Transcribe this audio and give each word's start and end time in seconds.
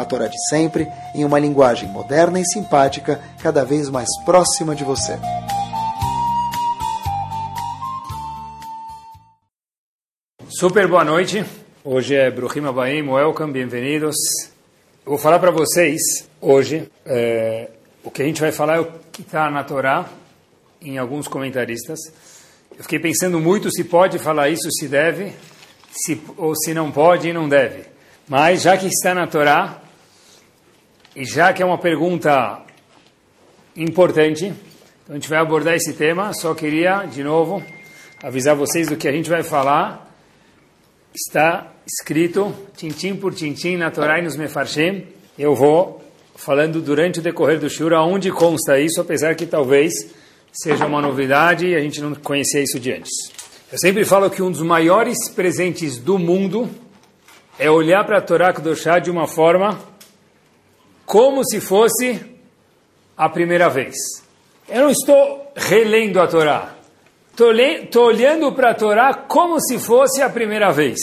a 0.00 0.04
Torá 0.04 0.26
de 0.26 0.36
sempre, 0.48 0.88
em 1.14 1.24
uma 1.24 1.38
linguagem 1.38 1.88
moderna 1.88 2.40
e 2.40 2.44
simpática, 2.44 3.20
cada 3.42 3.64
vez 3.64 3.88
mais 3.88 4.08
próxima 4.24 4.74
de 4.74 4.84
você. 4.84 5.18
Super 10.48 10.88
boa 10.88 11.04
noite. 11.04 11.44
Hoje 11.84 12.14
é 12.14 12.30
Bruhim 12.30 12.66
Abaim, 12.66 13.08
welcome, 13.08 13.52
bem-vindos. 13.52 14.16
vou 15.04 15.16
falar 15.16 15.38
para 15.38 15.50
vocês 15.50 16.28
hoje, 16.40 16.90
é, 17.06 17.70
o 18.02 18.10
que 18.10 18.22
a 18.22 18.24
gente 18.24 18.40
vai 18.40 18.52
falar 18.52 18.76
é 18.76 18.80
o 18.80 18.92
que 19.12 19.22
está 19.22 19.50
na 19.50 19.64
Torá, 19.64 20.08
em 20.80 20.98
alguns 20.98 21.28
comentaristas. 21.28 21.98
Eu 22.76 22.82
fiquei 22.82 22.98
pensando 22.98 23.38
muito 23.38 23.70
se 23.70 23.84
pode 23.84 24.18
falar 24.18 24.48
isso, 24.50 24.70
se 24.70 24.88
deve, 24.88 25.32
se, 25.90 26.20
ou 26.36 26.54
se 26.54 26.74
não 26.74 26.90
pode 26.90 27.28
e 27.28 27.32
não 27.32 27.48
deve. 27.48 27.84
Mas 28.28 28.62
já 28.62 28.76
que 28.76 28.86
está 28.86 29.14
na 29.14 29.26
Torá, 29.26 29.80
e 31.20 31.24
já 31.26 31.52
que 31.52 31.62
é 31.62 31.66
uma 31.66 31.76
pergunta 31.76 32.62
importante, 33.76 34.46
então 34.46 35.10
a 35.10 35.12
gente 35.12 35.28
vai 35.28 35.38
abordar 35.38 35.74
esse 35.74 35.92
tema. 35.92 36.32
Só 36.32 36.54
queria, 36.54 37.04
de 37.04 37.22
novo, 37.22 37.62
avisar 38.22 38.56
vocês 38.56 38.88
do 38.88 38.96
que 38.96 39.06
a 39.06 39.12
gente 39.12 39.28
vai 39.28 39.42
falar. 39.42 40.10
Está 41.14 41.74
escrito, 41.86 42.54
tintim 42.74 43.16
por 43.16 43.34
tintim, 43.34 43.76
na 43.76 43.90
Torá 43.90 44.18
e 44.18 44.22
nos 44.22 44.34
Mefarshim. 44.34 45.08
Eu 45.38 45.54
vou 45.54 46.02
falando 46.36 46.80
durante 46.80 47.18
o 47.18 47.22
decorrer 47.22 47.60
do 47.60 47.68
Shura 47.68 48.00
onde 48.00 48.30
consta 48.32 48.80
isso, 48.80 48.98
apesar 48.98 49.34
que 49.34 49.44
talvez 49.44 49.92
seja 50.50 50.86
uma 50.86 51.02
novidade 51.02 51.66
e 51.66 51.76
a 51.76 51.80
gente 51.80 52.00
não 52.00 52.14
conhecia 52.14 52.62
isso 52.62 52.80
de 52.80 52.92
antes. 52.92 53.12
Eu 53.70 53.78
sempre 53.78 54.06
falo 54.06 54.30
que 54.30 54.40
um 54.40 54.50
dos 54.50 54.62
maiores 54.62 55.28
presentes 55.28 55.98
do 55.98 56.18
mundo 56.18 56.66
é 57.58 57.70
olhar 57.70 58.06
para 58.06 58.16
a 58.16 58.22
Torá 58.22 58.54
Kedoshá 58.54 58.98
de 58.98 59.10
uma 59.10 59.26
forma 59.26 59.90
como 61.10 61.44
se 61.44 61.60
fosse 61.60 62.20
a 63.16 63.28
primeira 63.28 63.68
vez. 63.68 63.96
Eu 64.68 64.82
não 64.82 64.90
estou 64.90 65.50
relendo 65.56 66.20
a 66.20 66.28
Torá. 66.28 66.76
Estou 67.32 68.04
olhando 68.04 68.52
para 68.52 68.70
a 68.70 68.74
Torá 68.74 69.12
como 69.12 69.60
se 69.60 69.76
fosse 69.80 70.22
a 70.22 70.30
primeira 70.30 70.70
vez. 70.70 71.00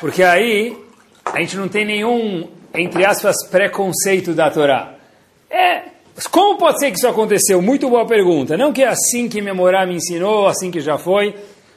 Porque 0.00 0.24
aí 0.24 0.76
a 1.24 1.38
gente 1.38 1.56
não 1.56 1.68
tem 1.68 1.84
nenhum, 1.84 2.48
entre 2.74 3.06
aspas, 3.06 3.46
preconceito 3.48 4.32
da 4.34 4.50
Torá. 4.50 4.96
É, 5.48 5.82
como 6.28 6.58
pode 6.58 6.80
ser 6.80 6.90
que 6.90 6.96
isso 6.96 7.06
aconteceu? 7.06 7.62
Muito 7.62 7.88
boa 7.88 8.04
pergunta. 8.04 8.56
Não 8.56 8.72
que 8.72 8.82
é 8.82 8.88
assim 8.88 9.28
que 9.28 9.40
Memorá 9.40 9.86
me 9.86 9.94
ensinou, 9.94 10.48
assim 10.48 10.68
que 10.68 10.80
já 10.80 10.98
foi. 10.98 11.32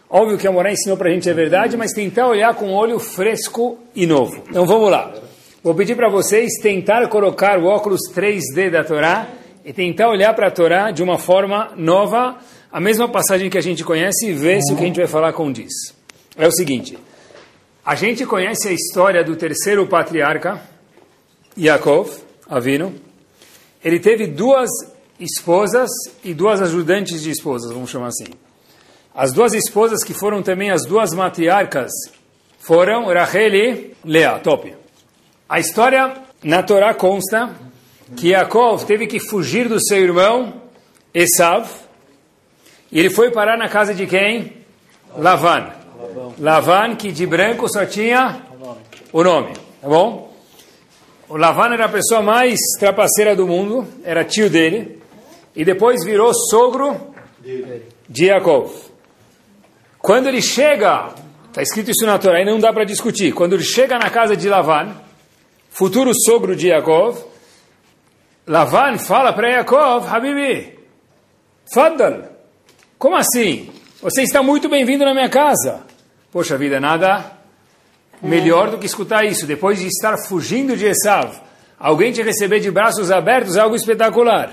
Óbvio 0.10 0.40
que 0.40 0.48
a 0.48 0.52
Morá 0.52 0.72
ensinou 0.72 0.98
para 0.98 1.10
a 1.10 1.14
gente 1.14 1.30
é 1.30 1.34
verdade, 1.34 1.78
mas 1.78 1.92
tentar 1.92 2.28
olhar 2.28 2.56
com 2.56 2.70
um 2.70 2.74
olho 2.74 2.98
fresco 2.98 3.78
e 3.96 4.08
novo. 4.08 4.44
Então 4.50 4.66
vamos 4.66 4.90
lá. 4.90 5.14
Vou 5.66 5.74
pedir 5.74 5.96
para 5.96 6.12
vocês 6.12 6.60
tentar 6.62 7.08
colocar 7.08 7.58
o 7.58 7.66
óculos 7.66 8.02
3D 8.14 8.70
da 8.70 8.84
Torá 8.84 9.28
e 9.66 9.74
tentar 9.74 10.10
olhar 10.10 10.32
para 10.36 10.50
a 10.50 10.52
Torá 10.52 10.92
de 10.92 11.02
uma 11.02 11.18
forma 11.18 11.74
nova, 11.76 12.38
a 12.72 12.80
mesma 12.80 13.10
passagem 13.10 13.50
que 13.50 13.58
a 13.58 13.62
gente 13.62 13.84
conhece 13.84 14.28
e 14.28 14.34
ver 14.34 14.62
se 14.62 14.72
o 14.72 14.76
que 14.76 14.84
a 14.84 14.86
gente 14.86 15.00
vai 15.00 15.08
falar 15.08 15.34
condiz. 15.34 15.74
É 16.38 16.48
o 16.48 16.52
seguinte, 16.52 17.00
a 17.84 17.96
gente 17.96 18.28
conhece 18.28 18.68
a 18.68 18.72
história 18.72 19.24
do 19.24 19.36
terceiro 19.36 19.88
patriarca, 19.88 20.62
Yaakov, 21.58 22.12
Avino. 22.48 22.94
Ele 23.84 24.00
teve 24.00 24.28
duas 24.28 24.70
esposas 25.20 25.90
e 26.24 26.36
duas 26.36 26.62
ajudantes 26.62 27.24
de 27.24 27.32
esposas, 27.32 27.72
vamos 27.72 27.90
chamar 27.90 28.10
assim. 28.10 28.32
As 29.16 29.34
duas 29.34 29.56
esposas 29.56 30.04
que 30.04 30.14
foram 30.14 30.44
também 30.44 30.70
as 30.70 30.86
duas 30.86 31.12
matriarcas 31.12 31.92
foram 32.60 33.12
Rachel 33.12 33.56
e 33.56 33.96
Lea, 34.06 34.38
top. 34.44 34.85
A 35.48 35.60
história 35.60 36.12
na 36.44 36.64
Torá 36.64 36.94
consta 36.96 37.54
que 38.18 38.30
Yaakov 38.30 38.84
teve 38.86 39.06
que 39.06 39.20
fugir 39.20 39.70
do 39.70 39.80
seu 39.80 40.00
irmão 40.00 40.62
Esav 41.14 41.70
e 42.92 43.00
ele 43.00 43.12
foi 43.12 43.30
parar 43.30 43.56
na 43.56 43.70
casa 43.70 43.94
de 43.94 44.08
quem? 44.08 44.54
Lavan. 45.16 45.70
Lavan, 46.40 46.96
que 46.96 47.12
de 47.12 47.28
branco 47.28 47.72
só 47.72 47.86
tinha 47.86 48.42
o 49.14 49.24
nome, 49.24 49.54
tá 49.82 49.88
bom? 49.88 50.34
O 51.30 51.38
Lavan 51.38 51.74
era 51.74 51.86
a 51.86 51.90
pessoa 51.90 52.24
mais 52.24 52.60
trapaceira 52.80 53.36
do 53.36 53.48
mundo, 53.48 53.88
era 54.04 54.24
tio 54.24 54.50
dele, 54.50 55.02
e 55.56 55.64
depois 55.64 56.04
virou 56.04 56.34
sogro 56.34 57.14
de 58.10 58.26
Yaakov. 58.26 58.72
Quando 60.00 60.28
ele 60.28 60.42
chega, 60.42 61.10
está 61.48 61.62
escrito 61.62 61.92
isso 61.92 62.06
na 62.06 62.18
Torá, 62.18 62.42
e 62.42 62.46
não 62.46 62.60
dá 62.60 62.74
para 62.74 62.84
discutir. 62.84 63.32
Quando 63.32 63.54
ele 63.54 63.64
chega 63.64 63.98
na 63.98 64.10
casa 64.10 64.36
de 64.36 64.48
Lavan, 64.50 65.06
futuro 65.76 66.12
sogro 66.26 66.56
de 66.56 66.70
Yaakov, 66.70 67.18
Lavan 68.48 68.98
fala 68.98 69.34
para 69.34 69.50
Yaakov, 69.50 70.08
Habibi, 70.08 70.74
Faddal, 71.74 72.30
como 72.98 73.18
assim? 73.18 73.70
Você 74.02 74.22
está 74.22 74.42
muito 74.42 74.70
bem-vindo 74.70 75.04
na 75.04 75.14
minha 75.14 75.28
casa. 75.28 75.82
Poxa 76.32 76.58
vida, 76.58 76.80
nada 76.80 77.30
melhor 78.22 78.72
do 78.72 78.78
que 78.78 78.86
escutar 78.86 79.26
isso. 79.26 79.46
Depois 79.46 79.78
de 79.78 79.88
estar 79.88 80.18
fugindo 80.18 80.78
de 80.78 80.86
Esav, 80.86 81.42
alguém 81.78 82.14
te 82.14 82.24
receber 82.24 82.62
de 82.62 82.72
braços 82.72 83.12
abertos 83.12 83.58
algo 83.58 83.76
espetacular. 83.76 84.50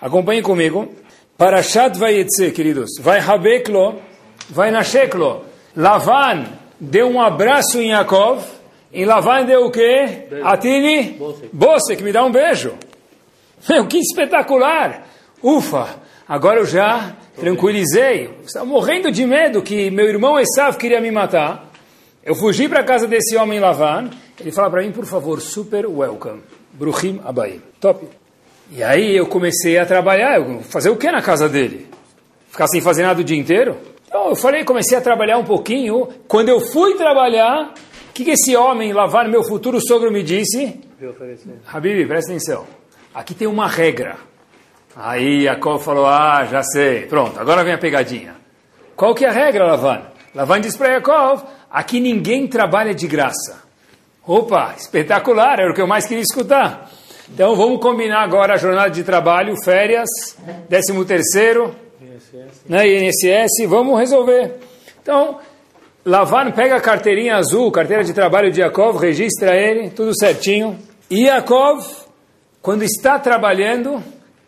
Acompanhe 0.00 0.40
comigo. 0.40 0.94
Parashat 1.36 1.98
Vayetze, 1.98 2.52
queridos. 2.52 2.90
Vai 3.00 3.18
Habeklo, 3.18 4.00
vai 4.48 4.70
na 4.70 4.84
Sheklo. 4.84 5.44
Lavan 5.74 6.44
deu 6.78 7.08
um 7.08 7.20
abraço 7.20 7.80
em 7.80 7.90
Yaakov, 7.90 8.44
e 8.92 9.04
Lavan 9.04 9.44
deu 9.44 9.66
o 9.66 9.70
quê? 9.70 10.26
Atini? 10.42 11.16
Bose, 11.52 11.96
que 11.96 12.02
me 12.02 12.12
dá 12.12 12.24
um 12.24 12.32
beijo. 12.32 12.74
Meu, 13.68 13.86
que 13.86 13.98
espetacular! 13.98 15.06
Ufa, 15.42 16.00
agora 16.28 16.60
eu 16.60 16.66
já 16.66 17.14
tranquilizei. 17.36 18.30
Estava 18.44 18.66
morrendo 18.66 19.10
de 19.12 19.24
medo 19.26 19.62
que 19.62 19.90
meu 19.90 20.06
irmão 20.06 20.38
Esav 20.38 20.76
queria 20.76 21.00
me 21.00 21.10
matar. 21.10 21.70
Eu 22.24 22.34
fugi 22.34 22.68
para 22.68 22.80
a 22.80 22.84
casa 22.84 23.06
desse 23.06 23.36
homem 23.36 23.60
Lavan. 23.60 24.10
Ele 24.38 24.50
fala 24.50 24.70
para 24.70 24.82
mim, 24.82 24.92
por 24.92 25.06
favor, 25.06 25.40
super 25.40 25.86
welcome. 25.86 26.42
Bruhim 26.72 27.20
Abaim. 27.24 27.62
Top. 27.80 28.06
E 28.72 28.82
aí 28.82 29.16
eu 29.16 29.26
comecei 29.26 29.78
a 29.78 29.86
trabalhar. 29.86 30.40
Fazer 30.62 30.90
o 30.90 30.96
que 30.96 31.10
na 31.10 31.22
casa 31.22 31.48
dele? 31.48 31.88
Ficar 32.48 32.66
sem 32.66 32.80
fazer 32.80 33.02
nada 33.02 33.20
o 33.20 33.24
dia 33.24 33.38
inteiro? 33.38 33.76
Então 34.06 34.28
eu 34.28 34.36
falei, 34.36 34.64
comecei 34.64 34.98
a 34.98 35.00
trabalhar 35.00 35.38
um 35.38 35.44
pouquinho. 35.44 36.08
Quando 36.26 36.48
eu 36.48 36.60
fui 36.60 36.94
trabalhar, 36.96 37.72
o 38.10 38.12
que, 38.12 38.24
que 38.24 38.32
esse 38.32 38.56
homem, 38.56 38.92
Lavar, 38.92 39.28
meu 39.28 39.44
futuro 39.44 39.80
sogro, 39.80 40.10
me 40.10 40.24
disse? 40.24 40.80
Habib, 41.72 42.08
presta 42.08 42.32
atenção. 42.32 42.66
Aqui 43.14 43.34
tem 43.34 43.46
uma 43.46 43.68
regra. 43.68 44.16
Aí 44.96 45.44
Jacob 45.44 45.80
falou, 45.80 46.06
ah, 46.06 46.44
já 46.44 46.60
sei. 46.64 47.02
Pronto, 47.06 47.38
agora 47.38 47.62
vem 47.62 47.72
a 47.72 47.78
pegadinha. 47.78 48.34
Qual 48.96 49.14
que 49.14 49.24
é 49.24 49.28
a 49.28 49.32
regra, 49.32 49.64
Lavan? 49.64 50.02
Lavan 50.34 50.60
diz 50.60 50.76
para 50.76 50.94
Jacob, 50.94 51.44
aqui 51.70 52.00
ninguém 52.00 52.48
trabalha 52.48 52.92
de 52.92 53.06
graça. 53.06 53.62
Opa, 54.26 54.74
espetacular, 54.76 55.60
era 55.60 55.70
o 55.70 55.74
que 55.74 55.80
eu 55.80 55.86
mais 55.86 56.04
queria 56.04 56.22
escutar. 56.22 56.90
Então 57.32 57.54
vamos 57.54 57.80
combinar 57.80 58.22
agora 58.22 58.54
a 58.54 58.56
jornada 58.56 58.90
de 58.90 59.04
trabalho, 59.04 59.54
férias, 59.64 60.08
décimo 60.68 61.04
terceiro, 61.04 61.76
né, 62.68 62.88
INSS, 62.88 63.68
vamos 63.68 63.98
resolver. 63.98 64.56
Então, 65.00 65.38
Lavan 66.04 66.50
pega 66.52 66.76
a 66.76 66.80
carteirinha 66.80 67.36
azul, 67.36 67.70
carteira 67.70 68.02
de 68.02 68.14
trabalho 68.14 68.50
de 68.50 68.60
Yaakov, 68.60 68.98
registra 68.98 69.54
ele, 69.54 69.90
tudo 69.90 70.16
certinho. 70.18 70.78
E 71.10 71.26
Yaakov, 71.26 71.86
quando 72.62 72.82
está 72.82 73.18
trabalhando, 73.18 74.02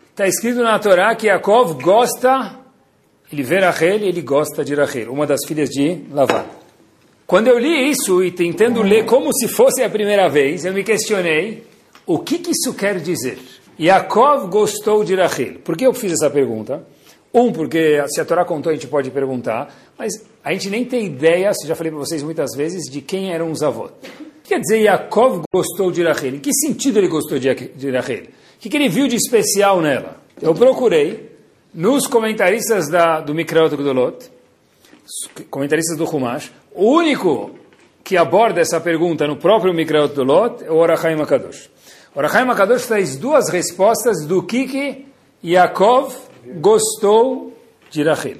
está 0.09 0.27
escrito 0.27 0.63
na 0.63 0.79
Torá 0.79 1.15
que 1.15 1.27
Yaakov 1.27 1.79
gosta, 1.81 2.59
ele 3.31 3.43
vê 3.43 3.59
Rachel 3.59 3.99
e 3.99 4.07
ele 4.07 4.21
gosta 4.21 4.65
de 4.65 4.73
Rachel, 4.73 5.11
uma 5.11 5.27
das 5.27 5.41
filhas 5.47 5.69
de 5.69 6.01
Lavan. 6.09 6.45
Quando 7.27 7.47
eu 7.47 7.59
li 7.59 7.89
isso 7.89 8.23
e 8.23 8.31
tentando 8.31 8.81
ler 8.81 9.05
como 9.05 9.31
se 9.31 9.47
fosse 9.47 9.83
a 9.83 9.89
primeira 9.89 10.27
vez, 10.27 10.65
eu 10.65 10.73
me 10.73 10.83
questionei 10.83 11.67
o 12.05 12.17
que, 12.17 12.39
que 12.39 12.51
isso 12.51 12.73
quer 12.73 12.99
dizer. 12.99 13.37
Yaakov 13.79 14.49
gostou 14.49 15.03
de 15.03 15.15
Rachel. 15.15 15.59
Por 15.63 15.77
que 15.77 15.85
eu 15.85 15.93
fiz 15.93 16.13
essa 16.13 16.31
pergunta? 16.31 16.83
Um, 17.33 17.51
porque 17.51 18.03
se 18.09 18.21
a 18.21 18.25
Torá 18.25 18.45
contou, 18.45 18.69
a 18.69 18.73
gente 18.73 18.85
pode 18.85 19.09
perguntar, 19.09 19.73
mas 19.97 20.13
a 20.43 20.53
gente 20.53 20.69
nem 20.69 20.85
tem 20.85 21.07
ideia, 21.07 21.51
já 21.65 21.75
falei 21.75 21.91
para 21.91 21.99
vocês 21.99 22.21
muitas 22.21 22.55
vezes, 22.55 22.83
de 22.91 23.01
quem 23.01 23.33
eram 23.33 23.49
os 23.49 23.63
avós. 23.63 23.91
Quer 24.43 24.59
dizer 24.59 24.81
Yaakov 24.81 25.41
gostou 25.51 25.91
de 25.91 26.03
Rachel? 26.03 26.35
Em 26.35 26.39
que 26.39 26.53
sentido 26.53 26.99
ele 26.99 27.07
gostou 27.07 27.39
de 27.39 27.49
Rachel? 27.89 28.23
O 28.23 28.59
que, 28.59 28.77
ele 28.77 28.87
viu 28.87 29.07
de 29.07 29.15
especial 29.15 29.81
nela? 29.81 30.17
Eu 30.39 30.53
procurei 30.53 31.31
nos 31.73 32.05
comentaristas 32.05 32.87
da, 32.87 33.19
do 33.19 33.33
Mikraot 33.33 33.75
Gdolot, 33.75 34.29
comentaristas 35.49 35.97
do 35.97 36.05
Humash, 36.05 36.51
o 36.71 36.85
único 36.85 37.51
que 38.03 38.15
aborda 38.15 38.61
essa 38.61 38.79
pergunta 38.79 39.25
no 39.25 39.37
próprio 39.37 39.73
Mikraot 39.73 40.13
Gdolot 40.13 40.63
é 40.65 40.71
o 40.71 40.75
Orachaim 40.75 41.19
Akadosh. 41.19 41.69
O 42.13 42.19
Orachaim 42.19 42.47
Akadosh 42.47 42.85
traz 42.85 43.17
duas 43.17 43.49
respostas 43.49 44.25
do 44.25 44.43
que, 44.43 44.67
que 44.67 45.05
Yaakov 45.43 46.15
gostou 46.55 47.53
de 47.89 48.03
Rachel. 48.03 48.37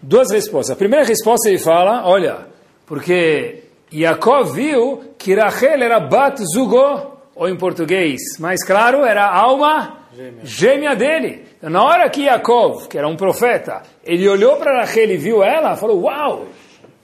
Duas 0.00 0.30
respostas. 0.30 0.74
A 0.74 0.76
primeira 0.76 1.04
resposta 1.04 1.48
ele 1.48 1.58
fala, 1.58 2.06
olha, 2.06 2.46
porque 2.86 3.64
Yaakov 3.92 4.52
viu 4.52 5.14
que 5.18 5.34
Rachel 5.34 5.82
era 5.82 6.00
Bat 6.00 6.42
Zugó, 6.54 7.20
ou 7.34 7.48
em 7.48 7.56
português, 7.56 8.20
mais 8.38 8.64
claro, 8.64 9.04
era 9.04 9.24
a 9.24 9.36
alma 9.36 10.06
gêmea, 10.14 10.40
gêmea 10.44 10.96
dele. 10.96 11.44
Então, 11.58 11.70
na 11.70 11.82
hora 11.82 12.08
que 12.08 12.22
Yaakov, 12.22 12.88
que 12.88 12.98
era 12.98 13.08
um 13.08 13.16
profeta, 13.16 13.82
ele 14.04 14.28
olhou 14.28 14.56
para 14.56 14.80
Rachel 14.80 15.10
e 15.10 15.16
viu 15.16 15.42
ela, 15.42 15.76
falou, 15.76 16.02
uau, 16.02 16.46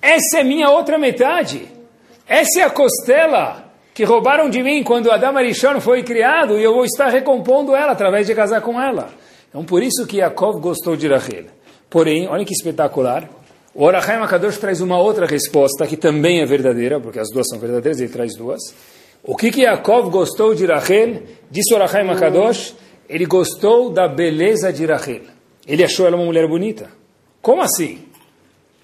essa 0.00 0.38
é 0.38 0.44
minha 0.44 0.70
outra 0.70 0.98
metade. 0.98 1.66
Essa 2.28 2.60
é 2.60 2.62
a 2.62 2.70
costela 2.70 3.70
que 3.92 4.04
roubaram 4.04 4.48
de 4.48 4.62
mim 4.62 4.82
quando 4.82 5.10
Adam 5.10 5.36
Arishon 5.36 5.80
foi 5.80 6.02
criado 6.02 6.58
e 6.58 6.62
eu 6.62 6.72
vou 6.72 6.84
estar 6.84 7.08
recompondo 7.08 7.74
ela 7.74 7.92
através 7.92 8.26
de 8.26 8.34
casar 8.34 8.60
com 8.60 8.80
ela. 8.80 9.10
Então, 9.50 9.64
por 9.64 9.82
isso 9.82 10.06
que 10.06 10.18
Yaakov 10.18 10.60
gostou 10.60 10.96
de 10.96 11.06
Rachel. 11.08 11.46
Porém, 11.90 12.28
olha 12.28 12.44
que 12.44 12.54
espetacular, 12.54 13.28
o 13.74 13.84
Orachaim 13.84 14.22
Akadosh 14.22 14.58
traz 14.58 14.80
uma 14.80 14.98
outra 14.98 15.26
resposta 15.26 15.86
que 15.86 15.96
também 15.96 16.40
é 16.40 16.46
verdadeira, 16.46 17.00
porque 17.00 17.18
as 17.18 17.30
duas 17.30 17.46
são 17.48 17.58
verdadeiras, 17.58 18.00
ele 18.00 18.08
traz 18.08 18.34
duas. 18.36 18.60
O 19.22 19.36
que 19.36 19.50
que 19.50 19.62
Yaakov 19.62 20.08
gostou 20.10 20.54
de 20.54 20.66
Rachel? 20.66 21.22
Disse 21.50 21.74
Orachaim 21.74 22.08
Akadosh, 22.08 22.74
ele 23.08 23.26
gostou 23.26 23.90
da 23.90 24.08
beleza 24.08 24.72
de 24.72 24.86
Rachel. 24.86 25.22
Ele 25.66 25.84
achou 25.84 26.06
ela 26.06 26.16
uma 26.16 26.24
mulher 26.24 26.48
bonita. 26.48 26.88
Como 27.42 27.60
assim? 27.60 28.00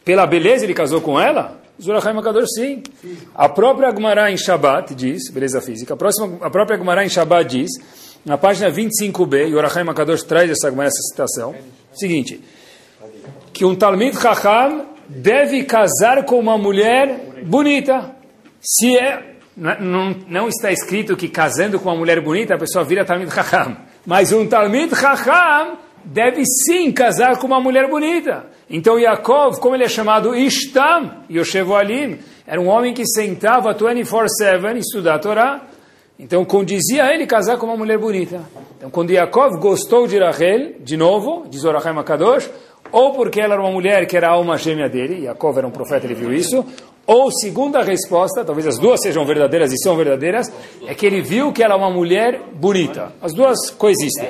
Pela 0.04 0.26
beleza 0.26 0.64
ele 0.64 0.74
casou 0.74 1.00
com 1.00 1.18
ela? 1.20 1.60
Orachaim 1.84 2.16
Akadosh, 2.16 2.48
sim. 2.54 2.82
A 3.34 3.48
própria 3.48 3.90
Gemara 3.90 4.30
em 4.30 4.36
Shabbat 4.36 4.94
diz, 4.94 5.30
beleza 5.30 5.60
física, 5.60 5.94
a, 5.94 5.96
próxima, 5.96 6.38
a 6.40 6.50
própria 6.50 6.78
Gemara 6.78 7.04
em 7.04 7.08
Shabbat 7.08 7.50
diz, 7.50 7.70
na 8.26 8.36
página 8.36 8.70
25b, 8.70 9.48
e 9.48 9.54
o 9.54 9.56
Orachaim 9.56 9.88
Akadosh 9.88 10.24
traz 10.24 10.50
essa, 10.50 10.68
essa 10.68 11.02
citação, 11.10 11.54
seguinte 11.94 12.42
que 13.56 13.64
um 13.64 13.74
Talmid 13.74 14.20
Chacham 14.20 14.84
deve 15.08 15.64
casar 15.64 16.26
com 16.26 16.38
uma 16.38 16.58
mulher 16.58 17.42
bonita. 17.42 18.14
Se 18.60 18.98
é, 18.98 19.36
não, 19.56 20.14
não 20.28 20.46
está 20.46 20.70
escrito 20.70 21.16
que 21.16 21.26
casando 21.26 21.80
com 21.80 21.88
uma 21.88 21.96
mulher 21.96 22.20
bonita 22.20 22.54
a 22.54 22.58
pessoa 22.58 22.84
vira 22.84 23.02
Talmid 23.02 23.32
Chacham. 23.32 23.78
Mas 24.04 24.30
um 24.30 24.46
Talmid 24.46 24.94
Chacham 24.94 25.78
deve 26.04 26.42
sim 26.44 26.92
casar 26.92 27.38
com 27.38 27.46
uma 27.46 27.58
mulher 27.58 27.88
bonita. 27.88 28.44
Então 28.68 28.98
Yaakov, 28.98 29.58
como 29.58 29.74
ele 29.74 29.84
é 29.84 29.88
chamado 29.88 30.36
Ishtam, 30.36 31.22
Yoshevo 31.30 31.74
Alim, 31.74 32.18
era 32.46 32.60
um 32.60 32.68
homem 32.68 32.92
que 32.92 33.06
sentava 33.06 33.74
24-7 33.74 34.76
estudar 34.76 35.14
a 35.14 35.18
Torá. 35.18 35.62
Então 36.18 36.44
condizia 36.44 37.04
a 37.04 37.14
ele 37.14 37.26
casar 37.26 37.58
com 37.58 37.66
uma 37.66 37.76
mulher 37.76 37.98
bonita. 37.98 38.40
Então 38.76 38.90
quando 38.90 39.10
Yaakov 39.10 39.58
gostou 39.58 40.06
de 40.06 40.18
Rachel, 40.18 40.74
de 40.80 40.96
novo, 40.96 41.44
diz 41.48 41.64
Orachai 41.64 41.92
Makadosh, 41.92 42.50
ou 42.90 43.12
porque 43.12 43.40
ela 43.40 43.54
era 43.54 43.62
uma 43.62 43.70
mulher 43.70 44.06
que 44.06 44.16
era 44.16 44.28
a 44.28 44.32
alma 44.32 44.56
gêmea 44.56 44.88
dele, 44.88 45.24
Yaakov 45.24 45.58
era 45.58 45.66
um 45.66 45.70
profeta, 45.70 46.06
ele 46.06 46.14
viu 46.14 46.32
isso, 46.32 46.64
ou 47.06 47.30
segunda 47.30 47.82
resposta, 47.82 48.44
talvez 48.44 48.66
as 48.66 48.78
duas 48.78 49.00
sejam 49.00 49.24
verdadeiras 49.24 49.72
e 49.72 49.76
são 49.78 49.96
verdadeiras, 49.96 50.50
é 50.86 50.94
que 50.94 51.06
ele 51.06 51.20
viu 51.20 51.52
que 51.52 51.62
ela 51.62 51.74
é 51.74 51.76
uma 51.76 51.90
mulher 51.90 52.40
bonita. 52.52 53.12
As 53.20 53.32
duas 53.32 53.70
coexistem. 53.70 54.28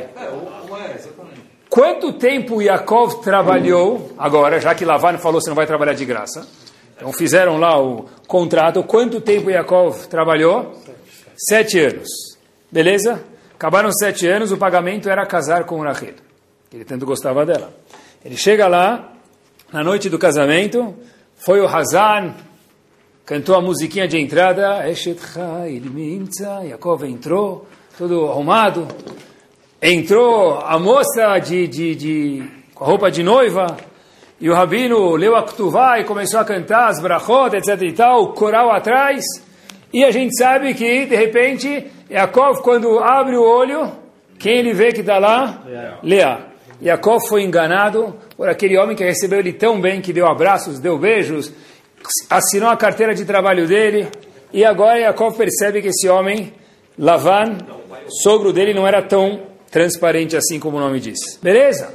Quanto 1.70 2.12
tempo 2.14 2.60
Yaakov 2.60 3.22
trabalhou, 3.22 4.10
agora, 4.18 4.60
já 4.60 4.74
que 4.74 4.84
Lavan 4.84 5.18
falou 5.18 5.40
que 5.40 5.48
não 5.48 5.54
vai 5.54 5.66
trabalhar 5.66 5.94
de 5.94 6.04
graça, 6.04 6.46
então 6.96 7.12
fizeram 7.12 7.58
lá 7.58 7.80
o 7.80 8.06
contrato, 8.26 8.82
quanto 8.82 9.20
tempo 9.20 9.50
Yaakov 9.50 10.06
trabalhou? 10.08 10.72
Sete 11.36 11.78
anos. 11.78 12.08
Beleza? 12.72 13.22
Acabaram 13.54 13.92
sete 13.92 14.26
anos, 14.26 14.52
o 14.52 14.56
pagamento 14.56 15.08
era 15.08 15.26
casar 15.26 15.64
com 15.64 15.80
Rachel. 15.80 16.14
Ele 16.72 16.84
tanto 16.84 17.04
gostava 17.04 17.44
dela. 17.44 17.72
Ele 18.24 18.36
chega 18.36 18.66
lá, 18.66 19.12
na 19.72 19.84
noite 19.84 20.08
do 20.08 20.18
casamento, 20.18 20.94
foi 21.36 21.60
o 21.60 21.66
Hazan, 21.66 22.34
cantou 23.24 23.54
a 23.54 23.60
musiquinha 23.60 24.08
de 24.08 24.18
entrada, 24.18 24.88
Eshet 24.88 25.20
Yaakov 26.64 27.04
entrou, 27.04 27.66
todo 27.98 28.26
arrumado, 28.26 28.88
entrou 29.80 30.58
a 30.60 30.78
moça 30.78 31.38
de, 31.38 31.66
de, 31.68 31.94
de, 31.94 32.50
com 32.74 32.84
a 32.84 32.86
roupa 32.86 33.10
de 33.10 33.22
noiva, 33.22 33.76
e 34.40 34.48
o 34.48 34.54
rabino 34.54 35.16
leu 35.16 35.36
a 35.36 35.42
Ktuvá 35.42 35.98
e 35.98 36.04
começou 36.04 36.40
a 36.40 36.44
cantar 36.44 36.88
as 36.88 37.00
brachot, 37.00 37.54
etc 37.56 37.82
e 37.82 37.92
tal, 37.92 38.22
o 38.22 38.32
coral 38.32 38.70
atrás, 38.70 39.22
e 39.92 40.04
a 40.04 40.10
gente 40.10 40.36
sabe 40.36 40.74
que, 40.74 41.06
de 41.06 41.16
repente, 41.16 41.86
Yaakov, 42.10 42.62
quando 42.62 42.98
abre 42.98 43.36
o 43.36 43.42
olho, 43.42 43.92
quem 44.38 44.58
ele 44.58 44.72
vê 44.72 44.92
que 44.92 45.00
está 45.00 45.18
lá? 45.18 45.62
Leá. 46.02 46.48
Yaakov 46.82 47.26
foi 47.28 47.42
enganado 47.42 48.14
por 48.36 48.48
aquele 48.48 48.76
homem 48.78 48.94
que 48.94 49.04
recebeu 49.04 49.38
ele 49.38 49.52
tão 49.52 49.80
bem, 49.80 50.00
que 50.00 50.12
deu 50.12 50.26
abraços, 50.26 50.78
deu 50.78 50.98
beijos, 50.98 51.52
assinou 52.28 52.68
a 52.68 52.76
carteira 52.76 53.14
de 53.14 53.24
trabalho 53.24 53.66
dele, 53.66 54.08
e 54.52 54.64
agora 54.64 54.98
Yaakov 54.98 55.36
percebe 55.36 55.80
que 55.80 55.88
esse 55.88 56.08
homem, 56.08 56.52
Lavan, 56.98 57.58
sogro 58.22 58.52
dele, 58.52 58.74
não 58.74 58.86
era 58.86 59.02
tão 59.02 59.42
transparente 59.70 60.36
assim 60.36 60.60
como 60.60 60.76
o 60.76 60.80
nome 60.80 61.00
diz. 61.00 61.18
Beleza? 61.42 61.92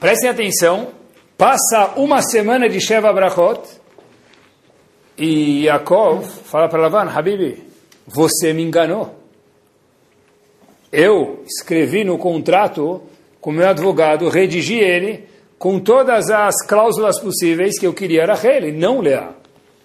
Prestem 0.00 0.30
atenção, 0.30 0.88
passa 1.36 1.92
uma 1.96 2.22
semana 2.22 2.68
de 2.68 2.80
Sheva 2.80 3.12
Brachot, 3.12 3.60
e 5.18 5.64
Yaakov 5.64 6.24
fala 6.44 6.68
para 6.68 6.82
Lavan, 6.82 7.10
Habibi, 7.10 7.62
você 8.06 8.52
me 8.52 8.62
enganou. 8.62 9.14
Eu 10.92 11.42
escrevi 11.46 12.04
no 12.04 12.18
contrato 12.18 13.02
com 13.40 13.50
meu 13.50 13.68
advogado, 13.68 14.28
redigi 14.28 14.78
ele 14.78 15.24
com 15.58 15.80
todas 15.80 16.30
as 16.30 16.54
cláusulas 16.66 17.18
possíveis 17.18 17.78
que 17.78 17.86
eu 17.86 17.94
queria 17.94 18.22
era 18.22 18.38
ele, 18.46 18.72
não 18.72 19.00
Leá. 19.00 19.30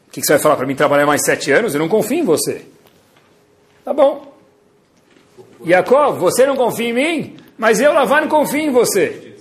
O 0.07 0.11
que, 0.11 0.21
você 0.21 0.33
vai 0.33 0.41
falar 0.41 0.57
para 0.57 0.67
mim 0.67 0.75
trabalhar 0.75 1.05
mais 1.05 1.23
sete 1.23 1.51
anos? 1.51 1.73
Eu 1.73 1.79
não 1.79 1.87
confio 1.87 2.19
em 2.19 2.25
você. 2.25 2.65
Tá 3.85 3.93
bom. 3.93 4.33
Jacob, 5.65 6.17
você 6.17 6.45
não 6.45 6.57
confia 6.57 6.89
em 6.89 6.93
mim, 6.93 7.37
mas 7.57 7.79
eu, 7.79 7.93
Lavan, 7.93 8.27
confio 8.27 8.59
em 8.59 8.71
você. 8.71 9.35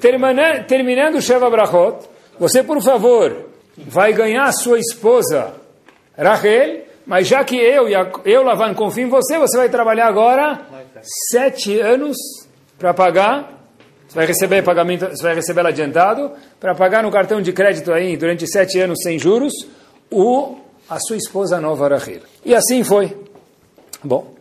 Terminando, 0.00 0.64
terminando 0.66 1.16
o 1.16 1.20
Sheva 1.20 1.50
Brachot, 1.50 2.08
você, 2.38 2.62
por 2.62 2.82
favor, 2.82 3.47
vai 3.86 4.12
ganhar 4.12 4.50
sua 4.52 4.78
esposa, 4.78 5.54
Rachel, 6.16 6.84
mas 7.06 7.26
já 7.26 7.42
que 7.42 7.56
eu, 7.56 7.88
eu 8.24 8.42
Lavan, 8.42 8.74
confio 8.74 9.06
em 9.06 9.08
você, 9.08 9.38
você 9.38 9.56
vai 9.56 9.68
trabalhar 9.68 10.06
agora 10.06 10.60
sete 11.30 11.80
anos 11.80 12.16
para 12.78 12.92
pagar, 12.92 13.64
você 14.06 14.14
vai 14.14 14.26
receber 14.26 14.62
pagamento, 14.62 15.06
você 15.08 15.22
vai 15.22 15.34
receber 15.34 15.66
adiantado, 15.66 16.32
para 16.60 16.74
pagar 16.74 17.02
no 17.02 17.10
cartão 17.10 17.40
de 17.40 17.52
crédito 17.52 17.92
aí 17.92 18.16
durante 18.16 18.46
sete 18.46 18.78
anos 18.78 18.98
sem 19.02 19.18
juros, 19.18 19.52
o, 20.10 20.56
a 20.88 20.98
sua 20.98 21.16
esposa 21.16 21.60
nova 21.60 21.88
Rahel. 21.88 22.20
E 22.44 22.54
assim 22.54 22.84
foi. 22.84 23.16
Bom, 24.02 24.34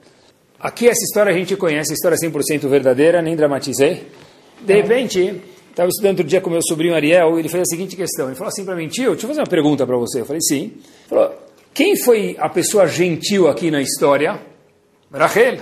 aqui 0.59 0.87
essa 0.87 1.03
história 1.03 1.31
a 1.31 1.37
gente 1.37 1.55
conhece, 1.55 1.93
história 1.93 2.15
é 2.15 2.27
100% 2.27 2.67
verdadeira, 2.67 3.21
nem 3.21 3.35
dramatizei. 3.35 4.07
De 4.61 4.73
repente, 4.73 5.41
estava 5.77 5.89
estudando 5.89 6.17
outro 6.17 6.27
dia 6.27 6.41
com 6.41 6.49
meu 6.49 6.61
sobrinho 6.63 6.95
Ariel, 6.95 7.37
ele 7.37 7.47
fez 7.47 7.61
a 7.61 7.65
seguinte 7.65 7.95
questão, 7.95 8.25
ele 8.25 8.35
falou 8.35 8.49
assim 8.49 8.65
para 8.65 8.75
mim, 8.75 8.87
tio, 8.87 9.11
deixa 9.11 9.25
eu 9.25 9.29
fazer 9.29 9.41
uma 9.41 9.47
pergunta 9.47 9.85
para 9.85 9.95
você. 9.95 10.21
Eu 10.21 10.25
falei, 10.25 10.41
sim. 10.41 10.73
Ele 10.73 10.81
falou, 11.07 11.35
quem 11.71 11.95
foi 11.95 12.35
a 12.39 12.49
pessoa 12.49 12.87
gentil 12.87 13.47
aqui 13.47 13.69
na 13.69 13.79
história? 13.79 14.41
Rachel. 15.13 15.59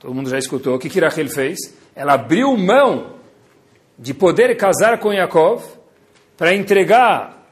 Todo 0.00 0.12
mundo 0.12 0.28
já 0.28 0.36
escutou. 0.36 0.74
O 0.74 0.78
que, 0.80 0.88
que 0.88 0.98
Rachel 0.98 1.28
fez? 1.28 1.58
Ela 1.94 2.14
abriu 2.14 2.56
mão 2.56 3.12
de 3.96 4.12
poder 4.12 4.56
casar 4.56 4.98
com 4.98 5.12
Yaakov 5.12 5.62
para 6.36 6.52
entregar 6.52 7.46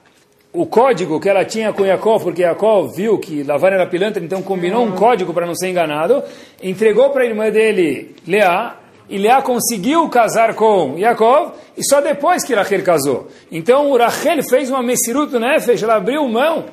o 0.52 0.66
código 0.66 1.20
que 1.20 1.28
ela 1.28 1.44
tinha 1.44 1.72
com 1.72 1.84
Yaakov, 1.84 2.24
porque 2.24 2.42
Yaakov 2.42 2.96
viu 2.96 3.18
que 3.18 3.44
Lavan 3.44 3.68
era 3.68 3.86
pilantra, 3.86 4.24
então 4.24 4.42
combinou 4.42 4.84
um 4.84 4.96
código 4.96 5.32
para 5.32 5.46
não 5.46 5.54
ser 5.54 5.68
enganado, 5.68 6.24
entregou 6.60 7.10
para 7.10 7.22
a 7.22 7.26
irmã 7.26 7.50
dele, 7.50 8.16
Leá, 8.26 8.80
e 9.08 9.18
Leá 9.18 9.40
conseguiu 9.40 10.08
casar 10.08 10.54
com 10.54 10.98
Yaakov, 10.98 11.52
e 11.76 11.84
só 11.84 12.00
depois 12.00 12.44
que 12.44 12.54
Rachel 12.54 12.82
casou. 12.82 13.28
Então 13.50 13.90
o 13.90 13.96
Rachel 13.96 14.42
fez 14.42 14.70
uma 14.70 14.82
Messirut 14.82 15.32
Nefesh, 15.38 15.82
ela 15.82 15.96
abriu 15.96 16.26
mão 16.28 16.66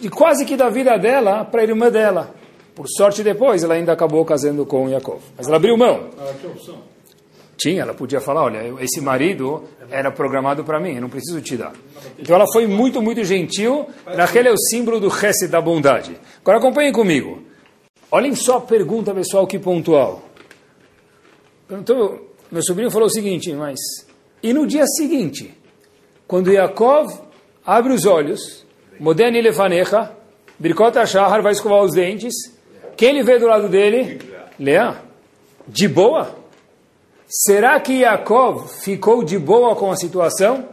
de 0.00 0.10
quase 0.10 0.44
que 0.44 0.56
da 0.56 0.68
vida 0.68 0.96
dela 0.98 1.44
para 1.44 1.60
a 1.60 1.64
irmã 1.64 1.90
dela. 1.90 2.34
Por 2.74 2.86
sorte, 2.88 3.22
depois 3.22 3.62
ela 3.62 3.74
ainda 3.74 3.92
acabou 3.92 4.24
casando 4.24 4.66
com 4.66 4.88
Yaakov. 4.88 5.20
Mas 5.36 5.46
ela 5.46 5.56
abriu 5.56 5.76
mão. 5.76 6.10
Tinha, 7.56 7.82
ela 7.82 7.94
podia 7.94 8.20
falar, 8.20 8.44
olha, 8.44 8.74
esse 8.80 9.00
marido 9.00 9.64
era 9.90 10.10
programado 10.10 10.62
para 10.62 10.78
mim, 10.78 10.96
eu 10.96 11.00
não 11.00 11.08
preciso 11.08 11.40
te 11.40 11.56
dar. 11.56 11.72
Então 12.18 12.36
ela 12.36 12.44
foi 12.52 12.66
muito, 12.66 13.00
muito 13.00 13.24
gentil. 13.24 13.86
Rachel 14.04 14.48
é 14.48 14.52
o 14.52 14.58
símbolo 14.58 15.00
do 15.00 15.08
resto 15.08 15.48
da 15.48 15.60
bondade. 15.60 16.18
Agora 16.42 16.58
acompanhem 16.58 16.92
comigo. 16.92 17.42
Olhem 18.10 18.34
só 18.34 18.58
a 18.58 18.60
pergunta, 18.60 19.14
pessoal, 19.14 19.46
que 19.46 19.58
pontual. 19.58 20.25
Então, 21.70 22.20
meu 22.50 22.62
sobrinho 22.62 22.90
falou 22.90 23.08
o 23.08 23.10
seguinte, 23.10 23.52
mas... 23.52 23.78
E 24.42 24.52
no 24.52 24.66
dia 24.66 24.86
seguinte, 24.86 25.56
quando 26.26 26.52
Yaakov 26.52 27.12
abre 27.64 27.92
os 27.92 28.04
olhos, 28.06 28.64
Modeni 29.00 29.42
lefanecha, 29.42 30.12
Birkot 30.58 30.94
Shahar 31.06 31.42
vai 31.42 31.52
escovar 31.52 31.82
os 31.82 31.92
dentes, 31.92 32.34
quem 32.96 33.10
ele 33.10 33.22
vê 33.22 33.38
do 33.38 33.46
lado 33.46 33.68
dele? 33.68 34.18
Leá. 34.58 35.02
De 35.66 35.88
boa? 35.88 36.34
Será 37.28 37.78
que 37.80 38.00
Yaakov 38.00 38.68
ficou 38.68 39.24
de 39.24 39.38
boa 39.38 39.74
com 39.74 39.90
a 39.90 39.96
situação? 39.96 40.68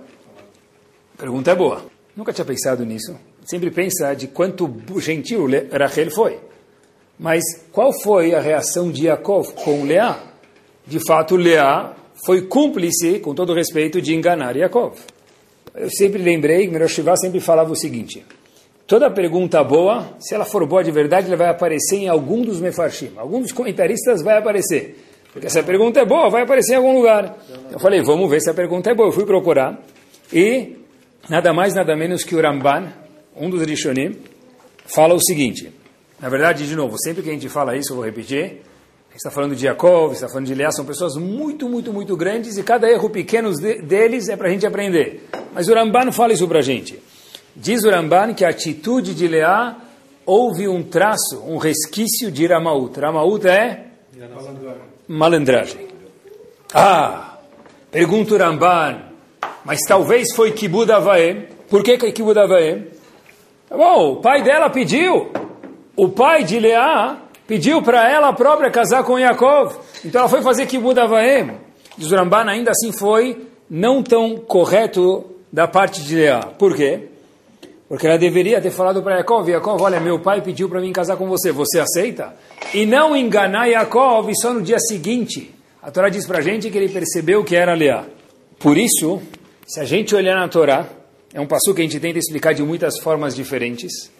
Pergunta 1.17 1.51
é 1.51 1.55
boa. 1.55 1.83
Nunca 2.15 2.31
tinha 2.31 2.45
pensado 2.45 2.85
nisso. 2.85 3.17
Sempre 3.43 3.71
pensa 3.71 4.13
de 4.13 4.27
quanto 4.27 4.71
gentil 4.99 5.47
Rachel 5.71 6.11
foi. 6.11 6.39
Mas 7.19 7.43
qual 7.71 7.91
foi 7.91 8.33
a 8.33 8.39
reação 8.39 8.91
de 8.91 9.07
Yaakov 9.07 9.53
com 9.53 9.83
Leá? 9.83 10.32
De 10.85 10.99
fato, 11.05 11.35
Leá 11.35 11.93
foi 12.25 12.43
cúmplice, 12.43 13.19
com 13.19 13.33
todo 13.33 13.53
respeito, 13.53 14.01
de 14.01 14.13
enganar 14.13 14.55
Yaakov. 14.55 14.97
Eu 15.75 15.89
sempre 15.89 16.21
lembrei, 16.21 16.67
Meroshiva 16.67 17.15
sempre 17.17 17.39
falava 17.39 17.71
o 17.71 17.75
seguinte, 17.75 18.23
toda 18.85 19.09
pergunta 19.09 19.63
boa, 19.63 20.15
se 20.19 20.35
ela 20.35 20.45
for 20.45 20.65
boa 20.67 20.83
de 20.83 20.91
verdade, 20.91 21.27
ela 21.27 21.35
vai 21.35 21.49
aparecer 21.49 21.95
em 21.95 22.07
algum 22.07 22.41
dos 22.43 22.59
mefarshim, 22.59 23.11
algum 23.17 23.41
dos 23.41 23.51
comentaristas 23.51 24.21
vai 24.21 24.37
aparecer. 24.37 25.03
Porque 25.31 25.47
essa 25.47 25.63
pergunta 25.63 25.99
é 25.99 26.05
boa, 26.05 26.29
vai 26.29 26.43
aparecer 26.43 26.73
em 26.73 26.75
algum 26.75 26.93
lugar. 26.95 27.35
Eu 27.71 27.79
falei, 27.79 28.03
vamos 28.03 28.29
ver 28.29 28.39
se 28.39 28.51
a 28.51 28.53
pergunta 28.53 28.91
é 28.91 28.93
boa. 28.93 29.09
Eu 29.09 29.11
fui 29.11 29.25
procurar 29.25 29.81
e 30.31 30.77
nada 31.27 31.51
mais, 31.51 31.73
nada 31.73 31.95
menos 31.95 32.23
que 32.23 32.35
o 32.35 32.41
Ramban, 32.41 32.93
um 33.35 33.49
dos 33.49 33.63
Rishonim, 33.63 34.15
fala 34.85 35.15
o 35.15 35.19
seguinte. 35.19 35.73
Na 36.19 36.29
verdade, 36.29 36.67
de 36.67 36.75
novo, 36.75 36.95
sempre 36.99 37.23
que 37.23 37.29
a 37.31 37.33
gente 37.33 37.49
fala 37.49 37.75
isso, 37.75 37.93
eu 37.93 37.95
vou 37.95 38.05
repetir, 38.05 38.35
a 38.35 38.72
está 39.15 39.29
falando 39.29 39.55
de 39.55 39.61
Jacob, 39.61 40.11
está 40.11 40.27
falando 40.27 40.47
de 40.47 40.55
Leá, 40.55 40.71
são 40.71 40.85
pessoas 40.85 41.15
muito, 41.15 41.69
muito, 41.69 41.93
muito 41.93 42.17
grandes 42.17 42.57
e 42.57 42.63
cada 42.63 42.89
erro 42.89 43.09
pequeno 43.09 43.53
de, 43.53 43.81
deles 43.81 44.27
é 44.27 44.35
para 44.35 44.47
a 44.47 44.51
gente 44.51 44.65
aprender. 44.65 45.29
Mas 45.53 45.67
o 45.67 45.73
Ramban 45.73 46.11
fala 46.11 46.33
isso 46.33 46.47
para 46.47 46.59
a 46.59 46.63
gente. 46.63 46.99
Diz 47.55 47.83
o 47.83 47.89
Ramban 47.89 48.33
que 48.33 48.43
a 48.43 48.49
atitude 48.49 49.13
de 49.13 49.27
Leá 49.27 49.77
houve 50.25 50.67
um 50.67 50.81
traço, 50.81 51.43
um 51.45 51.57
resquício 51.57 52.31
de 52.31 52.47
Ramaut. 52.47 52.99
Ramaut 52.99 53.47
é 53.47 53.85
malandragem. 55.07 55.87
Ah, 56.73 57.37
pergunta 57.91 58.33
o 58.33 58.37
Ramban, 58.37 58.99
mas 59.63 59.79
talvez 59.87 60.33
foi 60.35 60.51
Kibud 60.53 60.91
Avaem. 60.91 61.47
Por 61.69 61.83
que, 61.83 61.97
que 61.97 62.07
é 62.07 62.11
Kibud 62.11 62.39
Avaem? 62.39 62.87
Bom, 63.69 64.13
o 64.13 64.15
pai 64.21 64.41
dela 64.41 64.69
pediu, 64.69 65.31
o 65.95 66.09
pai 66.09 66.43
de 66.43 66.59
Leá 66.59 67.22
pediu 67.47 67.81
para 67.81 68.09
ela 68.09 68.33
própria 68.33 68.71
casar 68.71 69.03
com 69.03 69.19
Yaakov. 69.19 69.75
Então 70.03 70.21
ela 70.21 70.29
foi 70.29 70.41
fazer 70.41 70.65
Kibud 70.65 70.99
Avaem. 70.99 71.51
Diz 71.97 72.11
ainda 72.47 72.71
assim 72.71 72.91
foi 72.91 73.47
não 73.69 74.01
tão 74.01 74.37
correto 74.37 75.25
da 75.51 75.67
parte 75.67 76.01
de 76.01 76.15
Leá. 76.15 76.41
Por 76.41 76.75
quê? 76.75 77.09
Porque 77.87 78.07
ela 78.07 78.17
deveria 78.17 78.59
ter 78.59 78.71
falado 78.71 79.03
para 79.03 79.17
Yaakov, 79.17 79.49
Yaakov, 79.49 79.81
olha, 79.81 79.99
meu 79.99 80.19
pai 80.19 80.41
pediu 80.41 80.67
para 80.67 80.81
mim 80.81 80.91
casar 80.91 81.15
com 81.15 81.27
você, 81.27 81.51
você 81.51 81.79
aceita? 81.79 82.33
E 82.73 82.85
não 82.85 83.15
enganar 83.15 83.67
Yaakov 83.67 84.31
só 84.41 84.53
no 84.53 84.61
dia 84.61 84.79
seguinte. 84.79 85.53
A 85.81 85.91
Torá 85.91 86.09
diz 86.09 86.25
para 86.25 86.39
a 86.39 86.41
gente 86.41 86.69
que 86.71 86.77
ele 86.77 86.89
percebeu 86.89 87.43
que 87.43 87.55
era 87.55 87.75
Leá. 87.75 88.05
Por 88.57 88.77
isso, 88.77 89.21
se 89.67 89.79
a 89.79 89.83
gente 89.83 90.15
olhar 90.15 90.35
na 90.35 90.47
Torá, 90.47 90.87
é 91.33 91.41
um 91.41 91.45
passo 91.45 91.73
que 91.73 91.81
a 91.81 91.83
gente 91.83 91.99
tenta 91.99 92.17
explicar 92.17 92.53
de 92.53 92.63
muitas 92.63 92.99
formas 92.99 93.35
diferentes, 93.35 94.11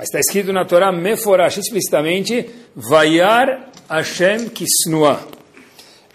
mas 0.00 0.08
está 0.08 0.18
escrito 0.18 0.50
na 0.50 0.64
Torá, 0.64 0.90
Meforash, 0.90 1.58
explicitamente, 1.58 2.48
Vayar 2.74 3.68
Hashem 3.86 4.48
Kisnua. 4.48 5.20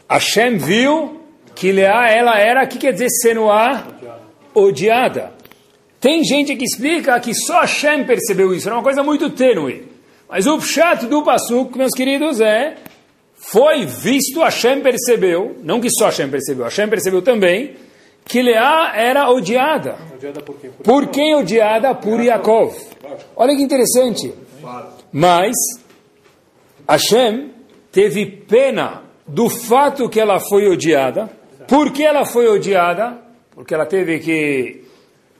Hashem 0.10 0.58
viu 0.58 1.22
que 1.54 1.72
Leá, 1.72 2.10
ela 2.10 2.36
era, 2.36 2.64
o 2.64 2.68
que 2.68 2.80
quer 2.80 2.94
dizer 2.94 3.10
Senuá? 3.22 3.86
Odiada. 4.56 5.34
Tem 6.02 6.24
gente 6.24 6.56
que 6.56 6.66
explica 6.66 7.20
que 7.20 7.36
só 7.36 7.62
Hashem 7.62 8.06
percebeu 8.06 8.56
isso, 8.56 8.68
era 8.68 8.76
uma 8.76 8.82
coisa 8.82 9.04
muito 9.04 9.30
tênue. 9.30 9.84
Mas 10.28 10.48
o 10.48 10.58
pshat 10.58 11.06
do 11.06 11.22
Pasuk, 11.24 11.78
meus 11.78 11.92
queridos, 11.92 12.42
é 12.42 12.78
foi 13.36 13.86
visto, 13.86 14.42
Hashem 14.42 14.82
percebeu, 14.82 15.58
não 15.62 15.80
que 15.80 15.92
só 15.92 16.06
Hashem 16.06 16.32
percebeu, 16.32 16.64
Hashem 16.64 16.90
percebeu 16.90 17.22
também, 17.22 17.76
que 18.26 18.42
Leá 18.42 18.94
era 18.96 19.30
odiada. 19.30 19.96
Odiada 20.16 20.42
por 20.42 20.56
quem? 20.56 20.72
Por, 20.72 20.84
por 20.84 21.08
quem 21.12 21.36
odiada? 21.36 21.94
Por 21.94 22.20
Yaakov. 22.20 22.95
Olha 23.36 23.56
que 23.56 23.62
interessante. 23.62 24.34
Mas 25.12 25.54
Hashem 26.88 27.52
teve 27.92 28.26
pena 28.26 29.04
do 29.28 29.50
fato 29.50 30.10
que 30.10 30.20
ela 30.20 30.40
foi 30.40 30.68
odiada. 30.68 31.30
Por 31.68 31.92
que 31.92 32.04
ela 32.04 32.26
foi 32.26 32.48
odiada? 32.48 33.18
Porque 33.52 33.74
ela 33.74 33.86
teve 33.86 34.20
que 34.20 34.84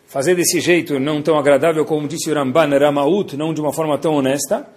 fazer 0.08 0.36
desse 0.36 0.60
jeito 0.60 1.00
não 1.00 1.22
tão 1.22 1.38
agradável 1.38 1.84
como 1.86 2.08
disse 2.08 2.32
o 2.32 2.34
Ramban, 2.34 2.70
Ramaut, 2.80 3.36
não 3.36 3.54
de 3.54 3.62
uma 3.62 3.74
forma 3.74 3.98
tão 3.98 4.16
honesta. 4.16 4.68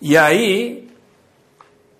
E 0.00 0.16
aí, 0.16 0.88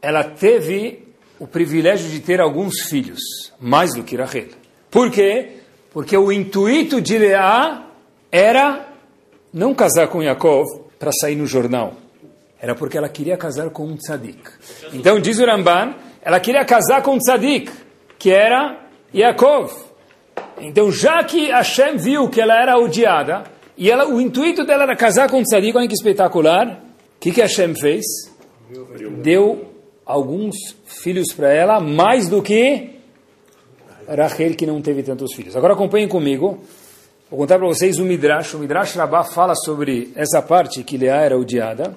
ela 0.00 0.22
teve 0.24 1.04
o 1.38 1.46
privilégio 1.46 2.08
de 2.08 2.20
ter 2.20 2.40
alguns 2.40 2.82
filhos, 2.82 3.52
mais 3.58 3.94
do 3.94 4.04
que 4.04 4.16
Rachel. 4.16 4.48
Por 4.90 5.10
quê? 5.10 5.58
Porque 5.92 6.16
o 6.16 6.30
intuito 6.30 7.00
de 7.00 7.18
Leá 7.18 7.86
era 8.30 8.93
não 9.54 9.72
casar 9.72 10.08
com 10.08 10.22
Yaakov 10.22 10.66
para 10.98 11.12
sair 11.12 11.36
no 11.36 11.46
jornal. 11.46 11.94
Era 12.60 12.74
porque 12.74 12.98
ela 12.98 13.08
queria 13.08 13.36
casar 13.36 13.70
com 13.70 13.86
um 13.86 13.96
tzadik. 13.96 14.42
Então, 14.92 15.20
diz 15.20 15.38
o 15.38 15.46
Ramban, 15.46 15.94
ela 16.20 16.40
queria 16.40 16.64
casar 16.64 17.02
com 17.02 17.14
um 17.14 17.18
tzadik, 17.18 17.70
que 18.18 18.30
era 18.30 18.80
Yaakov. 19.14 19.72
Então, 20.60 20.90
já 20.90 21.22
que 21.22 21.50
Hashem 21.50 21.96
viu 21.96 22.28
que 22.28 22.40
ela 22.40 22.60
era 22.60 22.78
odiada, 22.78 23.44
e 23.76 23.90
ela, 23.90 24.08
o 24.08 24.20
intuito 24.20 24.64
dela 24.64 24.84
era 24.84 24.96
casar 24.96 25.28
com 25.28 25.42
Tzadik, 25.42 25.76
olha 25.76 25.88
que 25.88 25.94
espetacular, 25.94 26.80
o 27.16 27.20
que, 27.20 27.32
que 27.32 27.40
Hashem 27.40 27.74
fez? 27.74 28.04
Deu 29.22 29.72
alguns 30.06 30.54
filhos 30.84 31.32
para 31.34 31.52
ela, 31.52 31.80
mais 31.80 32.28
do 32.28 32.42
que 32.42 32.90
Rachel, 34.08 34.54
que 34.54 34.66
não 34.66 34.80
teve 34.80 35.02
tantos 35.02 35.34
filhos. 35.34 35.56
Agora 35.56 35.74
acompanhem 35.74 36.08
comigo, 36.08 36.60
vou 37.34 37.38
contar 37.38 37.58
para 37.58 37.66
vocês 37.66 37.98
o 37.98 38.04
Midrash. 38.04 38.54
O 38.54 38.60
Midrash 38.60 38.94
Rabbah 38.94 39.24
fala 39.24 39.56
sobre 39.56 40.12
essa 40.14 40.40
parte 40.40 40.84
que 40.84 40.96
Leá 40.96 41.16
era 41.16 41.36
odiada. 41.36 41.96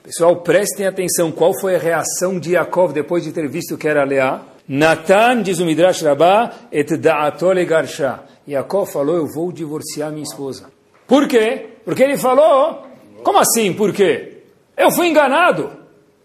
Pessoal, 0.00 0.36
prestem 0.42 0.86
atenção, 0.86 1.32
qual 1.32 1.52
foi 1.58 1.74
a 1.74 1.78
reação 1.78 2.38
de 2.38 2.52
Yaakov 2.52 2.92
depois 2.92 3.24
de 3.24 3.32
ter 3.32 3.48
visto 3.48 3.76
que 3.76 3.88
era 3.88 4.04
Leá? 4.04 4.42
Natan, 4.68 5.42
diz 5.42 5.58
o 5.58 5.64
Midrash 5.64 6.02
Rabbah, 6.02 6.52
et 6.70 6.96
da'atole 6.96 7.64
garsha. 7.64 8.20
Yaakov 8.46 8.92
falou, 8.92 9.16
eu 9.16 9.26
vou 9.26 9.50
divorciar 9.50 10.12
minha 10.12 10.22
esposa. 10.22 10.70
Por 11.04 11.26
quê? 11.26 11.70
Porque 11.84 12.04
ele 12.04 12.16
falou, 12.16 12.86
como 13.24 13.38
assim, 13.38 13.72
por 13.72 13.92
quê? 13.92 14.42
Eu 14.76 14.92
fui 14.92 15.08
enganado. 15.08 15.68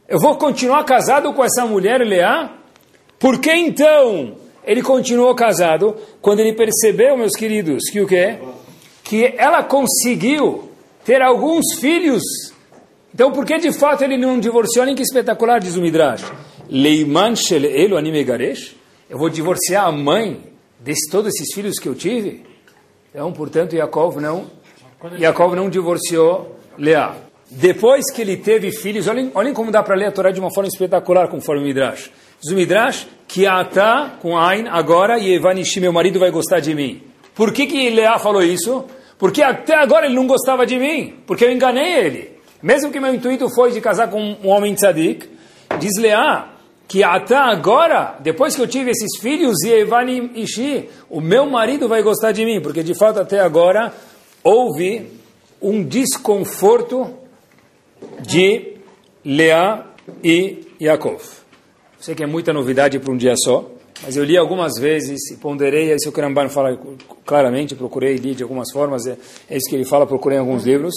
Eu 0.08 0.20
vou 0.20 0.38
continuar 0.38 0.84
casado 0.84 1.34
com 1.34 1.44
essa 1.44 1.66
mulher, 1.66 2.02
Leá? 2.02 2.52
Por 3.18 3.40
que 3.40 3.52
então 3.52 4.36
ele 4.70 4.84
continuou 4.84 5.34
casado 5.34 5.96
quando 6.22 6.42
ele 6.42 6.54
percebeu, 6.54 7.18
meus 7.18 7.36
queridos, 7.36 7.90
que 7.92 8.00
o 8.02 8.06
quê? 8.06 8.38
Que 9.04 9.34
ela 9.36 9.64
conseguiu 9.64 10.70
ter 11.04 11.24
alguns 11.24 11.80
filhos. 11.80 12.22
Então, 13.12 13.32
por 13.32 13.48
que 13.48 13.58
de 13.58 13.74
fato 13.74 14.04
ele 14.04 14.16
não 14.16 14.40
divorciou? 14.40 14.86
Olha 14.86 14.94
que 14.94 15.02
espetacular, 15.02 15.60
diz 15.60 15.76
o 15.76 15.82
Midrash. 15.82 16.24
Leiman 16.70 17.36
shel 17.36 17.66
elo 17.66 17.98
animegaresh? 17.98 18.76
Eu 19.10 19.18
vou 19.18 19.28
divorciar 19.28 19.88
a 19.88 19.92
mãe 19.92 20.40
de 20.80 20.94
todos 21.10 21.34
esses 21.34 21.52
filhos 21.52 21.80
que 21.80 21.90
eu 21.90 21.96
tive? 21.96 22.46
Então, 23.10 23.32
portanto, 23.34 23.76
Yaakov 23.76 24.22
não, 24.22 24.52
Yaakov 25.20 25.56
não 25.56 25.68
divorciou 25.68 26.58
Leá. 26.78 27.16
Depois 27.50 28.12
que 28.12 28.22
ele 28.22 28.38
teve 28.38 28.72
filhos, 28.72 29.08
olhem, 29.08 29.32
olhem 29.34 29.52
como 29.52 29.72
dá 29.72 29.82
para 29.82 29.96
ler 29.96 30.06
a 30.06 30.12
Torá 30.12 30.30
de 30.30 30.40
uma 30.40 30.54
forma 30.54 30.68
espetacular, 30.68 31.28
conforme 31.28 31.64
o 31.64 31.66
Midrash. 31.66 32.12
Diz 32.42 32.52
o 32.52 32.56
Midrash, 32.56 33.08
que 33.28 33.46
Ata, 33.46 34.14
com 34.22 34.38
Ain, 34.38 34.68
agora, 34.70 35.20
e 35.20 35.34
Evanishi, 35.34 35.80
meu 35.80 35.92
marido 35.92 36.20
vai 36.20 36.32
gostar 36.32 36.60
de 36.60 36.74
mim. 36.74 37.02
Por 37.36 37.52
que, 37.54 37.68
que 37.68 37.90
Leá 37.90 38.18
falou 38.18 38.42
isso? 38.42 38.86
Porque 39.18 39.44
até 39.44 39.76
agora 39.76 40.06
ele 40.06 40.16
não 40.16 40.26
gostava 40.26 40.66
de 40.66 40.78
mim, 40.78 41.16
porque 41.28 41.44
eu 41.44 41.52
enganei 41.52 42.06
ele. 42.06 42.40
Mesmo 42.62 42.92
que 42.92 43.00
meu 43.00 43.14
intuito 43.14 43.50
foi 43.50 43.72
de 43.72 43.82
casar 43.82 44.10
com 44.10 44.38
um 44.44 44.48
homem 44.48 44.74
tzadik, 44.74 45.30
diz 45.80 45.92
Leá, 46.00 46.50
que 46.88 47.04
até 47.04 47.36
agora, 47.36 48.16
depois 48.20 48.56
que 48.56 48.62
eu 48.62 48.68
tive 48.68 48.92
esses 48.92 49.22
filhos, 49.22 49.62
e 49.64 49.72
Evani 49.72 50.32
Ishi, 50.36 50.90
o 51.10 51.22
meu 51.22 51.46
marido 51.46 51.88
vai 51.88 52.02
gostar 52.02 52.32
de 52.32 52.44
mim, 52.44 52.62
porque 52.62 52.82
de 52.82 52.96
fato 52.96 53.20
até 53.20 53.40
agora 53.40 53.94
houve 54.44 55.12
um 55.62 55.84
desconforto 55.84 57.14
de 58.22 58.76
Leá 59.24 59.86
e 60.24 60.66
Yaakov. 60.82 61.22
Sei 62.00 62.16
que 62.16 62.24
é 62.24 62.26
muita 62.26 62.54
novidade 62.54 62.98
para 62.98 63.12
um 63.12 63.18
dia 63.18 63.36
só, 63.36 63.70
mas 64.04 64.16
eu 64.16 64.24
li 64.24 64.38
algumas 64.38 64.80
vezes 64.80 65.30
e 65.32 65.36
ponderei, 65.36 65.94
isso 65.94 66.10
o 66.10 66.14
Ramban 66.14 66.48
fala 66.48 66.80
claramente, 67.26 67.76
procurei, 67.76 68.16
li 68.16 68.34
de 68.34 68.44
algumas 68.44 68.72
formas, 68.72 69.06
é, 69.06 69.18
é 69.50 69.58
isso 69.58 69.70
que 69.70 69.76
ele 69.76 69.84
fala, 69.84 70.08
procurei 70.08 70.38
em 70.38 70.42
alguns 70.42 70.64
livros. 70.66 70.94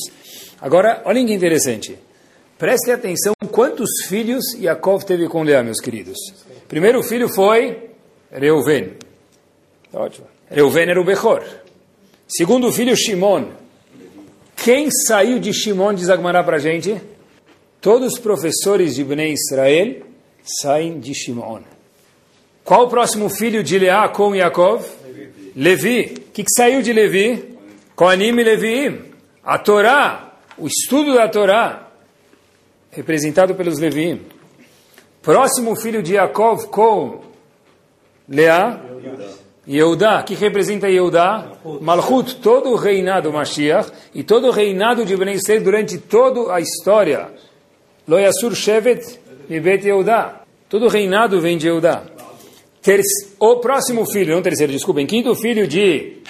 Agora, 0.60 1.02
olhem 1.04 1.26
que 1.26 1.32
interessante. 1.32 1.98
Prestem 2.56 2.94
atenção 2.94 3.32
quantos 3.50 4.04
filhos 4.06 4.54
Yaakov 4.54 5.04
teve 5.04 5.26
com 5.26 5.42
Leá, 5.42 5.64
meus 5.64 5.80
queridos. 5.80 6.16
Primeiro 6.68 7.02
filho 7.02 7.28
foi 7.28 7.90
Reuven. 8.30 8.92
Tá 9.90 10.00
ótimo. 10.00 10.28
Reuven 10.48 10.88
era 10.88 11.00
o 11.00 11.04
Bechor. 11.04 11.42
Segundo 12.28 12.70
filho, 12.70 12.96
Shimon. 12.96 13.46
Quem 14.54 14.88
saiu 14.88 15.40
de 15.40 15.52
Shimon, 15.52 15.94
diz 15.94 16.06
para 16.06 16.56
a 16.56 16.60
gente? 16.60 17.00
Todos 17.80 18.12
os 18.12 18.18
professores 18.20 18.94
de 18.94 19.02
Bnei 19.02 19.32
Israel 19.32 20.11
saem 20.44 21.00
de 21.00 21.14
Shimon. 21.14 21.60
Qual 22.64 22.84
o 22.84 22.88
próximo 22.88 23.28
filho 23.28 23.62
de 23.62 23.78
Leá 23.78 24.08
com 24.08 24.34
Yaakov? 24.34 24.84
Levi. 25.54 26.14
O 26.16 26.20
que, 26.32 26.44
que 26.44 26.50
saiu 26.56 26.80
de 26.82 26.92
Levi? 26.92 27.58
Koanim 27.94 28.38
e 28.38 28.44
Levi. 28.44 29.12
A 29.44 29.58
Torá, 29.58 30.32
o 30.56 30.66
estudo 30.66 31.14
da 31.14 31.28
Torá, 31.28 31.88
representado 32.90 33.54
pelos 33.54 33.78
Levi. 33.78 34.20
Próximo 35.20 35.74
filho 35.76 36.02
de 36.02 36.14
Yaakov 36.14 36.68
com 36.68 37.20
Leá? 38.28 38.80
Yehudá. 39.66 40.22
que 40.22 40.34
representa 40.34 40.88
Yehudá? 40.88 41.52
Malchut, 41.80 42.36
todo 42.36 42.70
o 42.70 42.76
reinado 42.76 43.32
Mashiach 43.32 43.90
e 44.14 44.24
todo 44.24 44.48
o 44.48 44.50
reinado 44.50 45.04
de 45.04 45.16
Ben 45.16 45.34
Israel 45.34 45.62
durante 45.62 45.98
toda 45.98 46.52
a 46.52 46.60
história. 46.60 47.30
Lo 48.08 48.18
Yasur 48.18 48.54
Shevet 48.54 49.20
Mibet 49.52 49.86
Yehudá. 49.86 50.40
Todo 50.68 50.88
reinado 50.88 51.40
vem 51.40 51.58
de 51.58 51.66
Yehudá. 51.68 52.02
O 53.38 53.56
próximo 53.56 54.10
filho, 54.10 54.34
não 54.34 54.42
terceiro, 54.42 54.72
desculpem, 54.72 55.06
quinto 55.06 55.34
filho 55.34 55.68
de 55.68 56.22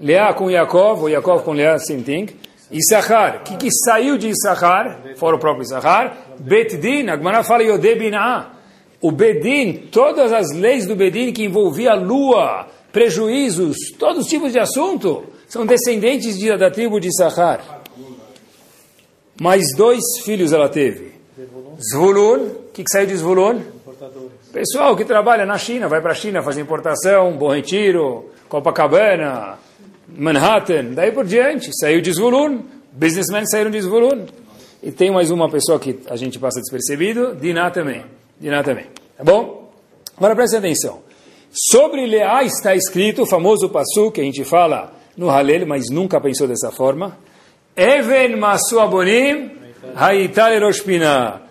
Leá 0.00 0.32
com 0.34 0.50
Yaakov, 0.50 1.02
ou 1.02 1.08
Yaakov 1.08 1.44
com 1.44 1.52
Leá, 1.52 1.78
same 1.78 2.02
thing. 2.02 2.26
Issachar, 2.70 3.44
que, 3.44 3.56
que 3.56 3.68
saiu 3.70 4.18
de 4.18 4.30
Issachar, 4.30 5.02
fora 5.16 5.36
o 5.36 5.38
próprio 5.38 5.62
Issachar. 5.62 6.34
Betdin, 6.40 7.08
Agmará 7.08 7.44
fala 7.44 7.62
Yodebinah. 7.62 8.52
O 9.00 9.12
Bedin, 9.12 9.88
todas 9.92 10.32
as 10.32 10.52
leis 10.52 10.86
do 10.86 10.96
Bedin 10.96 11.32
que 11.32 11.44
envolvia 11.44 11.94
lua, 11.94 12.66
prejuízos, 12.90 13.76
todos 13.98 14.24
os 14.24 14.26
tipos 14.26 14.52
de 14.52 14.58
assunto, 14.58 15.24
são 15.46 15.66
descendentes 15.66 16.38
de, 16.38 16.56
da 16.56 16.70
tribo 16.70 16.98
de 16.98 17.08
Issachar. 17.08 17.82
Mais 19.40 19.64
dois 19.76 20.02
filhos 20.24 20.52
ela 20.52 20.68
teve. 20.68 21.15
Zvulun, 21.78 22.46
o 22.46 22.72
que, 22.72 22.82
que 22.82 22.90
saiu 22.90 23.06
de 23.06 23.16
Zvulun? 23.16 23.60
Pessoal 24.52 24.96
que 24.96 25.04
trabalha 25.04 25.44
na 25.44 25.58
China, 25.58 25.86
vai 25.86 26.00
para 26.00 26.12
a 26.12 26.14
China 26.14 26.42
fazer 26.42 26.62
importação, 26.62 27.32
Bom 27.32 27.52
Retiro, 27.52 28.30
Copacabana, 28.48 29.58
Manhattan, 30.08 30.94
daí 30.94 31.12
por 31.12 31.26
diante, 31.26 31.70
saiu 31.78 32.00
de 32.00 32.10
Zvulun, 32.12 32.62
businessmen 32.92 33.44
saíram 33.46 33.70
de 33.70 33.82
Zvulun. 33.82 34.24
E 34.82 34.90
tem 34.90 35.10
mais 35.10 35.30
uma 35.30 35.50
pessoa 35.50 35.78
que 35.78 36.00
a 36.08 36.16
gente 36.16 36.38
passa 36.38 36.58
despercebido, 36.60 37.34
Diná 37.34 37.70
também. 37.70 38.04
Diná 38.40 38.62
também. 38.62 38.86
Tá 39.18 39.24
bom? 39.24 39.70
Agora 40.16 40.34
preste 40.34 40.56
atenção. 40.56 41.00
Sobre 41.50 42.06
Leá 42.06 42.44
está 42.44 42.74
escrito 42.74 43.22
o 43.22 43.26
famoso 43.26 43.68
passo 43.68 44.10
que 44.10 44.22
a 44.22 44.24
gente 44.24 44.42
fala 44.44 44.92
no 45.16 45.28
Halel, 45.28 45.66
mas 45.66 45.90
nunca 45.90 46.18
pensou 46.18 46.48
dessa 46.48 46.70
forma. 46.70 47.18
Even 47.76 48.36
masu 48.36 48.78
abonim 49.82 49.96
haital 49.96 50.52
eroshpina. 50.52 51.42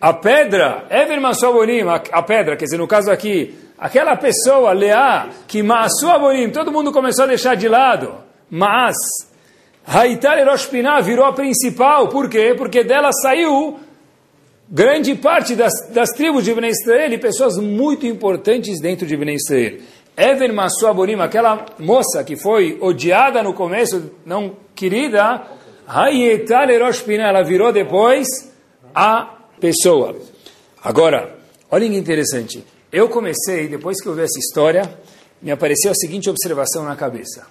A 0.00 0.12
pedra, 0.12 0.86
Ever 0.90 1.20
Masuabonim, 1.20 1.82
a 1.88 2.22
pedra, 2.22 2.56
quer 2.56 2.66
dizer, 2.66 2.76
no 2.76 2.86
caso 2.86 3.10
aqui, 3.10 3.54
aquela 3.78 4.16
pessoa, 4.16 4.72
Leá, 4.72 5.30
que 5.48 5.62
Masuabonim, 5.62 6.50
todo 6.50 6.70
mundo 6.70 6.92
começou 6.92 7.24
a 7.24 7.28
deixar 7.28 7.54
de 7.54 7.68
lado, 7.68 8.16
mas 8.50 8.94
Haitar 9.86 10.38
Eroshpinah 10.38 11.00
virou 11.00 11.24
a 11.24 11.32
principal, 11.32 12.08
por 12.08 12.28
quê? 12.28 12.54
Porque 12.56 12.84
dela 12.84 13.10
saiu 13.12 13.80
grande 14.68 15.14
parte 15.14 15.54
das, 15.54 15.72
das 15.90 16.10
tribos 16.10 16.44
de 16.44 16.54
Bnei 16.54 16.70
Israel 16.70 17.12
e 17.12 17.18
pessoas 17.18 17.56
muito 17.56 18.06
importantes 18.06 18.80
dentro 18.80 19.06
de 19.06 19.16
Bnei 19.16 19.36
Israel. 19.36 19.78
Ever 20.16 20.52
Masuabonim, 20.52 21.18
aquela 21.20 21.64
moça 21.78 22.22
que 22.22 22.36
foi 22.36 22.78
odiada 22.80 23.42
no 23.42 23.54
começo, 23.54 24.12
não 24.24 24.54
querida, 24.74 25.42
Ela 27.28 27.42
virou 27.42 27.72
depois 27.72 28.26
a 28.94 29.38
pessoa. 29.60 30.16
Agora, 30.82 31.38
olha 31.70 31.88
que 31.88 31.96
interessante. 31.96 32.64
Eu 32.90 33.08
comecei, 33.08 33.68
depois 33.68 34.00
que 34.02 34.08
eu 34.08 34.14
vi 34.14 34.22
essa 34.22 34.38
história, 34.38 34.98
me 35.40 35.50
apareceu 35.50 35.90
a 35.90 35.94
seguinte 35.94 36.28
observação 36.28 36.84
na 36.84 36.94
cabeça. 36.94 37.46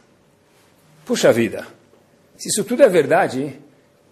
Puxa 1.05 1.33
vida, 1.33 1.67
se 2.37 2.49
isso 2.49 2.63
tudo 2.63 2.83
é 2.83 2.89
verdade, 2.89 3.59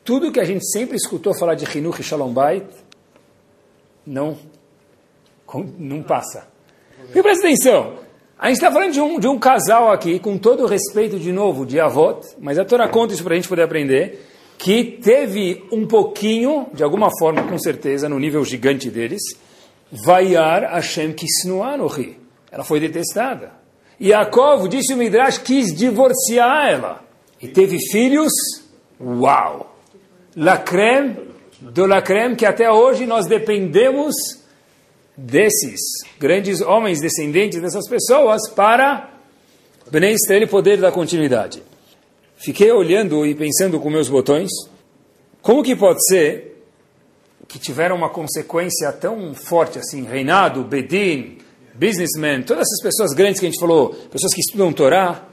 tudo 0.04 0.32
que 0.32 0.40
a 0.40 0.44
gente 0.44 0.66
sempre 0.70 0.98
escutou 0.98 1.34
falar 1.34 1.56
de 1.56 1.66
Hinuch 1.66 2.02
e 2.02 2.04
Shalom 2.04 2.34
Bait, 2.34 2.66
não, 4.06 4.38
não 5.78 6.02
passa. 6.02 6.48
Presta 7.12 7.48
atenção, 7.48 8.00
a 8.40 8.48
gente 8.48 8.56
está 8.56 8.72
falando 8.72 8.94
de 8.94 9.02
um, 9.02 9.20
de 9.20 9.28
um 9.28 9.38
casal 9.38 9.92
aqui, 9.92 10.18
com 10.18 10.38
todo 10.38 10.66
respeito 10.66 11.20
de 11.20 11.30
novo, 11.30 11.66
de 11.66 11.78
avot, 11.78 12.26
mas 12.40 12.58
a 12.58 12.64
Torá 12.64 12.88
conta 12.88 13.14
isso 13.14 13.22
para 13.22 13.34
a 13.34 13.36
gente 13.36 13.50
poder 13.50 13.64
aprender, 13.64 14.26
que 14.58 14.82
teve 15.04 15.66
um 15.70 15.86
pouquinho, 15.86 16.68
de 16.74 16.82
alguma 16.82 17.10
forma, 17.20 17.44
com 17.44 17.60
certeza, 17.60 18.08
no 18.08 18.18
nível 18.18 18.46
gigante 18.46 18.90
deles, 18.90 19.22
Vaiar 20.06 20.72
Hashem 20.72 21.12
Kisnuanohi. 21.12 22.18
Ela 22.50 22.64
foi 22.64 22.80
detestada. 22.80 23.52
Yaakov, 24.00 24.70
disse 24.70 24.94
o 24.94 24.98
Midrash, 24.98 25.40
quis 25.40 25.76
divorciar 25.76 26.72
ela. 26.72 27.02
E 27.42 27.48
teve 27.50 27.78
filhos, 27.92 28.32
uau! 29.02 29.76
Lacrem, 30.34 31.18
do 31.60 31.86
lacrem, 31.86 32.36
que 32.36 32.46
até 32.46 32.72
hoje 32.72 33.06
nós 33.06 33.26
dependemos 33.26 34.16
desses 35.26 35.80
grandes 36.18 36.62
homens 36.62 37.02
descendentes 37.02 37.62
dessas 37.62 37.88
pessoas 37.90 38.50
para 38.50 39.14
Bnei 39.92 40.14
Israel 40.14 40.48
poder 40.48 40.78
dar 40.78 40.92
continuidade. 40.92 41.62
Fiquei 42.38 42.72
olhando 42.72 43.26
e 43.26 43.36
pensando 43.36 43.80
com 43.80 43.90
meus 43.90 44.08
botões, 44.08 44.50
como 45.42 45.64
que 45.64 45.76
pode 45.76 46.00
ser 46.08 46.64
que 47.48 47.60
tiveram 47.60 47.96
uma 47.96 48.10
consequência 48.10 48.92
tão 48.94 49.34
forte 49.34 49.80
assim, 49.80 50.04
reinado, 50.04 50.64
bedin, 50.64 51.40
businessman, 51.74 52.44
todas 52.44 52.68
essas 52.68 52.82
pessoas 52.82 53.14
grandes 53.14 53.40
que 53.40 53.48
a 53.48 53.50
gente 53.50 53.60
falou, 53.60 53.90
pessoas 53.90 54.34
que 54.34 54.42
estudam 54.42 54.72
Torá, 54.72 55.28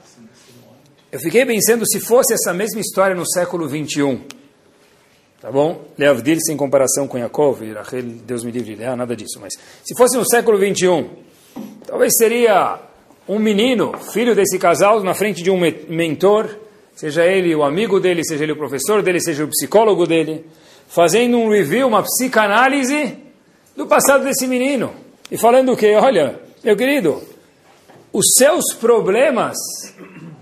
eu 1.12 1.20
fiquei 1.20 1.44
pensando 1.44 1.86
se 1.86 2.00
fosse 2.00 2.32
essa 2.32 2.52
mesma 2.52 2.80
história 2.80 3.14
no 3.14 3.26
século 3.28 3.68
21, 3.68 4.24
tá 5.46 5.52
bom? 5.52 5.80
Leavdil 5.96 6.40
sem 6.40 6.56
comparação 6.56 7.06
com 7.06 7.16
Yaakov, 7.16 7.62
Rachel, 7.72 8.02
Deus 8.02 8.42
me 8.42 8.50
livre, 8.50 8.82
ah, 8.84 8.96
nada 8.96 9.14
disso, 9.14 9.38
mas 9.40 9.52
se 9.84 9.96
fosse 9.96 10.16
no 10.16 10.28
século 10.28 10.58
21, 10.58 11.08
talvez 11.86 12.14
seria 12.18 12.80
um 13.28 13.38
menino, 13.38 13.96
filho 14.12 14.34
desse 14.34 14.58
casal, 14.58 15.04
na 15.04 15.14
frente 15.14 15.44
de 15.44 15.50
um 15.52 15.60
mentor, 15.88 16.50
seja 16.96 17.24
ele 17.24 17.54
o 17.54 17.62
amigo 17.62 18.00
dele, 18.00 18.24
seja 18.24 18.42
ele 18.42 18.54
o 18.54 18.56
professor 18.56 19.02
dele, 19.02 19.20
seja 19.20 19.44
o 19.44 19.48
psicólogo 19.48 20.04
dele, 20.04 20.44
fazendo 20.88 21.38
um 21.38 21.48
review, 21.48 21.86
uma 21.86 22.02
psicanálise 22.02 23.16
do 23.76 23.86
passado 23.86 24.24
desse 24.24 24.48
menino. 24.48 24.94
E 25.30 25.38
falando 25.38 25.74
o 25.74 25.76
que? 25.76 25.94
Olha, 25.94 26.40
meu 26.64 26.76
querido, 26.76 27.22
os 28.12 28.32
seus 28.36 28.74
problemas 28.80 29.56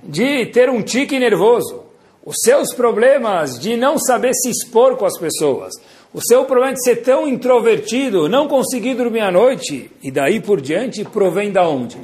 de 0.03 0.47
ter 0.47 0.71
um 0.71 0.81
tique 0.81 1.19
nervoso, 1.19 1.84
os 2.25 2.37
seus 2.43 2.73
problemas 2.73 3.59
de 3.59 3.77
não 3.77 3.99
saber 3.99 4.33
se 4.35 4.51
expor 4.51 4.97
com 4.97 5.05
as 5.05 5.19
pessoas, 5.19 5.75
o 6.13 6.21
seu 6.21 6.45
problema 6.45 6.75
de 6.75 6.83
ser 6.83 6.97
tão 6.97 7.29
introvertido, 7.29 8.29
não 8.29 8.49
conseguir 8.49 8.95
dormir 8.95 9.21
à 9.21 9.31
noite, 9.31 9.91
e 10.03 10.11
daí 10.11 10.41
por 10.41 10.61
diante, 10.61 11.05
provém 11.05 11.53
da 11.53 11.69
onde? 11.69 11.99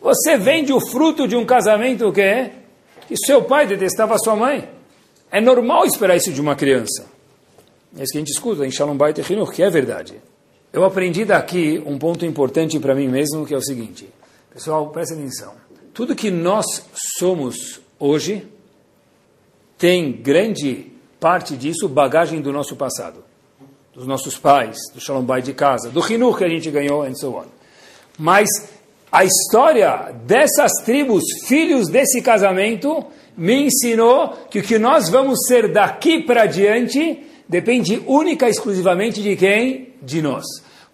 Você 0.00 0.36
vende 0.36 0.72
o 0.72 0.80
fruto 0.80 1.28
de 1.28 1.36
um 1.36 1.44
casamento 1.44 2.08
o 2.08 2.12
quê? 2.12 2.50
que 3.06 3.16
seu 3.26 3.42
pai 3.42 3.66
detestava 3.66 4.16
sua 4.18 4.34
mãe. 4.34 4.68
É 5.30 5.40
normal 5.40 5.84
esperar 5.84 6.16
isso 6.16 6.32
de 6.32 6.40
uma 6.40 6.56
criança. 6.56 7.06
É 7.96 8.02
isso 8.02 8.12
que 8.12 8.18
a 8.18 8.20
gente 8.20 8.32
escuta 8.32 8.66
em 8.66 8.70
Shalom 8.70 8.96
Bait 8.96 9.18
e 9.18 9.46
que 9.52 9.62
é 9.62 9.70
verdade. 9.70 10.14
Eu 10.72 10.84
aprendi 10.84 11.24
daqui 11.24 11.82
um 11.84 11.98
ponto 11.98 12.24
importante 12.24 12.78
para 12.78 12.94
mim 12.94 13.08
mesmo, 13.08 13.44
que 13.44 13.52
é 13.52 13.56
o 13.56 13.62
seguinte. 13.62 14.08
Pessoal, 14.52 14.88
presta 14.88 15.14
atenção. 15.14 15.52
Tudo 15.92 16.16
que 16.16 16.30
nós 16.30 16.64
somos 17.18 17.80
hoje 17.98 18.46
tem 19.82 20.12
grande 20.12 20.92
parte 21.18 21.56
disso 21.56 21.88
bagagem 21.88 22.40
do 22.40 22.52
nosso 22.52 22.76
passado. 22.76 23.24
Dos 23.92 24.06
nossos 24.06 24.38
pais, 24.38 24.76
do 24.94 25.00
Shalom 25.00 25.24
Bait 25.24 25.44
de 25.44 25.52
casa, 25.52 25.90
do 25.90 26.00
Hinur 26.00 26.38
que 26.38 26.44
a 26.44 26.48
gente 26.48 26.70
ganhou, 26.70 27.02
and 27.02 27.16
so 27.16 27.34
on. 27.34 27.46
Mas 28.16 28.48
a 29.10 29.24
história 29.24 30.14
dessas 30.24 30.70
tribos, 30.84 31.24
filhos 31.48 31.88
desse 31.88 32.22
casamento, 32.22 33.04
me 33.36 33.64
ensinou 33.64 34.28
que 34.48 34.60
o 34.60 34.62
que 34.62 34.78
nós 34.78 35.08
vamos 35.08 35.40
ser 35.48 35.72
daqui 35.72 36.22
para 36.22 36.46
diante 36.46 37.20
depende 37.48 38.00
única 38.06 38.46
e 38.46 38.50
exclusivamente 38.50 39.20
de 39.20 39.34
quem? 39.34 39.94
De 40.00 40.22
nós. 40.22 40.44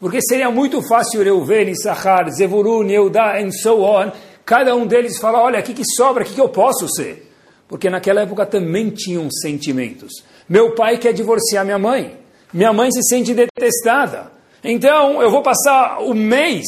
Porque 0.01 0.21
seria 0.23 0.51
muito 0.51 0.81
fácil 0.89 1.23
Reuven, 1.23 1.73
Issachar, 1.73 2.31
Zevulun, 2.31 2.89
Yehudá, 2.89 3.39
and 3.39 3.51
so 3.53 3.83
on, 3.83 4.11
cada 4.47 4.75
um 4.75 4.87
deles 4.87 5.19
falar, 5.19 5.43
olha, 5.43 5.61
o 5.61 5.63
que, 5.63 5.75
que 5.75 5.85
sobra, 5.85 6.23
o 6.23 6.27
que, 6.27 6.33
que 6.33 6.41
eu 6.41 6.49
posso 6.49 6.89
ser? 6.89 7.28
Porque 7.69 7.91
naquela 7.91 8.23
época 8.23 8.47
também 8.47 8.89
tinham 8.91 9.31
sentimentos. 9.31 10.25
Meu 10.49 10.75
pai 10.75 10.97
quer 10.97 11.13
divorciar 11.13 11.65
minha 11.65 11.79
mãe. 11.79 12.19
Minha 12.53 12.73
mãe 12.73 12.91
se 12.91 13.03
sente 13.03 13.35
detestada. 13.35 14.33
Então, 14.65 15.23
eu 15.23 15.31
vou 15.31 15.43
passar 15.43 16.01
o 16.01 16.15
mês 16.15 16.65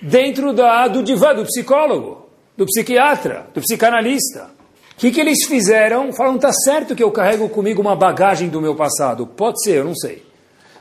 dentro 0.00 0.52
da, 0.52 0.88
do 0.88 1.02
divã, 1.02 1.34
do 1.34 1.44
psicólogo, 1.44 2.26
do 2.56 2.64
psiquiatra, 2.64 3.46
do 3.54 3.60
psicanalista. 3.60 4.50
O 4.92 4.96
que, 4.96 5.10
que 5.10 5.20
eles 5.20 5.44
fizeram? 5.46 6.12
Falaram, 6.12 6.38
tá 6.38 6.52
certo 6.52 6.94
que 6.94 7.02
eu 7.02 7.10
carrego 7.10 7.48
comigo 7.48 7.80
uma 7.80 7.94
bagagem 7.94 8.48
do 8.48 8.60
meu 8.60 8.74
passado. 8.74 9.26
Pode 9.26 9.62
ser, 9.62 9.78
eu 9.78 9.84
não 9.84 9.94
sei. 9.94 10.24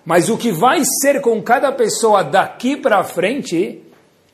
Mas 0.05 0.29
o 0.29 0.37
que 0.37 0.51
vai 0.51 0.81
ser 1.01 1.21
com 1.21 1.41
cada 1.41 1.71
pessoa 1.71 2.23
daqui 2.23 2.75
para 2.75 3.03
frente 3.03 3.83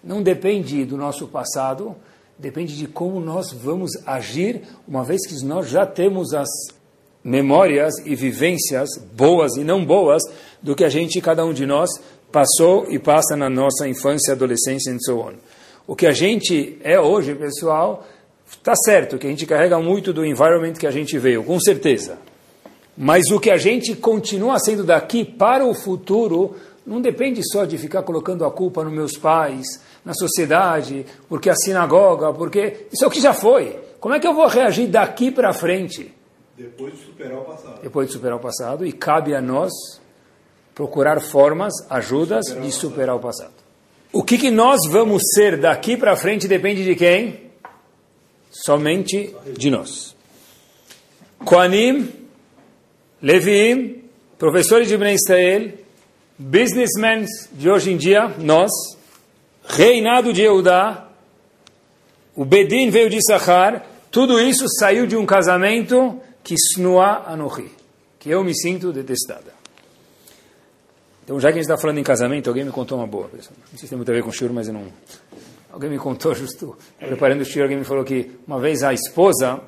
não 0.03 0.21
depende 0.21 0.85
do 0.85 0.95
nosso 0.95 1.27
passado, 1.27 1.95
depende 2.39 2.77
de 2.77 2.87
como 2.87 3.19
nós 3.19 3.51
vamos 3.51 3.91
agir, 4.05 4.61
uma 4.87 5.03
vez 5.03 5.25
que 5.27 5.43
nós 5.43 5.69
já 5.69 5.85
temos 5.85 6.33
as 6.33 6.49
memórias 7.23 7.93
e 8.05 8.15
vivências 8.15 8.89
boas 9.13 9.55
e 9.57 9.63
não 9.63 9.83
boas 9.83 10.21
do 10.61 10.75
que 10.75 10.83
a 10.83 10.89
gente, 10.89 11.19
cada 11.19 11.45
um 11.45 11.53
de 11.53 11.65
nós, 11.65 11.89
passou 12.31 12.89
e 12.89 12.99
passa 12.99 13.35
na 13.35 13.49
nossa 13.49 13.87
infância, 13.87 14.33
adolescência 14.33 14.91
e 14.91 15.03
so 15.03 15.19
on. 15.19 15.33
O 15.85 15.95
que 15.95 16.05
a 16.05 16.11
gente 16.11 16.77
é 16.83 16.99
hoje, 16.99 17.33
pessoal, 17.33 18.05
está 18.49 18.75
certo 18.75 19.17
que 19.17 19.27
a 19.27 19.29
gente 19.29 19.45
carrega 19.45 19.79
muito 19.79 20.13
do 20.13 20.25
environment 20.25 20.73
que 20.73 20.87
a 20.87 20.91
gente 20.91 21.17
veio, 21.17 21.43
com 21.43 21.59
certeza. 21.59 22.17
Mas 22.97 23.29
o 23.31 23.39
que 23.39 23.51
a 23.51 23.57
gente 23.57 23.95
continua 23.95 24.59
sendo 24.59 24.83
daqui 24.83 25.23
para 25.23 25.65
o 25.65 25.73
futuro 25.73 26.55
não 26.85 27.01
depende 27.01 27.41
só 27.51 27.65
de 27.65 27.77
ficar 27.77 28.03
colocando 28.03 28.45
a 28.45 28.51
culpa 28.51 28.83
nos 28.83 28.93
meus 28.93 29.17
pais, 29.17 29.65
na 30.07 30.13
sociedade, 30.13 31.05
porque 31.27 31.49
a 31.49 31.55
sinagoga, 31.55 32.31
porque 32.31 32.87
isso 32.93 33.03
é 33.03 33.07
o 33.07 33.11
que 33.11 33.19
já 33.19 33.33
foi. 33.33 33.77
Como 33.99 34.15
é 34.15 34.19
que 34.21 34.25
eu 34.25 34.33
vou 34.33 34.47
reagir 34.47 34.87
daqui 34.87 35.29
para 35.29 35.51
frente? 35.51 36.15
Depois 36.57 36.93
de 36.93 37.03
superar 37.03 37.37
o 37.37 37.43
passado. 37.43 37.81
Depois 37.81 38.07
de 38.07 38.13
superar 38.13 38.37
o 38.37 38.39
passado, 38.39 38.85
e 38.85 38.93
cabe 38.93 39.35
a 39.35 39.41
nós 39.41 39.73
procurar 40.73 41.19
formas, 41.19 41.73
ajudas 41.89 42.45
Superar 42.45 42.63
de 42.63 42.71
superar 42.71 43.15
o 43.17 43.19
passado. 43.19 43.53
O 44.13 44.23
que, 44.23 44.37
que 44.37 44.49
nós 44.49 44.79
vamos 44.89 45.21
ser 45.35 45.59
daqui 45.59 45.97
para 45.97 46.15
frente 46.15 46.47
depende 46.47 46.85
de 46.85 46.95
quem? 46.95 47.51
Somente 48.49 49.35
de 49.57 49.69
nós. 49.69 50.15
Koanim, 51.43 52.09
Levim, 53.21 54.03
professores 54.39 54.87
de 54.87 54.95
Ben 54.95 55.13
Israel, 55.13 55.73
businessmen 56.39 57.25
de 57.51 57.69
hoje 57.69 57.91
em 57.91 57.97
dia, 57.97 58.29
nós, 58.39 58.71
reinado 59.67 60.31
de 60.31 60.41
Eudá, 60.41 61.07
o 62.35 62.45
Bedin 62.45 62.89
veio 62.89 63.09
de 63.09 63.19
Sahar, 63.21 63.85
tudo 64.09 64.39
isso 64.39 64.65
saiu 64.79 65.05
de 65.05 65.15
um 65.15 65.25
casamento 65.25 66.19
que 66.43 66.55
snua 66.55 67.23
anohi, 67.27 67.71
que 68.19 68.29
eu 68.29 68.43
me 68.43 68.55
sinto 68.55 68.93
detestada. 68.93 69.57
Então, 71.23 71.37
já 71.41 71.49
que 71.49 71.59
a 71.59 71.61
gente 71.61 71.69
está 71.69 71.77
falando 71.77 71.97
em 71.97 72.03
casamento, 72.03 72.47
alguém 72.47 72.63
me 72.63 72.71
contou 72.71 72.97
uma 72.97 73.05
boa. 73.05 73.27
pessoal. 73.27 73.53
Não 73.69 73.77
sei 73.77 73.79
se 73.79 73.89
tem 73.89 73.97
muito 73.97 74.09
a 74.09 74.15
ver 74.15 74.23
com 74.23 74.29
o 74.29 74.31
shiur, 74.31 74.53
mas 74.53 74.69
eu 74.69 74.73
não... 74.73 74.85
Alguém 75.69 75.89
me 75.89 75.97
contou 75.97 76.33
justo, 76.33 76.77
preparando 76.97 77.41
o 77.41 77.45
shiur, 77.45 77.63
alguém 77.63 77.77
me 77.77 77.83
falou 77.83 78.05
que 78.05 78.31
uma 78.47 78.59
vez 78.59 78.81
a 78.81 78.93
esposa 78.93 79.59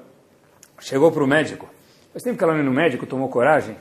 chegou 0.79 1.11
para 1.11 1.21
o 1.21 1.27
médico. 1.27 1.67
Faz 2.13 2.23
tempo 2.23 2.37
que 2.37 2.43
ela 2.43 2.53
não 2.53 2.59
ia 2.59 2.65
no 2.65 2.73
médico, 2.73 3.05
tomou 3.05 3.27
coragem. 3.27 3.75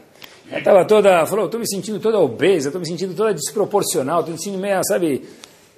Ela 0.51 0.59
estava 0.59 0.85
toda, 0.85 1.25
falou, 1.27 1.45
estou 1.45 1.61
me 1.61 1.69
sentindo 1.69 2.01
toda 2.01 2.19
obesa, 2.19 2.69
estou 2.69 2.81
me 2.81 2.87
sentindo 2.87 3.15
toda 3.15 3.33
desproporcional, 3.33 4.21
estou 4.21 4.35
me 4.35 4.39
sentindo 4.43 4.61
meio, 4.61 4.81
sabe, 4.85 5.29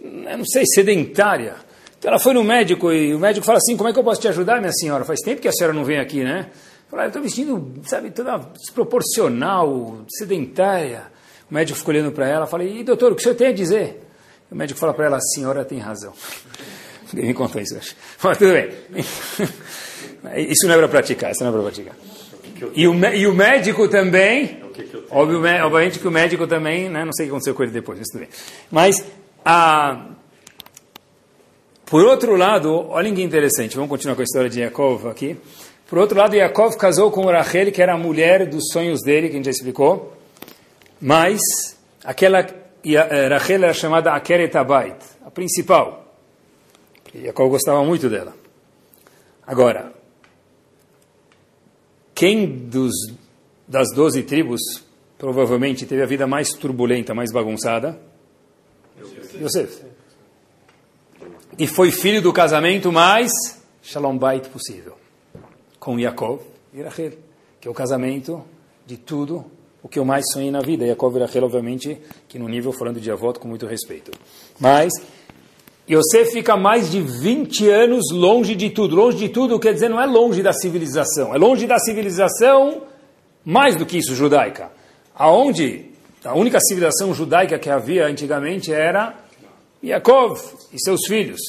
não 0.02 0.44
sei, 0.44 0.64
sedentária. 0.66 1.54
Então 1.98 2.10
ela 2.10 2.18
foi 2.18 2.32
no 2.32 2.42
médico 2.42 2.90
e 2.90 3.14
o 3.14 3.18
médico 3.18 3.44
fala 3.44 3.58
assim, 3.58 3.76
como 3.76 3.88
é 3.88 3.92
que 3.92 3.98
eu 3.98 4.04
posso 4.04 4.20
te 4.20 4.28
ajudar, 4.28 4.58
minha 4.58 4.72
senhora? 4.72 5.04
Faz 5.04 5.20
tempo 5.20 5.40
que 5.40 5.48
a 5.48 5.52
senhora 5.52 5.74
não 5.74 5.84
vem 5.84 5.98
aqui, 5.98 6.24
né? 6.24 6.50
Fala, 6.90 7.04
eu 7.04 7.08
estou 7.08 7.22
me 7.22 7.28
sentindo, 7.30 7.72
sabe, 7.84 8.10
toda 8.10 8.38
desproporcional, 8.38 10.04
sedentária. 10.08 11.02
O 11.50 11.54
médico 11.54 11.78
ficou 11.78 11.94
olhando 11.94 12.10
para 12.10 12.26
ela, 12.26 12.46
fala, 12.46 12.64
e 12.64 12.82
doutor, 12.82 13.12
o 13.12 13.14
que 13.14 13.20
o 13.20 13.22
senhor 13.22 13.34
tem 13.34 13.48
a 13.48 13.52
dizer? 13.52 14.00
O 14.50 14.56
médico 14.56 14.80
fala 14.80 14.94
para 14.94 15.06
ela, 15.06 15.16
a 15.18 15.20
senhora 15.20 15.64
tem 15.64 15.78
razão. 15.78 16.12
Ninguém 17.12 17.28
me 17.28 17.34
contou 17.34 17.60
isso, 17.60 17.76
acho. 17.76 17.94
Mas 18.22 18.38
tudo 18.38 18.52
bem. 18.52 18.70
Isso 20.48 20.66
não 20.66 20.74
é 20.74 20.76
para 20.76 20.88
praticar, 20.88 21.30
isso 21.30 21.42
não 21.42 21.48
é 21.48 21.52
para 21.52 21.62
praticar. 21.62 21.96
E 22.74 22.86
o, 22.86 22.94
e 23.14 23.26
o 23.26 23.34
médico 23.34 23.88
também, 23.88 24.60
obviamente, 25.10 25.62
obviamente 25.62 25.98
que 25.98 26.06
o 26.06 26.10
médico 26.10 26.46
também, 26.46 26.90
né, 26.90 27.06
não 27.06 27.12
sei 27.12 27.24
o 27.24 27.28
que 27.28 27.30
aconteceu 27.30 27.54
com 27.54 27.62
ele 27.62 27.72
depois, 27.72 27.98
mas 27.98 28.08
tudo 28.08 28.20
bem. 28.20 28.28
Mas, 28.70 29.04
ah, 29.44 30.06
por 31.90 32.04
outro 32.04 32.36
lado, 32.36 32.88
olhem 32.90 33.14
que 33.14 33.22
interessante, 33.22 33.74
vamos 33.74 33.90
continuar 33.90 34.14
com 34.14 34.22
a 34.22 34.24
história 34.24 34.48
de 34.48 34.60
Yaakov 34.60 35.08
aqui. 35.08 35.36
Por 35.88 35.98
outro 35.98 36.16
lado, 36.16 36.36
Yaakov 36.36 36.76
casou 36.76 37.10
com 37.10 37.26
Rachel, 37.26 37.72
que 37.72 37.82
era 37.82 37.94
a 37.94 37.98
mulher 37.98 38.48
dos 38.48 38.68
sonhos 38.72 39.02
dele, 39.02 39.28
que 39.28 39.34
a 39.34 39.36
gente 39.36 39.46
já 39.46 39.50
explicou. 39.50 40.16
Mas, 41.00 41.40
aquela 42.04 42.46
Rachel 43.28 43.64
era 43.64 43.74
chamada 43.74 44.12
Akeret 44.12 44.56
a 44.56 45.30
principal. 45.32 46.14
Yaakov 47.12 47.50
gostava 47.50 47.82
muito 47.84 48.08
dela. 48.08 48.34
Agora, 49.44 49.92
quem 52.14 52.46
dos, 52.46 52.92
das 53.66 53.88
doze 53.92 54.22
tribos 54.22 54.60
provavelmente 55.18 55.86
teve 55.86 56.02
a 56.02 56.06
vida 56.06 56.24
mais 56.24 56.50
turbulenta, 56.50 57.14
mais 57.14 57.32
bagunçada? 57.32 58.09
Yosef. 59.40 59.82
E 61.58 61.66
foi 61.66 61.90
filho 61.90 62.22
do 62.22 62.32
casamento 62.32 62.92
mais 62.92 63.32
Shalom 63.82 64.16
Bait 64.16 64.48
possível. 64.48 64.96
Com 65.78 65.98
Yaakov 65.98 66.42
e 66.74 66.82
Rachel, 66.82 67.12
que 67.60 67.66
é 67.66 67.70
o 67.70 67.74
casamento 67.74 68.44
de 68.86 68.96
tudo 68.96 69.44
o 69.82 69.88
que 69.88 69.98
eu 69.98 70.04
mais 70.04 70.24
sonhei 70.32 70.50
na 70.50 70.60
vida. 70.60 70.84
Yaakov 70.84 71.16
e 71.16 71.20
Rachel, 71.20 71.44
obviamente, 71.44 71.98
que 72.28 72.38
no 72.38 72.48
nível 72.48 72.72
falando 72.72 73.00
de 73.00 73.10
avó 73.10 73.32
com 73.32 73.48
muito 73.48 73.66
respeito. 73.66 74.10
Mas 74.58 74.92
Yosef 75.88 76.32
fica 76.32 76.56
mais 76.56 76.90
de 76.90 77.00
20 77.00 77.68
anos 77.68 78.12
longe 78.12 78.54
de 78.54 78.70
tudo. 78.70 78.94
Longe 78.94 79.16
de 79.16 79.28
tudo 79.28 79.58
quer 79.58 79.72
dizer 79.72 79.88
não 79.88 80.00
é 80.00 80.06
longe 80.06 80.42
da 80.42 80.52
civilização, 80.52 81.34
é 81.34 81.38
longe 81.38 81.66
da 81.66 81.78
civilização 81.78 82.82
mais 83.44 83.74
do 83.74 83.86
que 83.86 83.98
isso, 83.98 84.14
judaica. 84.14 84.70
Aonde 85.14 85.86
a 86.24 86.34
única 86.34 86.60
civilização 86.60 87.14
judaica 87.14 87.58
que 87.58 87.70
havia 87.70 88.06
antigamente 88.06 88.72
era 88.72 89.14
Yaakov 89.82 90.40
e 90.72 90.80
seus 90.80 91.06
filhos. 91.06 91.40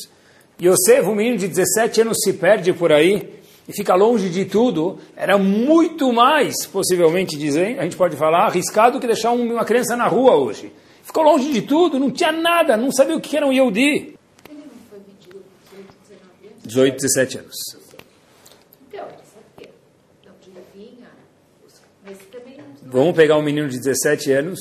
Yosef, 0.62 1.08
um 1.08 1.15
menino 1.15 1.38
de 1.38 1.48
17 1.48 2.02
anos, 2.02 2.17
se 2.24 2.34
perde 2.34 2.72
por 2.72 2.91
aí 2.91 3.41
e 3.67 3.74
fica 3.74 3.96
longe 3.96 4.30
de 4.30 4.46
tudo. 4.46 5.00
Era 5.15 5.38
muito 5.38 6.13
mais, 6.13 6.65
possivelmente, 6.65 7.38
dizer, 7.38 7.80
a 7.80 7.84
gente 7.84 7.96
pode 7.96 8.15
falar, 8.15 8.46
arriscado 8.46 9.00
que 9.00 9.08
deixar 9.08 9.32
uma 9.32 9.65
criança 9.65 9.96
na 9.96 10.08
rua 10.08 10.36
hoje. 10.36 10.72
Ficou 11.04 11.24
longe 11.24 11.52
de 11.52 11.63
tudo, 11.63 12.00
não 12.00 12.12
tinha 12.12 12.32
nada, 12.32 12.78
não 12.78 12.91
sabia 12.91 13.15
o 13.15 13.22
que 13.22 13.36
era 13.36 13.46
um 13.46 13.52
Yehudi. 13.52 14.15
18, 16.63 16.96
17 16.96 17.38
anos. 17.39 17.56
Então, 18.88 19.06
sabe 19.08 19.46
o 19.58 19.62
quê? 19.62 19.70
Não, 20.26 20.34
de 20.39 20.52
vinha, 20.74 21.08
mas 22.06 22.17
também 22.32 22.56
não... 22.58 22.65
Vamos 22.84 23.15
pegar 23.15 23.38
um 23.38 23.41
menino 23.41 23.67
de 23.67 23.78
17 23.78 24.32
anos, 24.32 24.60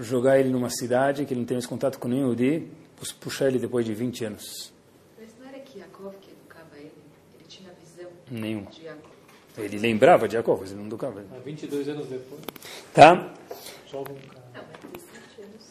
jogar 0.00 0.40
ele 0.40 0.48
numa 0.48 0.70
cidade 0.70 1.24
que 1.26 1.34
ele 1.34 1.40
não 1.40 1.46
tem 1.46 1.56
mais 1.56 1.66
contato 1.66 1.98
com 1.98 2.08
nenhum 2.08 2.24
Yehudi, 2.24 2.66
puxar 3.12 3.48
ele 3.48 3.58
depois 3.58 3.84
de 3.84 3.92
20 3.94 4.24
anos. 4.24 4.72
Mas 5.18 5.30
não 5.40 5.48
era 5.48 5.58
que 5.60 5.78
Yaakov 5.78 6.14
que 6.20 6.30
educava 6.30 6.76
ele? 6.76 6.92
Ele 7.34 7.44
tinha 7.48 7.70
visão 7.72 8.10
Nenhum. 8.30 8.64
de 8.64 8.82
Yaakov. 8.84 9.12
Ele 9.56 9.78
lembrava 9.78 10.26
de 10.26 10.34
Jacob, 10.34 10.58
mas 10.60 10.70
ele 10.72 10.80
não 10.80 10.86
educava 10.86 11.20
ele. 11.20 11.28
Há 11.32 11.38
22 11.38 11.88
anos 11.88 12.08
depois, 12.08 12.40
Tá? 12.92 13.32
jovem 13.88 14.16
cara. 14.16 14.42
Não, 14.52 14.64
mas 14.68 14.80
17 14.92 15.42
anos. 15.42 15.62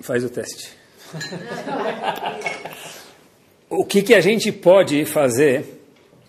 Faz 0.00 0.24
o 0.24 0.30
teste. 0.30 0.76
o 3.68 3.84
que, 3.84 4.02
que 4.02 4.14
a 4.14 4.20
gente 4.20 4.50
pode 4.52 5.04
fazer, 5.04 5.82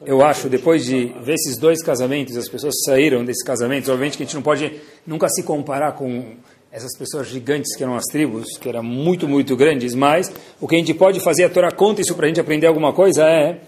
eu 0.06 0.24
acho, 0.24 0.50
depois 0.50 0.86
de 0.86 1.06
ver 1.22 1.34
esses 1.36 1.58
dois 1.60 1.84
casamentos, 1.84 2.36
as 2.38 2.50
pessoas 2.50 2.74
saíram 2.86 3.24
desses 3.24 3.44
casamentos, 3.44 3.90
obviamente 3.90 4.18
que 4.18 4.24
a 4.24 4.26
gente 4.26 4.36
não 4.36 4.42
pode 4.42 4.80
nunca 5.06 5.28
se 5.30 5.44
comparar 5.44 5.92
com 5.94 6.36
essas 6.72 6.98
pessoas 6.98 7.28
gigantes 7.28 7.76
que 7.76 7.84
eram 7.84 7.96
as 7.96 8.06
tribos, 8.06 8.58
que 8.58 8.70
eram 8.70 8.82
muito, 8.82 9.28
muito 9.28 9.56
grandes, 9.58 9.94
mas 9.94 10.32
o 10.60 10.68
que 10.68 10.76
a 10.76 10.78
gente 10.80 10.94
pode 10.94 11.20
fazer, 11.20 11.44
a 11.44 11.50
Torá 11.50 11.70
conta 11.72 12.02
isso 12.02 12.16
para 12.16 12.26
a 12.26 12.28
gente 12.30 12.40
aprender 12.40 12.68
alguma 12.68 12.94
coisa, 12.94 13.26
é, 13.26 13.60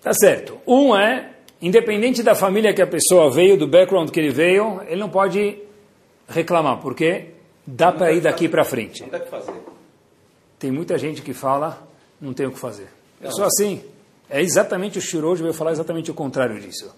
tá 0.00 0.12
certo, 0.14 0.58
um 0.66 0.96
é, 0.96 1.30
independente 1.60 2.22
da 2.22 2.34
família 2.34 2.72
que 2.72 2.80
a 2.80 2.86
pessoa 2.86 3.30
veio, 3.30 3.56
do 3.56 3.66
background 3.66 4.10
que 4.10 4.20
ele 4.20 4.30
veio, 4.30 4.80
ele 4.86 5.00
não 5.00 5.08
pode 5.08 5.58
reclamar, 6.28 6.80
porque 6.80 7.30
dá 7.66 7.90
para 7.90 8.12
ir 8.12 8.20
daqui 8.20 8.48
para 8.48 8.64
frente. 8.64 9.02
Não 9.02 9.08
deve 9.08 9.26
fazer. 9.26 9.52
Tem 10.58 10.70
muita 10.70 10.96
gente 10.96 11.20
que 11.22 11.32
fala, 11.32 11.82
não 12.20 12.32
tem 12.32 12.46
o 12.46 12.52
que 12.52 12.58
fazer. 12.58 12.86
Eu 13.20 13.32
sou 13.32 13.44
assim. 13.44 13.82
É 14.30 14.40
exatamente 14.40 14.98
o 14.98 15.00
Shiro 15.00 15.28
hoje 15.28 15.42
veio 15.42 15.52
falar 15.52 15.72
exatamente 15.72 16.10
o 16.10 16.14
contrário 16.14 16.58
disso. 16.60 16.94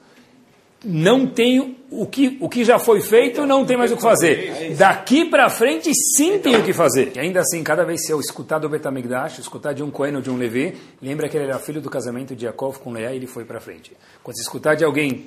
Não 0.85 1.27
tem 1.27 1.77
o 1.91 2.07
que, 2.07 2.37
o 2.41 2.49
que 2.49 2.65
já 2.65 2.79
foi 2.79 3.01
feito, 3.01 3.47
não 3.47 3.65
tem 3.65 3.77
mais 3.77 3.93
o 3.93 3.97
que 3.97 4.03
fazer. 4.03 4.75
Daqui 4.77 5.25
para 5.25 5.49
frente, 5.49 5.91
sim 6.17 6.39
tem 6.39 6.57
o 6.57 6.63
que 6.63 6.73
fazer. 6.73 7.13
E 7.15 7.19
ainda 7.19 7.41
assim, 7.41 7.63
cada 7.63 7.85
vez 7.85 8.07
que 8.07 8.13
eu 8.13 8.21
escutar 8.21 8.59
do 8.59 8.69
Betamigdash, 8.69 9.39
escutar 9.39 9.73
de 9.73 9.83
um 9.83 9.91
Cohen 9.91 10.17
ou 10.17 10.23
de 10.23 10.31
um 10.31 10.37
Levi, 10.37 10.75
lembra 11.01 11.29
que 11.29 11.37
ele 11.37 11.47
era 11.47 11.59
filho 11.59 11.81
do 11.81 11.89
casamento 11.89 12.35
de 12.35 12.45
Yaakov 12.45 12.79
com 12.79 12.93
Leá 12.93 13.13
e 13.13 13.17
ele 13.17 13.27
foi 13.27 13.45
para 13.45 13.61
frente. 13.61 13.93
Quando 14.23 14.37
você 14.37 14.43
escutar 14.43 14.75
de 14.75 14.85
alguém 14.85 15.27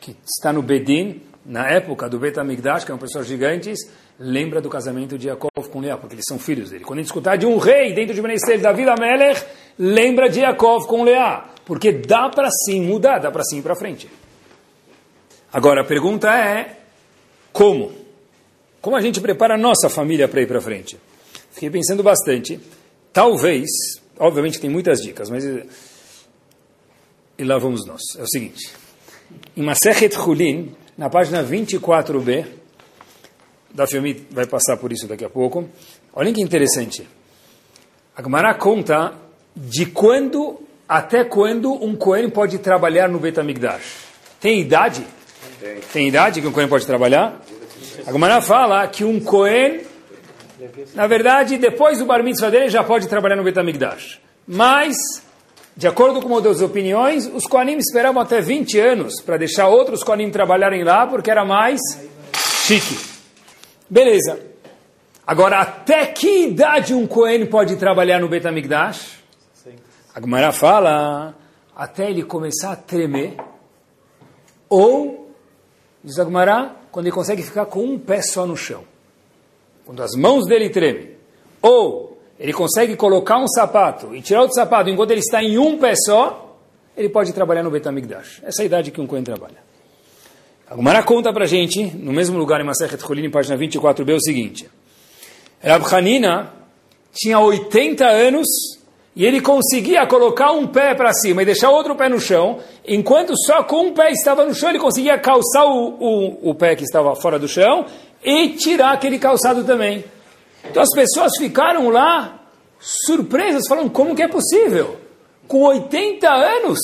que 0.00 0.16
está 0.24 0.52
no 0.52 0.62
Bedin, 0.62 1.22
na 1.44 1.70
época 1.70 2.08
do 2.08 2.18
Betamigdash, 2.18 2.84
que 2.84 2.90
eram 2.90 2.98
pessoas 2.98 3.26
gigantes, 3.26 3.78
lembra 4.18 4.60
do 4.60 4.68
casamento 4.68 5.16
de 5.16 5.28
Yaakov 5.28 5.68
com 5.70 5.80
Leá, 5.80 5.96
porque 5.96 6.14
eles 6.14 6.24
são 6.26 6.38
filhos 6.38 6.70
dele. 6.70 6.84
Quando 6.84 6.98
a 6.98 7.02
gente 7.02 7.08
escutar 7.08 7.36
de 7.36 7.46
um 7.46 7.56
rei 7.56 7.94
dentro 7.94 8.14
de 8.14 8.20
Benestel, 8.20 8.60
Davi 8.60 8.88
Amelech, 8.88 9.44
lembra 9.78 10.28
de 10.28 10.40
Yaakov 10.40 10.86
com 10.86 11.04
Leá, 11.04 11.48
porque 11.64 11.92
dá 11.92 12.28
para 12.28 12.50
sim 12.50 12.82
mudar, 12.82 13.18
dá 13.18 13.30
para 13.30 13.44
sim 13.44 13.58
ir 13.58 13.62
para 13.62 13.76
frente. 13.76 14.08
Agora, 15.52 15.82
a 15.82 15.84
pergunta 15.84 16.28
é, 16.28 16.78
como? 17.52 17.92
Como 18.80 18.96
a 18.96 19.00
gente 19.00 19.20
prepara 19.20 19.54
a 19.54 19.58
nossa 19.58 19.88
família 19.88 20.28
para 20.28 20.42
ir 20.42 20.46
para 20.46 20.60
frente? 20.60 20.98
Fiquei 21.50 21.70
pensando 21.70 22.02
bastante. 22.02 22.60
Talvez, 23.12 23.68
obviamente 24.18 24.60
tem 24.60 24.70
muitas 24.70 25.00
dicas, 25.00 25.30
mas... 25.30 25.44
E 27.38 27.44
lá 27.44 27.58
vamos 27.58 27.86
nós. 27.86 28.00
É 28.18 28.22
o 28.22 28.28
seguinte. 28.28 28.72
Em 29.56 29.62
Masechet 29.62 30.16
Hulin, 30.16 30.74
na 30.96 31.08
página 31.08 31.42
24b, 31.42 32.46
da 33.72 33.86
filme 33.86 34.26
vai 34.30 34.46
passar 34.46 34.76
por 34.76 34.92
isso 34.92 35.06
daqui 35.06 35.24
a 35.24 35.30
pouco. 35.30 35.68
Olhem 36.12 36.34
que 36.34 36.42
interessante. 36.42 37.08
A 38.16 38.22
Gemara 38.22 38.54
conta 38.54 39.14
de 39.54 39.86
quando 39.86 40.60
até 40.88 41.24
quando 41.24 41.72
um 41.72 41.94
Cohen 41.94 42.30
pode 42.30 42.58
trabalhar 42.58 43.08
no 43.08 43.18
Betamigdash. 43.18 44.06
Tem 44.40 44.60
idade? 44.60 45.04
Tem. 45.92 46.08
Idade 46.08 46.40
que 46.40 46.46
um 46.46 46.52
Cohen 46.52 46.68
pode 46.68 46.86
trabalhar? 46.86 47.40
A 48.06 48.12
Gemara 48.12 48.40
fala 48.40 48.86
que 48.86 49.04
um 49.04 49.18
Cohen, 49.20 49.80
na 50.94 51.06
verdade, 51.06 51.58
depois 51.58 51.98
do 51.98 52.06
Bar 52.06 52.22
Mitzvah 52.22 52.50
dele, 52.50 52.68
já 52.68 52.84
pode 52.84 53.08
trabalhar 53.08 53.36
no 53.36 53.44
Betamigdash. 53.44 54.20
Mas, 54.46 54.96
de 55.76 55.86
acordo 55.86 56.22
com 56.22 56.40
das 56.40 56.60
opiniões, 56.60 57.26
os 57.26 57.44
Kohanim 57.46 57.76
esperavam 57.76 58.22
até 58.22 58.40
20 58.40 58.78
anos 58.78 59.20
para 59.20 59.36
deixar 59.36 59.68
outros 59.68 60.02
Kohanim 60.02 60.30
trabalharem 60.30 60.84
lá, 60.84 61.06
porque 61.06 61.30
era 61.30 61.44
mais 61.44 61.80
chique. 62.64 62.98
Beleza. 63.90 64.38
Agora, 65.26 65.60
até 65.60 66.06
que 66.06 66.46
idade 66.46 66.94
um 66.94 67.06
Cohen 67.06 67.46
pode 67.46 67.76
trabalhar 67.76 68.20
no 68.20 68.28
Betamigdash? 68.28 69.18
A 70.14 70.20
Gemara 70.20 70.52
fala 70.52 71.34
até 71.76 72.10
ele 72.10 72.22
começar 72.22 72.72
a 72.72 72.76
tremer, 72.76 73.36
ou, 74.68 75.27
diz 76.02 76.18
a 76.18 76.24
Gemara, 76.24 76.76
quando 76.90 77.06
ele 77.06 77.14
consegue 77.14 77.42
ficar 77.42 77.66
com 77.66 77.84
um 77.84 77.98
pé 77.98 78.22
só 78.22 78.46
no 78.46 78.56
chão. 78.56 78.84
Quando 79.84 80.02
as 80.02 80.14
mãos 80.14 80.46
dele 80.46 80.68
tremem. 80.70 81.10
Ou 81.62 82.18
ele 82.38 82.52
consegue 82.52 82.96
colocar 82.96 83.38
um 83.38 83.48
sapato 83.48 84.14
e 84.14 84.22
tirar 84.22 84.42
outro 84.42 84.54
sapato 84.54 84.88
enquanto 84.88 85.10
ele 85.10 85.20
está 85.20 85.42
em 85.42 85.58
um 85.58 85.78
pé 85.78 85.94
só, 85.96 86.56
ele 86.96 87.08
pode 87.08 87.32
trabalhar 87.32 87.62
no 87.62 87.70
Betamigdash. 87.70 88.40
Essa 88.44 88.62
é 88.62 88.64
a 88.64 88.66
idade 88.66 88.90
que 88.90 89.00
um 89.00 89.06
Cohen 89.06 89.24
trabalha. 89.24 89.56
A 90.70 90.76
Gemara 90.76 91.02
conta 91.02 91.32
pra 91.32 91.46
gente, 91.46 91.82
no 91.96 92.12
mesmo 92.12 92.38
lugar 92.38 92.60
em 92.60 92.64
Masechet 92.64 93.00
Cholim, 93.00 93.30
página 93.30 93.56
24b, 93.56 94.14
o 94.14 94.20
seguinte. 94.20 94.68
Rab 95.62 95.82
Hanina 95.92 96.52
tinha 97.12 97.40
80 97.40 98.06
anos 98.06 98.46
e 99.18 99.26
ele 99.26 99.40
conseguia 99.40 100.06
colocar 100.06 100.52
um 100.52 100.68
pé 100.68 100.94
para 100.94 101.12
cima 101.12 101.42
e 101.42 101.44
deixar 101.44 101.70
outro 101.70 101.96
pé 101.96 102.08
no 102.08 102.20
chão, 102.20 102.60
enquanto 102.86 103.36
só 103.36 103.64
com 103.64 103.88
um 103.88 103.92
pé 103.92 104.12
estava 104.12 104.46
no 104.46 104.54
chão, 104.54 104.70
ele 104.70 104.78
conseguia 104.78 105.18
calçar 105.18 105.64
o, 105.64 105.88
o, 105.98 106.50
o 106.50 106.54
pé 106.54 106.76
que 106.76 106.84
estava 106.84 107.16
fora 107.16 107.36
do 107.36 107.48
chão 107.48 107.84
e 108.22 108.50
tirar 108.50 108.92
aquele 108.92 109.18
calçado 109.18 109.64
também. 109.64 110.04
Então 110.70 110.80
as 110.80 110.90
pessoas 110.94 111.32
ficaram 111.36 111.88
lá 111.88 112.44
surpresas, 112.78 113.64
falando, 113.68 113.90
como 113.90 114.14
que 114.14 114.22
é 114.22 114.28
possível? 114.28 114.96
Com 115.48 115.64
80 115.64 116.28
anos? 116.30 116.78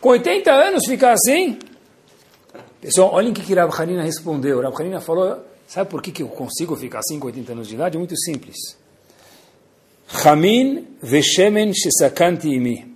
Com 0.00 0.08
80 0.08 0.50
anos 0.50 0.86
ficar 0.86 1.12
assim? 1.12 1.58
Pessoal, 2.80 3.12
olhem 3.12 3.32
o 3.32 3.34
que, 3.34 3.42
que 3.42 3.52
Hanina 3.52 4.02
respondeu. 4.02 4.62
Rav 4.62 4.74
Hanina 4.80 5.02
falou, 5.02 5.44
sabe 5.66 5.90
por 5.90 6.00
que, 6.00 6.10
que 6.10 6.22
eu 6.22 6.28
consigo 6.28 6.74
ficar 6.74 7.00
assim 7.00 7.20
com 7.20 7.26
80 7.26 7.52
anos 7.52 7.68
de 7.68 7.74
idade? 7.74 7.96
É 7.96 7.98
muito 7.98 8.16
simples. 8.16 8.56
Chamin 10.08 10.86
veshemen 11.02 11.72
shesakanti 11.74 12.48
imi. 12.48 12.86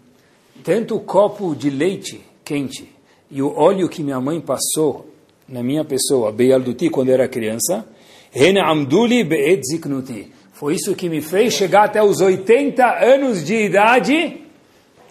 Tanto 0.62 0.96
o 0.96 1.00
copo 1.00 1.54
de 1.54 1.70
leite 1.70 2.20
quente 2.44 2.88
e 3.30 3.42
o 3.42 3.56
óleo 3.56 3.88
que 3.88 4.02
minha 4.02 4.20
mãe 4.20 4.40
passou 4.40 5.06
na 5.48 5.62
minha 5.62 5.84
pessoa, 5.84 6.30
Beyalduti, 6.30 6.88
quando 6.90 7.10
era 7.10 7.28
criança, 7.28 7.84
Hene 8.32 8.60
amduli 8.60 9.28
ziknuti. 9.62 10.32
Foi 10.52 10.74
isso 10.74 10.94
que 10.94 11.08
me 11.08 11.20
fez 11.20 11.54
chegar 11.54 11.84
até 11.84 12.02
os 12.02 12.20
80 12.20 12.84
anos 13.04 13.44
de 13.44 13.54
idade, 13.54 14.42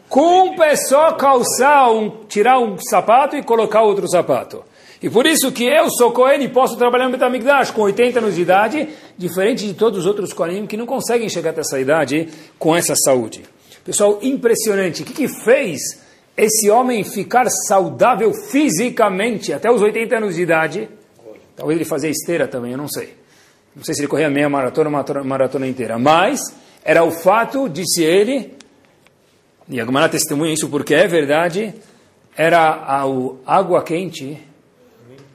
com 0.08 0.56
pé 0.56 0.76
só 0.76 1.14
calçar, 1.14 1.92
um, 1.92 2.24
tirar 2.28 2.60
um 2.60 2.78
sapato 2.78 3.36
e 3.36 3.44
colocar 3.44 3.82
outro 3.82 4.08
sapato. 4.08 4.64
E 5.02 5.10
por 5.10 5.26
isso 5.26 5.52
que 5.52 5.64
eu 5.64 5.90
sou 5.90 6.12
Cohen 6.12 6.44
e 6.44 6.50
posso 6.50 6.76
trabalhar 6.76 7.06
no 7.06 7.12
Betamigdash 7.12 7.72
com 7.72 7.82
80 7.84 8.20
anos 8.20 8.36
de 8.36 8.42
idade, 8.42 8.90
diferente 9.18 9.66
de 9.66 9.74
todos 9.74 10.00
os 10.00 10.06
outros 10.06 10.34
Kohenim 10.34 10.68
que 10.68 10.76
não 10.76 10.86
conseguem 10.86 11.30
chegar 11.30 11.52
até 11.52 11.62
essa 11.62 11.80
idade 11.80 12.28
com 12.58 12.76
essa 12.76 12.94
saúde. 12.96 13.44
Pessoal, 13.86 14.20
impressionante. 14.22 15.04
O 15.04 15.06
que, 15.06 15.14
que 15.14 15.28
fez 15.28 15.80
esse 16.36 16.70
homem 16.70 17.04
ficar 17.04 17.50
saudável 17.68 18.34
fisicamente 18.34 19.54
até 19.54 19.72
os 19.72 19.82
80 19.82 20.18
anos 20.18 20.36
de 20.36 20.42
idade? 20.42 20.90
Talvez 21.56 21.80
ele 21.80 21.88
fazia 21.88 22.10
esteira 22.10 22.48
também, 22.48 22.74
eu 22.74 22.78
não 22.78 22.90
sei. 22.90 23.14
Não 23.74 23.84
sei 23.84 23.96
se 23.96 24.02
ele 24.02 24.08
corria 24.08 24.30
meia 24.30 24.50
maratona 24.50 24.90
ou 24.90 25.24
maratona 25.24 25.66
inteira. 25.66 25.98
Mas 25.98 26.42
era 26.84 27.04
o 27.06 27.12
fato, 27.12 27.70
disse 27.70 28.04
ele, 28.04 28.54
e 29.70 29.80
a 29.80 29.86
Gemara 29.86 30.10
testemunha 30.10 30.54
isso 30.54 30.68
porque 30.68 30.94
é 30.94 31.08
verdade, 31.08 31.74
era 32.36 32.60
a 32.60 33.04
água 33.46 33.84
quente 33.84 34.49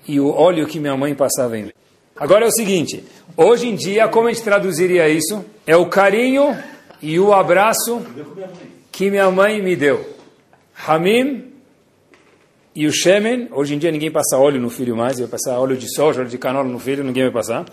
e 0.07 0.21
o 0.21 0.29
óleo 0.29 0.67
que 0.67 0.79
minha 0.79 0.97
mãe 0.97 1.15
passava 1.15 1.59
em 1.59 1.65
mim. 1.65 1.73
Agora 2.17 2.45
é 2.45 2.49
o 2.49 2.53
seguinte, 2.53 3.03
hoje 3.37 3.69
em 3.69 3.75
dia, 3.75 4.07
como 4.09 4.29
a 4.29 4.33
gente 4.33 4.45
traduziria 4.45 5.09
isso? 5.09 5.45
É 5.67 5.77
o 5.77 5.87
carinho 5.87 6.57
e 7.03 7.19
o 7.19 7.33
abraço 7.33 8.01
que 8.93 9.11
minha 9.11 9.31
mãe 9.31 9.61
me 9.61 9.75
deu. 9.75 10.15
Hamim 10.87 11.53
e 12.75 12.87
o 12.87 12.93
Shemen, 12.93 13.49
hoje 13.53 13.75
em 13.75 13.79
dia 13.79 13.91
ninguém 13.91 14.11
passa 14.11 14.37
óleo 14.37 14.61
no 14.61 14.71
filho 14.71 14.97
mais, 14.97 15.19
vai 15.19 15.29
passar 15.29 15.59
óleo 15.59 15.77
de 15.77 15.93
soja, 15.95 16.21
óleo 16.21 16.31
de 16.31 16.39
canola 16.39 16.69
no 16.69 16.79
filho, 16.79 17.05
ninguém 17.05 17.25
vai 17.25 17.33
passar. 17.33 17.65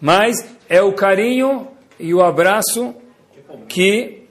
Mas 0.00 0.36
é 0.68 0.82
o 0.82 0.92
carinho 0.92 1.68
e 1.98 2.12
o 2.12 2.22
abraço 2.22 2.94
que 3.68 4.22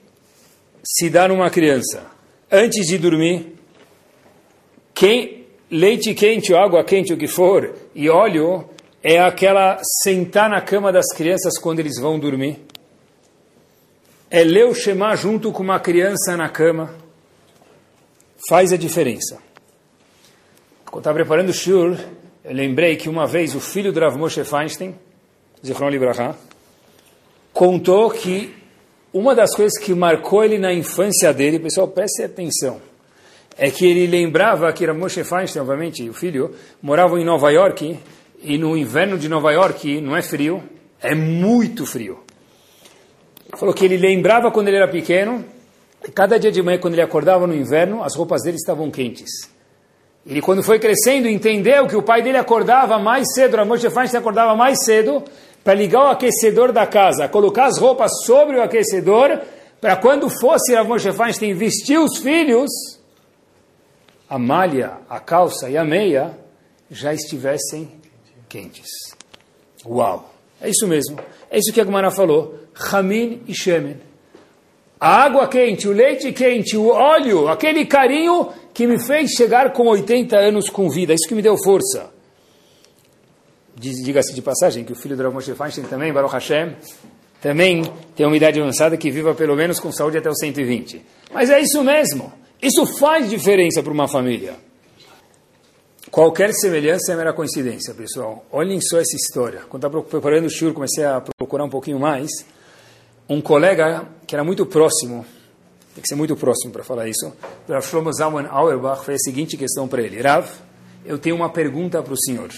se 0.84 1.10
dá 1.10 1.28
numa 1.28 1.50
criança. 1.50 2.06
Antes 2.52 2.86
de 2.86 2.98
dormir, 2.98 3.56
quem 4.94 5.43
leite 5.74 6.14
quente 6.14 6.54
ou 6.54 6.60
água 6.60 6.84
quente, 6.84 7.12
o 7.12 7.18
que 7.18 7.28
for, 7.28 7.74
e 7.96 8.08
óleo, 8.08 8.70
é 9.02 9.20
aquela 9.20 9.82
sentar 10.04 10.48
na 10.48 10.62
cama 10.62 10.92
das 10.92 11.08
crianças 11.16 11.58
quando 11.60 11.80
eles 11.80 12.00
vão 12.00 12.20
dormir. 12.20 12.60
É 14.30 14.44
ler 14.44 14.68
o 14.68 14.76
Shema 14.76 15.16
junto 15.16 15.52
com 15.52 15.64
uma 15.64 15.80
criança 15.80 16.38
na 16.38 16.48
cama. 16.48 16.94
Faz 18.48 18.72
a 18.72 18.78
diferença. 18.78 19.40
Quando 20.86 21.00
estava 21.00 21.16
preparando 21.16 21.50
o 21.50 21.54
shur, 21.54 21.98
eu 22.44 22.54
lembrei 22.54 22.96
que 22.96 23.10
uma 23.10 23.26
vez 23.26 23.56
o 23.56 23.60
filho 23.60 23.92
do 23.92 24.00
Rav 24.00 24.16
Moshe 24.16 24.44
Feinstein, 24.44 24.96
Zichron 25.66 25.90
Libraha, 25.90 26.36
contou 27.52 28.12
que 28.12 28.54
uma 29.12 29.34
das 29.34 29.56
coisas 29.56 29.78
que 29.80 29.94
marcou 29.94 30.44
ele 30.44 30.60
na 30.60 30.72
infância 30.72 31.34
dele, 31.34 31.60
pessoal, 31.60 31.88
preste 31.88 32.24
atenção, 32.24 32.80
é 33.58 33.70
que 33.70 33.86
ele 33.86 34.08
lembrava 34.08 34.72
que 34.74 34.84
era 34.84 34.94
Moshe 34.94 35.24
Feinstein, 35.24 35.62
obviamente, 35.62 36.10
o 36.10 36.14
filho, 36.14 36.54
moravam 36.82 37.18
em 37.18 37.26
Nova 37.26 37.52
York, 37.52 38.00
e 38.42 38.58
no 38.58 38.76
inverno 38.76 39.18
de 39.18 39.30
Nova 39.30 39.52
York 39.52 40.02
não 40.02 40.16
é 40.16 40.22
frio, 40.22 40.64
é 41.02 41.16
muito 41.16 41.86
frio. 41.86 42.20
Falou 43.56 43.74
que 43.74 43.86
ele 43.86 43.98
lembrava 43.98 44.52
quando 44.52 44.68
ele 44.68 44.78
era 44.78 44.88
pequeno, 44.88 45.46
cada 46.14 46.40
dia 46.40 46.52
de 46.52 46.62
manhã, 46.62 46.78
quando 46.80 46.94
ele 46.94 47.02
acordava 47.02 47.46
no 47.48 47.56
inverno, 47.56 48.04
as 48.04 48.16
roupas 48.16 48.42
dele 48.44 48.58
estavam 48.58 48.90
quentes. 48.90 49.30
Ele, 50.26 50.42
quando 50.42 50.64
foi 50.64 50.80
crescendo, 50.80 51.28
entendeu 51.28 51.86
que 51.86 51.96
o 51.96 52.02
pai 52.02 52.22
dele 52.22 52.38
acordava 52.38 52.98
mais 52.98 53.26
cedo, 53.34 53.58
a 53.58 53.66
Moshe 53.66 53.90
Feinstein 53.90 54.20
acordava 54.20 54.56
mais 54.56 54.84
cedo, 54.84 55.24
para 55.64 55.74
ligar 55.74 56.04
o 56.04 56.08
aquecedor 56.08 56.72
da 56.72 56.86
casa, 56.86 57.28
colocar 57.28 57.66
as 57.66 57.78
roupas 57.78 58.12
sobre 58.26 58.58
o 58.58 58.62
aquecedor, 58.62 59.40
para 59.80 59.96
quando 59.98 60.30
fosse 60.30 60.76
a 60.76 60.84
Moshe 60.84 61.12
Feinstein 61.12 61.54
vestir 61.54 62.00
os 62.00 62.18
filhos, 62.18 62.70
a 64.34 64.40
malha, 64.40 64.94
a 65.08 65.20
calça 65.20 65.70
e 65.70 65.78
a 65.78 65.86
meia 65.86 66.36
já 66.90 67.14
estivessem 67.14 67.88
quentes. 68.50 68.88
Uau! 69.86 70.34
É 70.60 70.70
isso 70.70 70.88
mesmo. 70.88 71.20
É 71.52 71.60
isso 71.60 71.72
que 71.72 71.80
a 71.80 71.86
Gemara 71.86 72.10
falou. 72.10 72.58
Ramin 72.74 73.44
e 73.48 73.54
Shemen. 73.54 73.98
A 75.00 75.24
água 75.24 75.48
quente, 75.48 75.88
o 75.88 75.92
leite 75.92 76.32
quente, 76.32 76.76
o 76.76 76.88
óleo, 76.88 77.48
aquele 77.48 77.86
carinho 77.86 78.50
que 78.74 78.88
me 78.88 78.98
fez 78.98 79.30
chegar 79.34 79.72
com 79.72 79.86
80 79.86 80.36
anos 80.36 80.68
com 80.68 80.90
vida, 80.90 81.14
isso 81.14 81.28
que 81.28 81.36
me 81.36 81.42
deu 81.44 81.56
força. 81.64 82.10
Diga-se 83.76 84.34
de 84.34 84.42
passagem 84.42 84.84
que 84.84 84.94
o 84.94 84.96
filho 84.96 85.16
do 85.16 85.22
Rav 85.22 85.36
Moshe 85.36 85.54
Feinstein 85.54 85.84
também, 85.84 86.12
Baruch 86.12 86.34
Hashem, 86.34 86.76
também 87.40 87.84
tem 88.16 88.26
uma 88.26 88.36
idade 88.36 88.60
avançada 88.60 88.98
que 88.98 89.12
viva 89.12 89.36
pelo 89.36 89.56
menos 89.56 89.80
com 89.80 89.92
saúde 89.92 90.18
até 90.18 90.28
os 90.28 90.40
120. 90.40 91.04
Mas 91.32 91.52
é 91.52 91.60
isso 91.60 91.84
mesmo. 91.84 92.34
Isso 92.64 92.86
faz 92.86 93.30
diferença 93.30 93.84
para 93.84 93.92
uma 93.92 94.08
família. 94.08 94.56
Qualquer 96.10 96.54
semelhança 96.54 97.12
é 97.12 97.16
mera 97.18 97.34
coincidência, 97.34 97.94
pessoal. 97.94 98.46
Olhem 98.50 98.80
só 98.80 99.00
essa 99.00 99.18
história. 99.18 99.64
Quando 99.68 99.86
estava 99.86 100.02
preparando 100.02 100.46
o 100.46 100.50
shur, 100.50 100.72
comecei 100.74 101.04
a 101.04 101.20
procurar 101.20 101.66
um 101.66 101.70
pouquinho 101.70 102.00
mais. 102.00 102.32
Um 103.28 103.42
colega 103.42 104.08
que 104.26 104.34
era 104.34 104.46
muito 104.46 104.66
próximo, 104.66 105.26
tem 105.94 106.02
que 106.02 106.08
ser 106.08 106.16
muito 106.16 106.38
próximo 106.38 106.72
para 106.72 106.86
falar 106.86 107.10
isso, 107.10 107.34
Rav 107.68 107.86
Shlomo 107.86 108.14
Zalman 108.14 108.48
Auerbach 108.50 109.04
fez 109.04 109.18
a 109.22 109.30
seguinte 109.30 109.58
questão 109.58 109.86
para 109.86 110.02
ele. 110.02 110.22
Rav, 110.22 110.48
eu 111.04 111.18
tenho 111.18 111.36
uma 111.36 111.50
pergunta 111.50 112.02
para 112.02 112.14
o 112.14 112.18
senhor. 112.18 112.50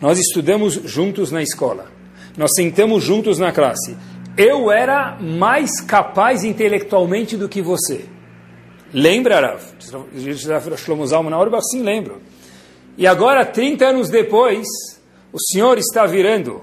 Nós 0.00 0.18
estudamos 0.18 0.72
juntos 0.72 1.30
na 1.30 1.42
escola. 1.42 1.92
Nós 2.38 2.50
sentamos 2.56 3.04
juntos 3.04 3.38
na 3.38 3.52
classe. 3.52 3.98
Eu 4.34 4.72
era 4.72 5.18
mais 5.20 5.78
capaz 5.82 6.42
intelectualmente 6.42 7.36
do 7.36 7.50
que 7.50 7.60
você. 7.60 8.11
Lembra, 8.92 9.40
Rav? 9.40 9.62
Shlomo 10.76 11.06
Zalman 11.06 11.32
Auerbach? 11.34 11.62
Sim, 11.70 11.82
lembro. 11.82 12.20
E 12.96 13.06
agora, 13.06 13.44
30 13.44 13.86
anos 13.86 14.10
depois, 14.10 14.66
o 15.32 15.38
senhor 15.40 15.78
está 15.78 16.04
virando, 16.04 16.62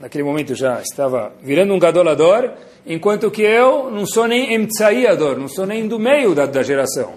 naquele 0.00 0.22
momento 0.22 0.54
já 0.54 0.80
estava 0.80 1.32
virando 1.42 1.74
um 1.74 1.78
gadolador, 1.78 2.52
enquanto 2.86 3.30
que 3.30 3.42
eu 3.42 3.90
não 3.90 4.06
sou 4.06 4.28
nem 4.28 4.54
emtsaiador, 4.54 5.36
não 5.36 5.48
sou 5.48 5.66
nem 5.66 5.88
do 5.88 5.98
meio 5.98 6.34
da, 6.34 6.46
da 6.46 6.62
geração. 6.62 7.14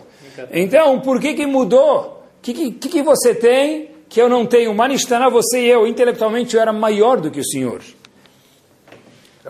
Então, 0.51 0.99
por 1.01 1.19
que 1.19 1.33
que 1.33 1.45
mudou? 1.45 2.23
O 2.37 2.41
que, 2.41 2.71
que, 2.71 2.89
que 2.89 3.03
você 3.03 3.35
tem 3.35 3.89
que 4.09 4.21
eu 4.21 4.29
não 4.29 4.45
tenho. 4.45 4.73
Manistana, 4.73 5.29
você 5.29 5.61
e 5.61 5.69
eu, 5.69 5.85
intelectualmente, 5.85 6.55
eu 6.55 6.61
era 6.61 6.73
maior 6.73 7.19
do 7.19 7.29
que 7.29 7.39
o 7.39 7.45
senhor. 7.45 7.81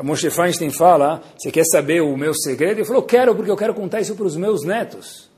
Moshe 0.04 0.30
Feinstein 0.30 0.70
fala, 0.70 1.22
você 1.38 1.52
quer 1.52 1.64
saber 1.66 2.02
o 2.02 2.16
meu 2.16 2.34
segredo? 2.34 2.80
Ele 2.80 2.86
falou, 2.86 3.04
quero, 3.04 3.36
porque 3.36 3.50
eu 3.50 3.58
quero 3.58 3.74
contar 3.74 4.02
isso 4.02 4.16
para 4.16 4.26
os 4.26 4.36
meus 4.36 4.64
netos. 4.64 5.30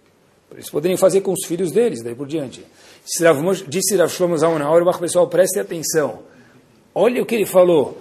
Para 0.49 0.57
eles 0.57 0.69
poderem 0.69 0.97
fazer 0.97 1.21
com 1.21 1.31
os 1.31 1.45
filhos 1.45 1.71
deles, 1.71 2.03
daí 2.03 2.15
por 2.15 2.27
diante. 2.27 2.65
Disse 3.67 3.95
Rav 3.95 4.09
Shlomo 4.09 4.37
Zalman 4.37 4.65
pessoal, 4.99 5.27
preste 5.27 5.59
atenção. 5.59 6.19
Olha 6.93 7.21
o 7.21 7.25
que 7.25 7.35
ele 7.35 7.45
falou. 7.45 7.97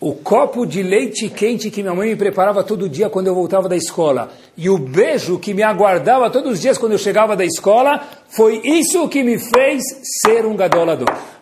O 0.00 0.14
copo 0.14 0.64
de 0.64 0.82
leite 0.82 1.28
quente 1.28 1.70
que 1.70 1.82
minha 1.82 1.94
mãe 1.94 2.08
me 2.08 2.16
preparava 2.16 2.64
todo 2.64 2.88
dia 2.88 3.10
quando 3.10 3.26
eu 3.26 3.34
voltava 3.34 3.68
da 3.68 3.76
escola 3.76 4.30
e 4.56 4.70
o 4.70 4.78
beijo 4.78 5.38
que 5.38 5.52
me 5.52 5.62
aguardava 5.62 6.30
todos 6.30 6.52
os 6.52 6.60
dias 6.60 6.78
quando 6.78 6.92
eu 6.92 6.98
chegava 6.98 7.36
da 7.36 7.44
escola, 7.44 8.02
foi 8.30 8.62
isso 8.64 9.06
que 9.10 9.22
me 9.22 9.38
fez 9.38 9.82
ser 10.22 10.46
um 10.46 10.56
gadolador. 10.56 11.39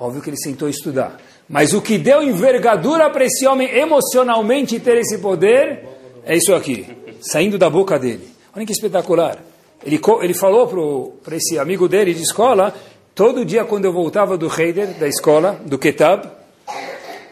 Óbvio 0.00 0.22
que 0.22 0.30
ele 0.30 0.38
sentou 0.38 0.66
a 0.66 0.70
estudar. 0.70 1.20
Mas 1.46 1.74
o 1.74 1.82
que 1.82 1.98
deu 1.98 2.22
envergadura 2.22 3.10
para 3.10 3.26
esse 3.26 3.46
homem 3.46 3.68
emocionalmente 3.68 4.80
ter 4.80 4.96
esse 4.96 5.18
poder 5.18 5.86
é 6.24 6.36
isso 6.36 6.54
aqui, 6.54 6.86
saindo 7.20 7.58
da 7.58 7.68
boca 7.68 7.98
dele. 7.98 8.26
Olha 8.56 8.64
que 8.64 8.72
espetacular. 8.72 9.38
Ele, 9.84 10.00
ele 10.22 10.34
falou 10.34 11.18
para 11.22 11.36
esse 11.36 11.58
amigo 11.58 11.86
dele 11.86 12.14
de 12.14 12.22
escola, 12.22 12.74
todo 13.14 13.44
dia 13.44 13.64
quando 13.64 13.84
eu 13.84 13.92
voltava 13.92 14.38
do 14.38 14.50
Heider, 14.50 14.98
da 14.98 15.06
escola, 15.06 15.60
do 15.66 15.78
Ketab, 15.78 16.24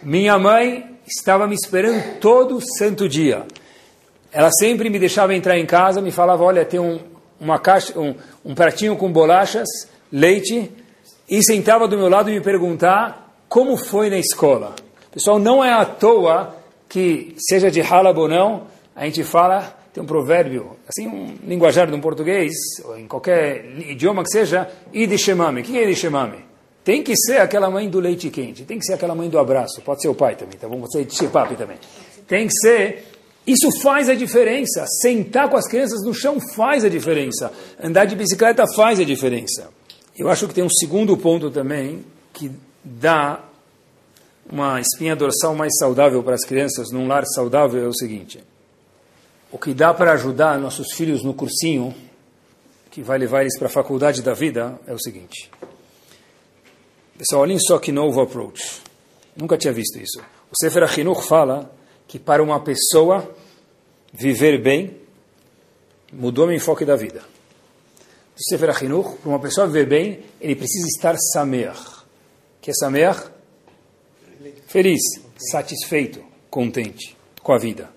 minha 0.02 0.38
mãe 0.38 0.85
estava 1.07 1.46
me 1.46 1.54
esperando 1.54 2.18
todo 2.20 2.61
santo 2.76 3.09
dia. 3.09 3.46
Ela 4.31 4.50
sempre 4.59 4.90
me 4.90 4.98
deixava 4.98 5.35
entrar 5.35 5.59
em 5.59 5.64
casa, 5.64 6.02
me 6.02 6.11
falava, 6.11 6.44
olha, 6.44 6.64
tem 6.66 6.78
um, 6.78 6.98
uma 7.40 7.59
caixa, 7.59 7.98
um, 7.98 8.14
um 8.44 8.54
pratinho 8.54 8.94
com 8.96 9.11
bolachas, 9.11 9.68
leite, 10.12 10.70
e 11.28 11.42
sentava 11.42 11.86
do 11.86 11.96
meu 11.96 12.08
lado 12.08 12.30
e 12.30 12.34
me 12.34 12.40
perguntar 12.40 13.44
como 13.48 13.76
foi 13.76 14.08
na 14.08 14.18
escola. 14.18 14.74
Pessoal, 15.10 15.38
não 15.38 15.64
é 15.64 15.72
à 15.72 15.84
toa 15.84 16.56
que, 16.88 17.34
seja 17.38 17.70
de 17.70 17.80
Halab 17.80 18.18
ou 18.18 18.28
não, 18.28 18.62
a 18.94 19.04
gente 19.04 19.22
fala, 19.24 19.76
tem 19.92 20.02
um 20.02 20.06
provérbio, 20.06 20.76
assim, 20.88 21.06
um 21.06 21.36
linguajar 21.46 21.86
de 21.86 21.94
um 21.94 22.00
português, 22.00 22.52
ou 22.84 22.98
em 22.98 23.06
qualquer 23.06 23.64
idioma 23.88 24.22
que 24.22 24.30
seja, 24.30 24.68
idishemame. 24.92 25.60
O 25.60 25.64
que 25.64 25.78
é 25.78 25.84
idishemame? 25.84 26.38
Tem 26.84 27.02
que 27.02 27.14
ser 27.16 27.38
aquela 27.38 27.70
mãe 27.70 27.88
do 27.88 28.00
leite 28.00 28.30
quente, 28.30 28.64
tem 28.64 28.78
que 28.78 28.84
ser 28.84 28.94
aquela 28.94 29.14
mãe 29.14 29.28
do 29.28 29.38
abraço, 29.38 29.82
pode 29.82 30.00
ser 30.00 30.08
o 30.08 30.14
pai 30.14 30.36
também, 30.36 30.58
tá 30.58 30.66
bom? 30.66 30.80
Pode 30.80 30.92
ser 30.92 31.04
de 31.04 31.56
também. 31.56 31.76
Tem 32.26 32.46
que 32.46 32.54
ser. 32.54 33.04
Isso 33.46 33.70
faz 33.80 34.08
a 34.08 34.14
diferença. 34.14 34.84
Sentar 35.02 35.48
com 35.48 35.56
as 35.56 35.66
crianças 35.66 36.02
no 36.02 36.14
chão 36.14 36.38
faz 36.54 36.84
a 36.84 36.88
diferença. 36.88 37.52
Andar 37.82 38.04
de 38.04 38.14
bicicleta 38.14 38.64
faz 38.74 39.00
a 39.00 39.04
diferença. 39.04 39.70
Eu 40.18 40.28
acho 40.28 40.48
que 40.48 40.54
tem 40.54 40.64
um 40.64 40.68
segundo 40.68 41.16
ponto 41.16 41.48
também 41.48 42.04
que 42.33 42.50
dá 42.83 43.44
uma 44.50 44.81
espinha 44.81 45.14
dorsal 45.14 45.54
mais 45.54 45.72
saudável 45.78 46.22
para 46.24 46.35
as 46.35 46.44
crianças 46.44 46.90
num 46.90 47.07
lar 47.07 47.24
saudável 47.24 47.85
é 47.85 47.87
o 47.87 47.94
seguinte: 47.94 48.42
o 49.52 49.57
que 49.57 49.72
dá 49.72 49.94
para 49.94 50.12
ajudar 50.14 50.59
nossos 50.59 50.92
filhos 50.92 51.22
no 51.22 51.33
cursinho 51.33 51.94
que 52.90 53.00
vai 53.00 53.16
levar 53.16 53.42
eles 53.42 53.57
para 53.57 53.68
a 53.68 53.70
faculdade 53.70 54.20
da 54.20 54.35
vida 54.35 54.76
é 54.88 54.92
o 54.92 54.98
seguinte. 54.98 55.48
Pessoal, 57.16 57.42
olhem 57.42 57.59
só 57.61 57.78
que 57.78 57.92
novo 57.92 58.20
approach. 58.20 58.83
Nunca 59.37 59.57
tinha 59.57 59.72
visto 59.72 60.00
isso. 60.00 60.20
O 60.50 60.57
Sefer 60.59 60.83
Achinuch 60.83 61.22
fala 61.28 61.70
que 62.09 62.18
para 62.18 62.42
uma 62.42 62.59
pessoa 62.61 63.28
viver 64.12 64.61
bem, 64.61 64.96
mudou 66.12 66.46
meu 66.46 66.57
enfoque 66.57 66.85
da 66.85 66.96
vida. 66.96 67.22
O 68.38 68.42
Sefer 68.48 68.70
Achinuch, 68.70 69.16
para 69.16 69.29
uma 69.29 69.40
pessoa 69.40 69.66
viver 69.66 69.87
bem, 69.87 70.20
ele 70.40 70.55
precisa 70.55 70.87
estar 70.87 71.16
sameach. 71.33 72.05
Que 72.61 72.70
é 72.70 72.74
sameach? 72.74 73.31
Feliz, 74.68 75.01
satisfeito, 75.51 76.22
contente 76.48 77.16
com 77.42 77.53
a 77.53 77.59
vida. 77.59 77.90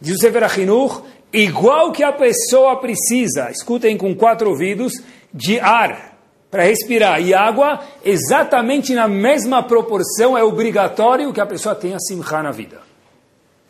Diz 0.00 0.14
o 0.14 0.20
Sefer 0.20 0.44
Achinuch, 0.44 1.02
igual 1.32 1.90
que 1.90 2.04
a 2.04 2.12
pessoa 2.12 2.80
precisa, 2.80 3.50
escutem 3.50 3.98
com 3.98 4.14
quatro 4.14 4.48
ouvidos, 4.48 4.92
de 5.34 5.58
ar 5.58 6.16
para 6.48 6.62
respirar 6.62 7.20
e 7.20 7.34
água, 7.34 7.82
exatamente 8.04 8.94
na 8.94 9.08
mesma 9.08 9.66
proporção, 9.66 10.38
é 10.38 10.44
obrigatório 10.44 11.32
que 11.32 11.40
a 11.40 11.46
pessoa 11.46 11.74
tenha 11.74 11.98
simcha 11.98 12.42
na 12.42 12.52
vida. 12.52 12.80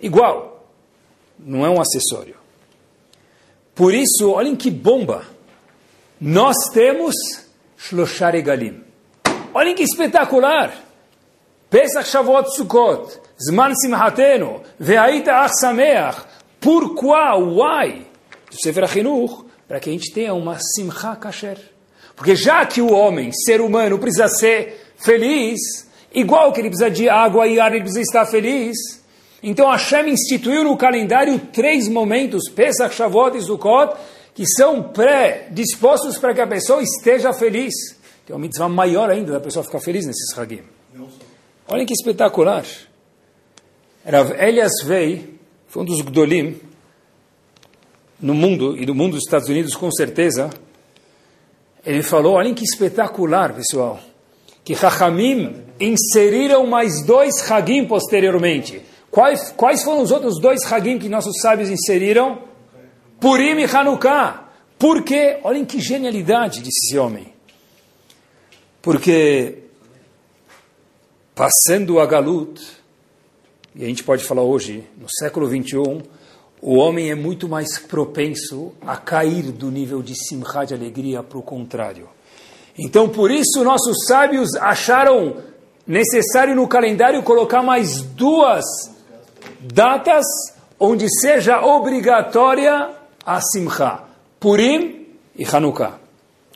Igual. 0.00 0.66
Não 1.38 1.64
é 1.64 1.70
um 1.70 1.80
acessório. 1.80 2.34
Por 3.74 3.94
isso, 3.94 4.30
olhem 4.30 4.54
que 4.54 4.70
bomba. 4.70 5.31
Nós 6.24 6.54
temos 6.72 7.16
Shloshar 7.76 8.36
Egalim. 8.36 8.80
Olhem 9.52 9.74
que 9.74 9.82
espetacular. 9.82 10.72
Pesach 11.68 12.08
Shavuot 12.08 12.48
Sukkot. 12.54 13.18
Zman 13.44 13.74
Simhatenu. 13.74 14.60
Ve'aita 14.78 15.40
Ach 15.40 15.50
Sameach. 15.60 16.24
Pourquoi? 16.60 17.42
Why? 17.42 18.06
Do 18.48 18.56
Sefer 18.62 18.84
HaChinuch, 18.84 19.46
para 19.66 19.80
que 19.80 19.90
a 19.90 19.92
gente 19.92 20.14
tenha 20.14 20.32
uma 20.32 20.60
Simcha 20.60 21.16
Kasher. 21.16 21.58
Porque 22.14 22.36
já 22.36 22.64
que 22.66 22.80
o 22.80 22.92
homem, 22.92 23.32
ser 23.32 23.60
humano, 23.60 23.98
precisa 23.98 24.28
ser 24.28 24.92
feliz, 25.04 25.58
igual 26.14 26.52
que 26.52 26.60
ele 26.60 26.68
precisa 26.68 26.88
de 26.88 27.08
água 27.08 27.48
e 27.48 27.58
ar, 27.58 27.72
ele 27.72 27.82
precisa 27.82 28.02
estar 28.02 28.26
feliz. 28.26 28.76
Então 29.42 29.68
Hashem 29.68 30.08
instituiu 30.08 30.62
no 30.62 30.76
calendário 30.76 31.36
três 31.52 31.88
momentos, 31.88 32.48
Pesach, 32.48 32.94
Shavuot 32.94 33.36
e 33.36 33.42
Sukkot, 33.42 33.96
que 34.34 34.46
são 34.46 34.82
pré-dispostos 34.82 36.18
para 36.18 36.34
que 36.34 36.40
a 36.40 36.46
pessoa 36.46 36.82
esteja 36.82 37.32
feliz. 37.32 37.74
Tem 38.26 38.34
uma 38.34 38.40
mitzvah 38.40 38.68
maior 38.68 39.10
ainda 39.10 39.32
da 39.32 39.40
pessoa 39.40 39.64
ficar 39.64 39.80
feliz 39.80 40.06
nesses 40.06 40.36
hagim. 40.36 40.62
Olhem 41.68 41.86
que 41.86 41.92
espetacular. 41.92 42.64
Rav 44.04 44.32
Elias 44.32 44.82
Vei 44.84 45.38
foi 45.68 45.82
um 45.82 45.84
dos 45.86 46.00
Gdolim 46.00 46.60
no 48.20 48.34
mundo, 48.34 48.76
e 48.78 48.86
do 48.86 48.94
mundo 48.94 49.14
dos 49.14 49.24
Estados 49.24 49.48
Unidos 49.48 49.74
com 49.74 49.90
certeza, 49.90 50.48
ele 51.84 52.02
falou, 52.02 52.34
olhem 52.34 52.54
que 52.54 52.62
espetacular, 52.62 53.52
pessoal, 53.52 53.98
que 54.64 54.76
Chachamim 54.76 55.64
inseriram 55.80 56.66
mais 56.66 57.04
dois 57.04 57.50
Hagim 57.50 57.84
posteriormente. 57.84 58.80
Quais, 59.10 59.52
quais 59.56 59.82
foram 59.82 60.02
os 60.02 60.12
outros 60.12 60.40
dois 60.40 60.60
Hagim 60.70 60.98
que 60.98 61.08
nossos 61.08 61.40
sábios 61.40 61.68
inseriram? 61.68 62.38
Purim 63.22 63.60
e 63.60 63.64
Hanukkah. 63.64 64.48
Por 64.76 65.04
quê? 65.04 65.38
Olhem 65.44 65.64
que 65.64 65.80
genialidade 65.80 66.60
disse 66.60 66.88
esse 66.88 66.98
homem. 66.98 67.32
Porque 68.82 69.58
passando 71.32 72.00
a 72.00 72.06
Galut, 72.06 72.60
e 73.76 73.84
a 73.84 73.86
gente 73.86 74.02
pode 74.02 74.24
falar 74.24 74.42
hoje, 74.42 74.84
no 74.98 75.06
século 75.08 75.46
21, 75.46 76.02
o 76.60 76.74
homem 76.74 77.12
é 77.12 77.14
muito 77.14 77.48
mais 77.48 77.78
propenso 77.78 78.72
a 78.84 78.96
cair 78.96 79.52
do 79.52 79.70
nível 79.70 80.02
de 80.02 80.16
simcha, 80.16 80.64
de 80.64 80.74
alegria, 80.74 81.22
para 81.22 81.38
o 81.38 81.42
contrário. 81.42 82.08
Então, 82.76 83.08
por 83.08 83.30
isso, 83.30 83.62
nossos 83.62 84.04
sábios 84.04 84.52
acharam 84.56 85.36
necessário 85.86 86.56
no 86.56 86.66
calendário 86.66 87.22
colocar 87.22 87.62
mais 87.62 88.02
duas 88.02 88.64
datas 89.60 90.24
onde 90.76 91.06
seja 91.20 91.64
obrigatória 91.64 93.00
a 93.24 93.40
simcha. 93.40 94.04
Purim 94.38 95.06
e 95.36 95.44
Hanukkah. 95.44 95.98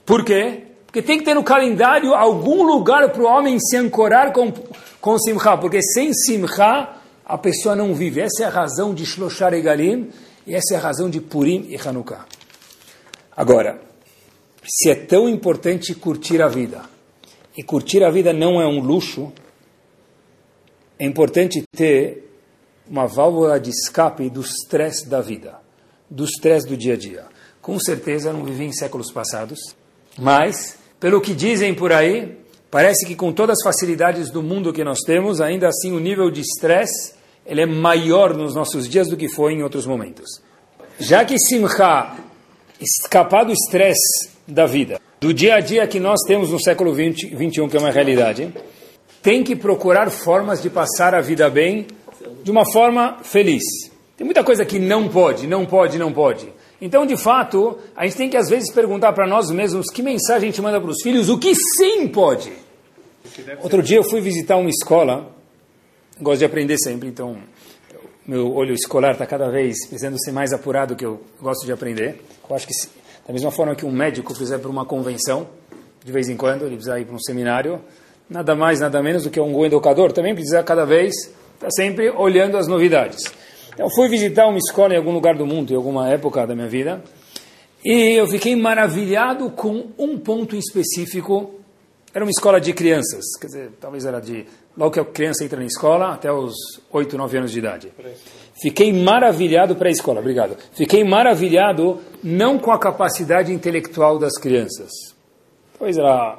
Por 0.05 0.25
quê? 0.25 0.63
Porque 0.87 1.03
tem 1.03 1.19
que 1.19 1.25
ter 1.25 1.35
no 1.35 1.45
calendário 1.45 2.15
algum 2.15 2.63
lugar 2.63 3.11
para 3.11 3.23
o 3.23 3.27
homem 3.27 3.59
se 3.61 3.77
ancorar 3.77 4.33
com, 4.33 4.51
com 5.01 5.19
Simcha, 5.19 5.57
porque 5.59 5.83
sem 5.83 6.15
Simcha 6.15 6.97
a 7.25 7.37
pessoa 7.37 7.77
não 7.77 7.95
vive. 7.95 8.21
Essa 8.21 8.45
é 8.45 8.47
a 8.47 8.51
razão 8.51 8.95
de 8.95 9.05
Shloshar 9.05 9.53
Egalim 9.53 10.11
e 10.47 10.55
essa 10.55 10.75
é 10.75 10.77
a 10.77 10.81
razão 10.81 11.11
de 11.11 11.21
Purim 11.21 11.67
e 11.69 11.77
Hanukkah. 11.77 12.25
Agora, 13.37 13.81
se 14.65 14.91
é 14.91 14.95
tão 14.95 15.29
importante 15.29 15.95
curtir 15.95 16.41
a 16.41 16.49
vida, 16.49 16.83
e 17.57 17.63
curtir 17.63 18.03
a 18.03 18.11
vida 18.11 18.33
não 18.33 18.61
é 18.61 18.67
um 18.67 18.81
luxo, 18.81 19.33
é 20.99 21.05
importante 21.05 21.63
ter 21.77 22.31
uma 22.89 23.07
válvula 23.07 23.61
de 23.61 23.71
escape 23.71 24.31
do 24.31 24.41
stress 24.41 25.07
da 25.09 25.21
vida, 25.21 25.59
do 26.11 26.25
stress 26.25 26.67
do 26.67 26.77
dia 26.77 26.95
a 26.95 26.97
dia. 26.97 27.25
Com 27.61 27.79
certeza 27.79 28.33
não 28.33 28.45
vivi 28.45 28.65
em 28.65 28.73
séculos 28.73 29.11
passados, 29.13 29.59
mas, 30.19 30.79
pelo 31.01 31.21
que 31.21 31.35
dizem 31.35 31.75
por 31.75 31.93
aí, 31.93 32.39
parece 32.71 33.07
que 33.07 33.15
com 33.15 33.33
todas 33.33 33.59
as 33.59 33.65
facilidades 33.65 34.31
do 34.31 34.43
mundo 34.43 34.73
que 34.73 34.85
nós 34.85 35.01
temos, 35.01 35.41
ainda 35.41 35.69
assim 35.69 35.93
o 35.93 36.01
nível 36.01 36.31
de 36.31 36.41
estresse 36.41 37.17
ele 37.47 37.61
é 37.61 37.67
maior 37.67 38.35
nos 38.35 38.55
nossos 38.55 38.89
dias 38.89 39.09
do 39.09 39.17
que 39.17 39.29
foi 39.29 39.55
em 39.55 39.63
outros 39.63 39.87
momentos. 39.87 40.43
Já 40.99 41.25
que 41.25 41.39
Simcha, 41.39 42.17
escapar 42.81 43.45
do 43.45 43.53
estresse 43.53 44.31
da 44.47 44.67
vida, 44.67 45.01
do 45.21 45.33
dia 45.33 45.57
a 45.57 45.61
dia 45.61 45.87
que 45.87 46.01
nós 46.01 46.21
temos 46.27 46.51
no 46.51 46.61
século 46.61 46.93
20, 46.93 47.35
21, 47.37 47.69
que 47.69 47.77
é 47.77 47.81
uma 47.81 47.91
realidade, 47.91 48.53
tem 49.23 49.45
que 49.45 49.55
procurar 49.55 50.11
formas 50.11 50.61
de 50.61 50.69
passar 50.69 51.15
a 51.15 51.21
vida 51.21 51.49
bem 51.49 51.87
de 52.43 52.51
uma 52.51 52.65
forma 52.71 53.19
feliz. 53.23 53.63
Tem 54.17 54.25
muita 54.25 54.43
coisa 54.43 54.65
que 54.65 54.79
não 54.79 55.09
pode, 55.09 55.47
não 55.47 55.67
pode, 55.67 55.99
não 55.99 56.13
pode. 56.13 56.53
Então, 56.81 57.07
de 57.07 57.17
fato, 57.17 57.79
a 57.95 58.05
gente 58.05 58.17
tem 58.17 58.31
que 58.31 58.37
às 58.37 58.49
vezes 58.49 58.71
perguntar 58.73 59.13
para 59.13 59.27
nós 59.27 59.51
mesmos 59.51 59.87
que 59.91 60.03
mensagem 60.03 60.49
a 60.49 60.53
gente 60.53 60.63
manda 60.63 60.81
para 60.81 60.91
os 60.91 61.03
filhos, 61.03 61.29
o 61.29 61.39
que 61.39 61.55
sim 61.55 62.09
pode. 62.09 62.53
Outro 63.63 63.83
dia 63.83 63.99
eu 63.99 64.05
fui 64.05 64.21
visitar 64.21 64.57
uma 64.57 64.71
escola 64.71 65.37
gosto 66.21 66.39
de 66.39 66.45
aprender 66.45 66.79
sempre, 66.79 67.09
então 67.09 67.37
meu 68.27 68.53
olho 68.55 68.75
escolar 68.75 69.13
está 69.13 69.27
cada 69.27 69.51
vez 69.51 69.87
precisando 69.87 70.19
ser 70.19 70.33
mais 70.33 70.53
apurado 70.53 70.97
que 70.97 71.05
eu 71.05 71.23
gosto 71.41 71.65
de 71.67 71.73
aprender. 71.73 72.23
Eu 72.49 72.57
acho 72.57 72.67
que 72.67 72.73
da 73.27 73.33
mesma 73.33 73.51
forma 73.51 73.75
que 73.75 73.85
um 73.85 73.93
médico 73.93 74.29
precisa 74.29 74.59
para 74.59 74.71
uma 74.71 74.85
convenção, 74.85 75.47
de 76.05 76.13
vez 76.13 76.29
em 76.29 76.37
quando 76.37 76.63
ele 76.63 76.77
precisa 76.77 76.99
ir 76.99 77.05
para 77.05 77.15
um 77.15 77.21
seminário, 77.21 77.81
nada 78.31 78.55
mais, 78.55 78.81
nada 78.81 79.03
menos 79.03 79.25
do 79.25 79.31
que 79.31 79.39
um 79.39 79.65
educador 79.65 80.13
também 80.13 80.35
precisa 80.35 80.63
cada 80.63 80.85
vez 80.85 81.15
estar 81.15 81.67
tá 81.67 81.71
sempre 81.71 82.11
olhando 82.11 82.57
as 82.57 82.67
novidades. 82.67 83.23
Então 83.77 83.91
fui 83.91 84.09
visitar 84.09 84.47
uma 84.49 84.57
escola 84.57 84.95
em 84.95 84.97
algum 84.97 85.13
lugar 85.13 85.37
do 85.37 85.45
mundo, 85.45 85.71
em 85.71 85.77
alguma 85.77 86.09
época 86.09 86.47
da 86.47 86.55
minha 86.55 86.67
vida, 86.67 87.05
e 87.85 88.19
eu 88.19 88.27
fiquei 88.27 88.57
maravilhado 88.57 89.51
com 89.51 89.89
um 89.99 90.17
ponto 90.19 90.57
em 90.57 90.59
específico. 90.59 91.61
Era 92.15 92.25
uma 92.25 92.31
escola 92.31 92.59
de 92.59 92.73
crianças, 92.73 93.23
quer 93.39 93.47
dizer, 93.49 93.71
talvez 93.79 94.07
era 94.07 94.19
de 94.19 94.47
logo 94.75 94.93
que 94.93 95.01
a 95.01 95.05
criança 95.05 95.45
entra 95.45 95.61
na 95.61 95.67
escola, 95.67 96.15
até 96.15 96.33
os 96.33 96.55
8, 96.91 97.19
9 97.19 97.37
anos 97.37 97.53
de 97.53 97.59
idade. 97.59 97.93
Fiquei 98.63 98.95
maravilhado 98.95 99.77
para 99.77 99.89
a 99.89 99.93
escola, 99.93 100.21
obrigado. 100.21 100.57
Fiquei 100.73 101.05
maravilhado 101.05 102.01
não 102.25 102.59
com 102.59 102.73
a 102.73 102.79
capacidade 102.79 103.53
intelectual 103.53 104.19
das 104.19 104.39
crianças. 104.39 104.91
Talvez 105.79 105.99
era 105.99 106.39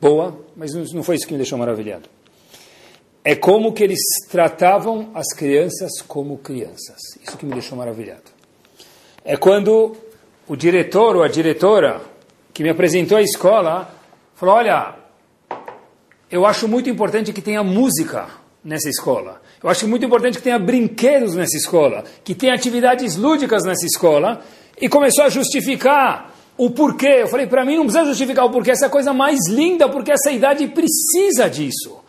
boa, 0.00 0.36
mas 0.56 0.74
não 0.92 1.04
foi 1.04 1.14
isso 1.14 1.28
que 1.28 1.32
me 1.32 1.38
deixou 1.38 1.56
maravilhado. 1.56 2.08
É 3.24 3.36
como 3.36 3.72
que 3.72 3.84
eles 3.84 4.00
tratavam 4.28 5.10
as 5.14 5.32
crianças 5.32 6.02
como 6.06 6.38
crianças. 6.38 6.98
Isso 7.22 7.36
que 7.36 7.46
me 7.46 7.52
deixou 7.52 7.78
maravilhado. 7.78 8.32
É 9.24 9.36
quando 9.36 9.96
o 10.48 10.56
diretor 10.56 11.14
ou 11.14 11.22
a 11.22 11.28
diretora 11.28 12.00
que 12.52 12.64
me 12.64 12.68
apresentou 12.68 13.16
a 13.16 13.22
escola 13.22 13.94
falou: 14.34 14.56
Olha, 14.56 14.96
eu 16.30 16.44
acho 16.44 16.66
muito 16.66 16.90
importante 16.90 17.32
que 17.32 17.40
tenha 17.40 17.62
música 17.62 18.26
nessa 18.64 18.88
escola. 18.88 19.40
Eu 19.62 19.70
acho 19.70 19.86
muito 19.86 20.04
importante 20.04 20.38
que 20.38 20.42
tenha 20.42 20.58
brinquedos 20.58 21.36
nessa 21.36 21.56
escola, 21.56 22.04
que 22.24 22.34
tenha 22.34 22.54
atividades 22.54 23.16
lúdicas 23.16 23.62
nessa 23.64 23.86
escola. 23.86 24.42
E 24.80 24.88
começou 24.88 25.24
a 25.24 25.28
justificar 25.28 26.34
o 26.56 26.70
porquê. 26.70 27.18
Eu 27.20 27.28
falei, 27.28 27.46
para 27.46 27.64
mim 27.64 27.76
não 27.76 27.84
precisa 27.84 28.04
justificar 28.04 28.44
o 28.44 28.50
porquê, 28.50 28.72
essa 28.72 28.86
é 28.86 28.88
a 28.88 28.90
coisa 28.90 29.12
mais 29.12 29.48
linda, 29.48 29.88
porque 29.88 30.10
essa 30.10 30.32
idade 30.32 30.66
precisa 30.66 31.48
disso. 31.48 32.01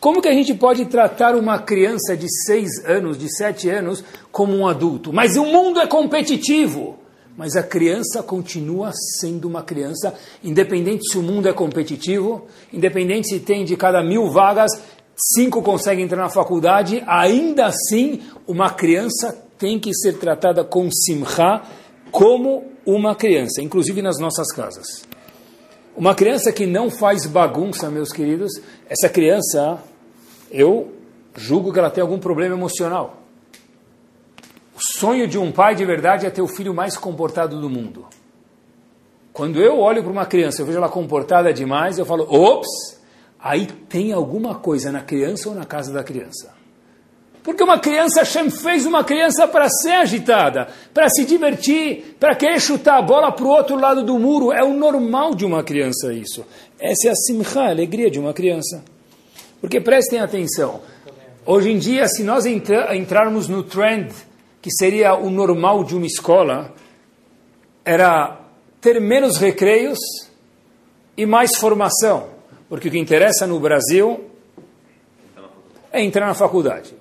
Como 0.00 0.22
que 0.22 0.28
a 0.28 0.34
gente 0.34 0.54
pode 0.54 0.86
tratar 0.86 1.34
uma 1.34 1.58
criança 1.58 2.16
de 2.16 2.26
seis 2.44 2.84
anos, 2.84 3.18
de 3.18 3.28
sete 3.36 3.68
anos, 3.68 4.04
como 4.30 4.54
um 4.56 4.66
adulto? 4.66 5.12
Mas 5.12 5.36
o 5.36 5.44
mundo 5.44 5.80
é 5.80 5.86
competitivo 5.86 6.98
mas 7.38 7.54
a 7.54 7.62
criança 7.62 8.20
continua 8.20 8.90
sendo 9.20 9.46
uma 9.46 9.62
criança, 9.62 10.12
independente 10.42 11.08
se 11.08 11.16
o 11.16 11.22
mundo 11.22 11.48
é 11.48 11.52
competitivo, 11.52 12.48
independente 12.72 13.28
se 13.28 13.38
tem 13.38 13.64
de 13.64 13.76
cada 13.76 14.02
mil 14.02 14.28
vagas, 14.28 14.72
cinco 15.16 15.62
conseguem 15.62 16.04
entrar 16.04 16.20
na 16.20 16.28
faculdade, 16.28 17.00
ainda 17.06 17.66
assim 17.66 18.22
uma 18.44 18.70
criança 18.70 19.40
tem 19.56 19.78
que 19.78 19.94
ser 19.94 20.14
tratada 20.18 20.64
com 20.64 20.90
simcha 20.90 21.62
como 22.10 22.64
uma 22.84 23.14
criança, 23.14 23.62
inclusive 23.62 24.02
nas 24.02 24.18
nossas 24.18 24.52
casas. 24.52 25.04
Uma 25.96 26.16
criança 26.16 26.50
que 26.50 26.66
não 26.66 26.90
faz 26.90 27.24
bagunça, 27.24 27.88
meus 27.88 28.10
queridos, 28.10 28.50
essa 28.88 29.08
criança, 29.08 29.78
eu 30.50 30.92
julgo 31.36 31.72
que 31.72 31.78
ela 31.78 31.90
tem 31.90 32.02
algum 32.02 32.18
problema 32.18 32.54
emocional. 32.54 33.22
O 34.74 34.98
sonho 34.98 35.26
de 35.26 35.38
um 35.38 35.50
pai 35.50 35.74
de 35.74 35.84
verdade 35.84 36.26
é 36.26 36.30
ter 36.30 36.42
o 36.42 36.46
filho 36.46 36.72
mais 36.72 36.96
comportado 36.96 37.60
do 37.60 37.68
mundo. 37.68 38.06
Quando 39.32 39.60
eu 39.60 39.78
olho 39.78 40.02
para 40.02 40.12
uma 40.12 40.26
criança, 40.26 40.62
eu 40.62 40.66
vejo 40.66 40.78
ela 40.78 40.88
comportada 40.88 41.52
demais, 41.52 41.98
eu 41.98 42.04
falo, 42.04 42.24
ops, 42.28 42.98
aí 43.38 43.66
tem 43.66 44.12
alguma 44.12 44.56
coisa 44.56 44.90
na 44.90 45.00
criança 45.00 45.48
ou 45.48 45.54
na 45.54 45.64
casa 45.64 45.92
da 45.92 46.02
criança. 46.02 46.58
Porque 47.42 47.62
uma 47.62 47.78
criança, 47.78 48.20
Hashem 48.20 48.50
fez 48.50 48.84
uma 48.84 49.02
criança 49.02 49.48
para 49.48 49.68
ser 49.68 49.92
agitada, 49.92 50.68
para 50.92 51.08
se 51.08 51.24
divertir, 51.24 52.16
para 52.20 52.34
querer 52.34 52.60
chutar 52.60 52.98
a 52.98 53.02
bola 53.02 53.32
para 53.32 53.44
o 53.44 53.48
outro 53.48 53.74
lado 53.74 54.04
do 54.04 54.18
muro. 54.18 54.52
É 54.52 54.62
o 54.62 54.74
normal 54.74 55.34
de 55.34 55.46
uma 55.46 55.62
criança 55.62 56.12
isso. 56.12 56.44
Essa 56.78 57.08
é 57.08 57.10
a 57.10 57.14
simcha, 57.14 57.60
a 57.60 57.70
alegria 57.70 58.10
de 58.10 58.18
uma 58.18 58.34
criança. 58.34 58.84
Porque 59.60 59.80
prestem 59.80 60.20
atenção, 60.20 60.80
hoje 61.44 61.70
em 61.70 61.78
dia, 61.78 62.06
se 62.08 62.22
nós 62.22 62.46
entra 62.46 62.96
entrarmos 62.96 63.48
no 63.48 63.62
trend 63.62 64.12
que 64.60 64.70
seria 64.70 65.14
o 65.14 65.30
normal 65.30 65.84
de 65.84 65.94
uma 65.94 66.06
escola, 66.06 66.74
era 67.84 68.40
ter 68.80 69.00
menos 69.00 69.36
recreios 69.36 69.98
e 71.16 71.24
mais 71.26 71.56
formação. 71.56 72.28
Porque 72.68 72.88
o 72.88 72.90
que 72.90 72.98
interessa 72.98 73.46
no 73.46 73.58
Brasil 73.58 74.28
é 75.92 76.02
entrar 76.02 76.26
na 76.26 76.34
faculdade. 76.34 76.94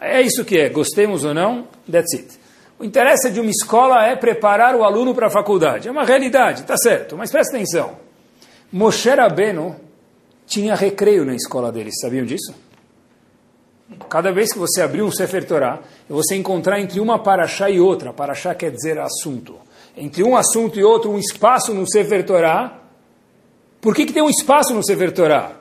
É 0.00 0.22
isso 0.22 0.44
que 0.44 0.58
é, 0.58 0.68
gostemos 0.68 1.24
ou 1.24 1.34
não, 1.34 1.66
that's 1.90 2.14
it. 2.14 2.38
O 2.78 2.84
interesse 2.84 3.30
de 3.30 3.40
uma 3.40 3.50
escola 3.50 4.06
é 4.06 4.16
preparar 4.16 4.74
o 4.74 4.82
aluno 4.82 5.14
para 5.14 5.26
a 5.26 5.30
faculdade. 5.30 5.88
É 5.88 5.90
uma 5.90 6.04
realidade, 6.04 6.62
tá 6.62 6.76
certo, 6.78 7.16
mas 7.16 7.30
presta 7.30 7.54
atenção. 7.54 7.96
Moshe 8.72 9.10
Rabbeinu 9.10 9.76
tinha 10.50 10.74
recreio 10.74 11.24
na 11.24 11.34
escola 11.34 11.70
deles, 11.70 11.94
sabiam 12.00 12.26
disso? 12.26 12.52
Cada 14.08 14.32
vez 14.32 14.52
que 14.52 14.58
você 14.58 14.82
abrir 14.82 15.00
um 15.00 15.10
Sefer 15.10 15.46
Torah, 15.46 15.80
você 16.08 16.34
encontrar 16.34 16.80
entre 16.80 16.98
uma 16.98 17.20
paraxá 17.20 17.70
e 17.70 17.78
outra, 17.78 18.12
paraxá 18.12 18.52
quer 18.52 18.72
dizer 18.72 18.98
assunto, 18.98 19.54
entre 19.96 20.24
um 20.24 20.36
assunto 20.36 20.78
e 20.78 20.82
outro, 20.82 21.10
um 21.10 21.18
espaço 21.18 21.72
no 21.72 21.88
Sefer 21.88 22.26
Torah. 22.26 22.80
Por 23.80 23.94
que, 23.94 24.04
que 24.04 24.12
tem 24.12 24.22
um 24.22 24.28
espaço 24.28 24.74
no 24.74 24.84
Sefer 24.84 25.12
Torah? 25.12 25.52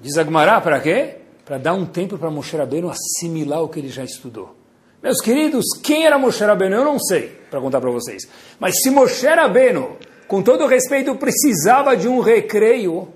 Diz 0.00 0.16
Agmará, 0.16 0.60
para 0.60 0.80
quê? 0.80 1.16
Para 1.44 1.58
dar 1.58 1.74
um 1.74 1.84
tempo 1.84 2.16
para 2.16 2.30
Moshe 2.30 2.56
Rabbeinu 2.56 2.88
assimilar 2.88 3.62
o 3.62 3.68
que 3.68 3.80
ele 3.80 3.88
já 3.88 4.04
estudou. 4.04 4.54
Meus 5.02 5.20
queridos, 5.20 5.64
quem 5.82 6.06
era 6.06 6.16
Moshe 6.16 6.44
Rabbeinu? 6.44 6.76
Eu 6.76 6.84
não 6.84 6.98
sei, 7.00 7.28
para 7.50 7.60
contar 7.60 7.80
para 7.80 7.90
vocês. 7.90 8.22
Mas 8.60 8.80
se 8.80 8.90
Moshe 8.90 9.26
Rabbeinu, 9.26 9.96
com 10.28 10.42
todo 10.42 10.66
respeito, 10.66 11.14
precisava 11.16 11.96
de 11.96 12.06
um 12.06 12.20
recreio, 12.20 13.08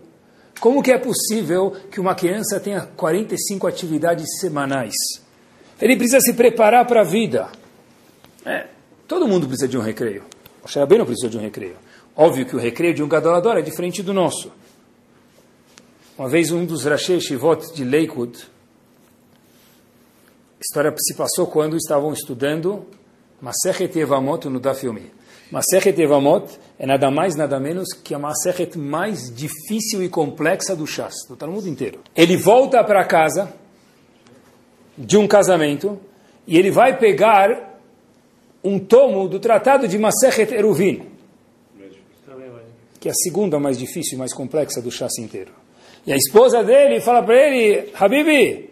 como 0.62 0.80
que 0.80 0.92
é 0.92 0.96
possível 0.96 1.72
que 1.90 1.98
uma 1.98 2.14
criança 2.14 2.60
tenha 2.60 2.82
45 2.82 3.66
atividades 3.66 4.38
semanais? 4.38 4.94
Ele 5.80 5.96
precisa 5.96 6.20
se 6.20 6.34
preparar 6.34 6.86
para 6.86 7.00
a 7.00 7.04
vida. 7.04 7.48
É, 8.46 8.68
todo 9.08 9.26
mundo 9.26 9.48
precisa 9.48 9.66
de 9.66 9.76
um 9.76 9.80
recreio. 9.80 10.22
O 10.62 10.68
Sharabeno 10.68 11.04
precisa 11.04 11.28
de 11.28 11.36
um 11.36 11.40
recreio. 11.40 11.74
Óbvio 12.14 12.46
que 12.46 12.54
o 12.54 12.60
recreio 12.60 12.94
de 12.94 13.02
um 13.02 13.08
gadolador 13.08 13.56
é 13.56 13.60
diferente 13.60 14.04
do 14.04 14.14
nosso. 14.14 14.52
Uma 16.16 16.28
vez 16.28 16.52
um 16.52 16.64
dos 16.64 16.84
Rashi 16.84 17.20
Shivot 17.20 17.74
de 17.74 17.84
Lakewood, 17.84 18.38
a 18.38 20.60
história 20.60 20.94
se 20.96 21.14
passou 21.14 21.48
quando 21.48 21.76
estavam 21.76 22.12
estudando 22.12 22.86
Masechet 23.40 23.98
Evamot 23.98 24.48
no 24.48 24.60
Dafyomi. 24.60 25.10
Masechet 25.52 26.00
Evamot 26.00 26.46
é 26.78 26.86
nada 26.86 27.10
mais, 27.10 27.36
nada 27.36 27.60
menos 27.60 27.92
que 27.92 28.14
a 28.14 28.18
Masechet 28.18 28.78
mais 28.78 29.30
difícil 29.30 30.02
e 30.02 30.08
complexa 30.08 30.74
do 30.74 30.86
Shas, 30.86 31.12
do 31.28 31.36
Talmud 31.36 31.68
inteiro. 31.68 32.00
Ele 32.16 32.38
volta 32.38 32.82
para 32.82 33.04
casa 33.04 33.52
de 34.96 35.18
um 35.18 35.28
casamento 35.28 36.00
e 36.46 36.58
ele 36.58 36.70
vai 36.70 36.96
pegar 36.96 37.78
um 38.64 38.78
tomo 38.78 39.28
do 39.28 39.38
tratado 39.38 39.86
de 39.86 39.98
Masechet 39.98 40.54
Eruvin. 40.54 41.02
que 42.98 43.08
é 43.08 43.10
a 43.10 43.14
segunda 43.14 43.60
mais 43.60 43.76
difícil 43.76 44.14
e 44.14 44.18
mais 44.18 44.32
complexa 44.32 44.80
do 44.80 44.90
chassi 44.90 45.20
inteiro. 45.20 45.52
E 46.06 46.12
a 46.14 46.16
esposa 46.16 46.64
dele 46.64 46.98
fala 47.00 47.22
para 47.22 47.34
ele, 47.36 47.90
Habibi, 47.92 48.70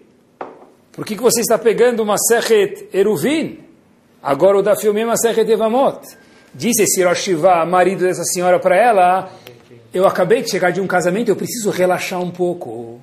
por 0.92 1.04
que, 1.04 1.14
que 1.14 1.22
você 1.22 1.42
está 1.42 1.58
pegando 1.58 2.02
uma 2.02 2.16
Sechet 2.16 2.88
Eruvin? 2.90 3.58
Agora 4.22 4.58
o 4.58 4.62
da 4.62 4.74
filme 4.76 5.02
é 5.02 5.04
uma 5.04 5.16
Sechet 5.18 5.50
Evamot. 5.50 6.00
Disse 6.52 6.82
esse 6.82 7.02
Rosh 7.02 7.28
marido 7.68 8.04
dessa 8.04 8.24
senhora, 8.24 8.58
para 8.58 8.76
ela, 8.76 9.30
eu 9.94 10.06
acabei 10.06 10.42
de 10.42 10.50
chegar 10.50 10.70
de 10.70 10.80
um 10.80 10.86
casamento, 10.86 11.28
eu 11.28 11.36
preciso 11.36 11.70
relaxar 11.70 12.20
um 12.20 12.30
pouco. 12.30 13.00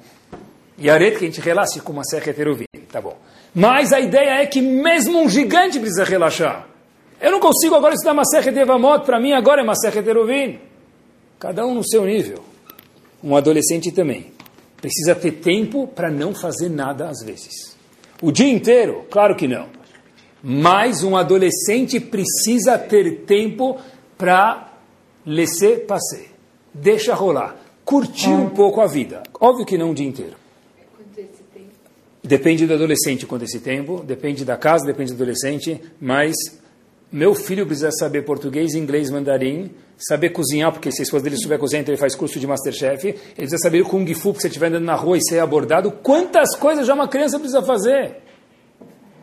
E 0.77 0.89
a 0.89 0.97
que 0.97 1.05
a 1.05 1.19
gente 1.19 1.41
relaxe 1.41 1.81
com 1.81 1.93
uma 1.93 2.03
Sechet 2.03 2.39
Eruvin. 2.39 2.65
Tá 2.91 3.01
bom. 3.01 3.17
Mas 3.53 3.91
a 3.91 3.99
ideia 3.99 4.41
é 4.41 4.45
que 4.45 4.61
mesmo 4.61 5.19
um 5.19 5.27
gigante 5.29 5.79
precisa 5.79 6.03
relaxar. 6.03 6.67
Eu 7.19 7.31
não 7.31 7.39
consigo 7.39 7.73
agora 7.73 7.95
estudar 7.95 8.13
Masechet 8.13 8.55
Evamot, 8.55 9.03
para 9.03 9.19
mim 9.19 9.33
agora 9.33 9.61
é 9.61 9.65
Masechet 9.65 10.07
Eruvin. 10.07 10.59
Cada 11.39 11.65
um 11.65 11.73
no 11.73 11.83
seu 11.83 12.05
nível. 12.05 12.43
Um 13.23 13.35
adolescente 13.35 13.91
também. 13.91 14.31
Precisa 14.79 15.15
ter 15.15 15.31
tempo 15.31 15.87
para 15.87 16.11
não 16.11 16.35
fazer 16.35 16.69
nada 16.69 17.09
às 17.09 17.25
vezes. 17.25 17.75
O 18.21 18.31
dia 18.31 18.47
inteiro? 18.47 19.07
Claro 19.09 19.35
que 19.35 19.47
não. 19.47 19.67
Mas 20.43 21.03
um 21.03 21.15
adolescente 21.15 21.99
precisa 21.99 22.77
ter 22.77 23.21
tempo 23.25 23.77
para 24.17 24.73
laisser 25.25 25.85
passer. 25.85 26.31
Deixa 26.73 27.13
rolar. 27.13 27.55
Curtir 27.83 28.29
um 28.29 28.49
pouco 28.49 28.81
a 28.81 28.87
vida. 28.87 29.23
Óbvio 29.39 29.65
que 29.65 29.77
não 29.77 29.91
o 29.91 29.93
dia 29.93 30.07
inteiro. 30.07 30.35
Tempo? 31.15 31.71
Depende 32.23 32.67
do 32.67 32.73
adolescente 32.73 33.25
quanto 33.25 33.45
esse 33.45 33.59
tempo, 33.59 34.03
depende 34.03 34.43
da 34.43 34.57
casa, 34.57 34.85
depende 34.85 35.13
do 35.13 35.15
adolescente, 35.15 35.81
mas 35.99 36.35
meu 37.11 37.33
filho 37.33 37.65
precisa 37.65 37.89
saber 37.91 38.23
português, 38.23 38.73
inglês, 38.73 39.09
mandarim, 39.09 39.71
saber 39.97 40.31
cozinhar, 40.31 40.73
porque 40.73 40.91
se 40.91 41.01
a 41.01 41.03
esposa 41.03 41.23
dele 41.23 41.37
souber 41.37 41.57
cozinhar, 41.57 41.81
então 41.81 41.93
ele 41.93 41.99
faz 41.99 42.15
curso 42.15 42.37
de 42.39 42.45
Masterchef, 42.45 43.07
ele 43.07 43.17
precisa 43.35 43.57
saber 43.57 43.83
Kung 43.85 44.05
Fu, 44.13 44.33
porque 44.33 44.41
se 44.41 44.41
você 44.41 44.47
estiver 44.49 44.67
andando 44.67 44.83
na 44.83 44.95
rua 44.95 45.17
e 45.17 45.21
ser 45.21 45.39
abordado, 45.39 45.89
quantas 45.91 46.55
coisas 46.57 46.85
já 46.85 46.93
uma 46.93 47.07
criança 47.07 47.39
precisa 47.39 47.61
fazer? 47.61 48.26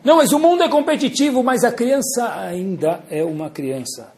Não, 0.05 0.17
mas 0.17 0.31
o 0.31 0.37
mundo 0.37 0.61
é 0.61 0.69
competitivo, 0.69 1.43
mas 1.43 1.63
a 1.63 1.71
criança 1.71 2.39
ainda 2.39 3.03
é 3.09 3.23
uma 3.23 3.49
criança. 3.49 4.13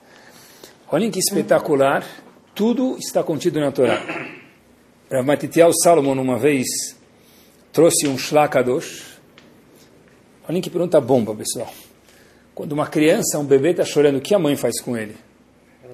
Olhem 0.91 1.09
que 1.09 1.17
espetacular, 1.17 2.05
tudo 2.53 2.97
está 2.99 3.23
contido 3.23 3.61
na 3.61 3.71
Torá. 3.71 3.95
Rav 5.09 5.25
Matityahu 5.25 5.71
Salomon, 5.73 6.19
uma 6.21 6.37
vez, 6.37 6.67
trouxe 7.71 8.05
um 8.05 8.17
shlakadosh. 8.17 9.17
Olhem 10.49 10.61
que 10.61 10.69
pergunta 10.69 10.99
bomba, 10.99 11.33
pessoal. 11.33 11.71
Quando 12.53 12.73
uma 12.73 12.87
criança, 12.87 13.39
um 13.39 13.45
bebê 13.45 13.71
está 13.71 13.85
chorando, 13.85 14.17
o 14.17 14.21
que 14.21 14.35
a 14.35 14.39
mãe 14.39 14.57
faz 14.57 14.81
com 14.81 14.97
ele? 14.97 15.15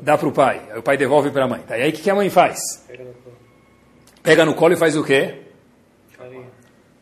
Dá 0.01 0.17
para 0.17 0.27
o 0.27 0.31
pai, 0.31 0.69
aí 0.71 0.79
o 0.79 0.81
pai 0.81 0.97
devolve 0.97 1.29
para 1.29 1.45
a 1.45 1.47
mãe. 1.47 1.61
Tá? 1.67 1.77
E 1.77 1.83
aí 1.83 1.89
o 1.91 1.93
que 1.93 2.09
a 2.09 2.15
mãe 2.15 2.31
faz? 2.31 2.59
Pega 4.23 4.43
no 4.43 4.55
colo. 4.55 4.73
E 4.73 4.77
faz 4.77 4.97
o 4.97 5.03
quê? 5.03 5.41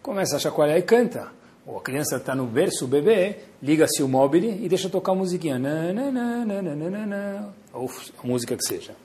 Começa 0.02 0.36
a 0.36 0.40
chacoalhar 0.40 0.78
e 0.78 0.82
canta. 0.82 1.41
Ou 1.66 1.78
a 1.78 1.82
criança 1.82 2.18
está 2.18 2.34
no 2.34 2.46
berço, 2.48 2.86
o 2.86 2.88
bebê, 2.88 3.38
liga-se 3.62 4.02
o 4.02 4.08
móvel 4.08 4.44
e 4.44 4.68
deixa 4.68 4.90
tocar 4.90 5.12
a 5.12 5.16
musiquinha. 5.16 5.60
Na, 5.60 5.94
na, 5.94 6.12
na, 6.12 6.46
na, 6.46 6.62
na, 6.62 6.76
na, 6.76 6.90
na, 6.90 7.06
na. 7.06 7.50
Ou 7.74 7.90
a 8.24 8.28
música 8.28 8.58
que 8.58 8.66
seja. 8.66 8.96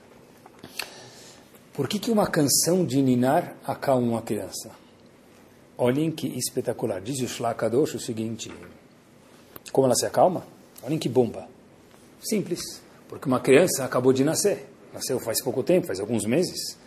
Por 1.74 1.86
que, 1.86 1.98
que 1.98 2.10
uma 2.10 2.26
canção 2.26 2.84
de 2.86 3.02
ninar 3.02 3.54
acalma 3.66 4.06
uma 4.06 4.22
criança? 4.22 4.70
Olhem 5.76 6.10
que 6.10 6.26
espetacular. 6.26 7.02
Diz 7.02 7.20
o 7.20 7.28
Shlakadosh 7.28 7.96
o 7.96 8.00
seguinte. 8.00 8.50
Como 9.70 9.86
ela 9.86 9.94
se 9.94 10.06
acalma? 10.06 10.46
Olhem 10.82 10.98
que 10.98 11.08
bomba. 11.08 11.46
Simples. 12.20 12.80
Porque 13.06 13.28
uma 13.28 13.40
criança 13.40 13.84
acabou 13.84 14.14
de 14.14 14.24
nascer. 14.24 14.66
Nasceu 14.94 15.20
faz 15.20 15.42
pouco 15.42 15.62
tempo, 15.62 15.86
faz 15.86 16.00
alguns 16.00 16.24
meses. 16.24 16.78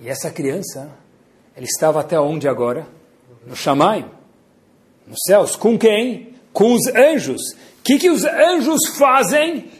E 0.00 0.08
essa 0.08 0.30
criança, 0.30 0.90
ela 1.54 1.64
estava 1.64 2.00
até 2.00 2.18
onde 2.18 2.48
agora? 2.48 2.84
No 3.46 3.54
Shamayim. 3.54 4.17
Nos 5.08 5.20
céus. 5.26 5.56
Com 5.56 5.78
quem? 5.78 6.34
Com 6.52 6.72
os 6.72 6.86
anjos. 6.88 7.40
O 7.52 7.82
que, 7.82 7.98
que 7.98 8.10
os 8.10 8.24
anjos 8.24 8.80
fazem? 8.96 9.70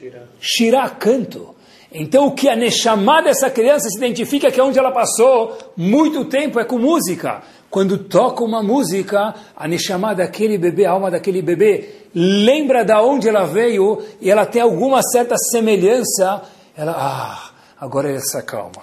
Shirá, 0.40 0.88
canto. 0.90 1.54
Então 1.92 2.26
o 2.26 2.32
que 2.32 2.48
a 2.48 2.56
Neshama 2.56 3.22
dessa 3.22 3.50
criança 3.50 3.88
se 3.88 3.96
identifica 3.96 4.50
que 4.50 4.60
é 4.60 4.62
onde 4.62 4.78
ela 4.78 4.92
passou 4.92 5.56
muito 5.76 6.24
tempo 6.26 6.60
é 6.60 6.64
com 6.64 6.78
música. 6.78 7.42
Quando 7.70 7.98
toca 7.98 8.42
uma 8.44 8.62
música, 8.62 9.34
a 9.56 9.68
Neshama 9.68 10.14
daquele 10.14 10.56
bebê, 10.56 10.86
a 10.86 10.92
alma 10.92 11.10
daquele 11.10 11.42
bebê, 11.42 12.06
lembra 12.14 12.84
da 12.84 13.02
onde 13.02 13.28
ela 13.28 13.44
veio 13.44 14.02
e 14.20 14.30
ela 14.30 14.46
tem 14.46 14.62
alguma 14.62 15.02
certa 15.02 15.36
semelhança. 15.50 16.42
Ela, 16.76 16.94
ah, 16.96 17.50
agora 17.78 18.10
ela 18.10 18.20
se 18.20 18.36
acalma. 18.36 18.82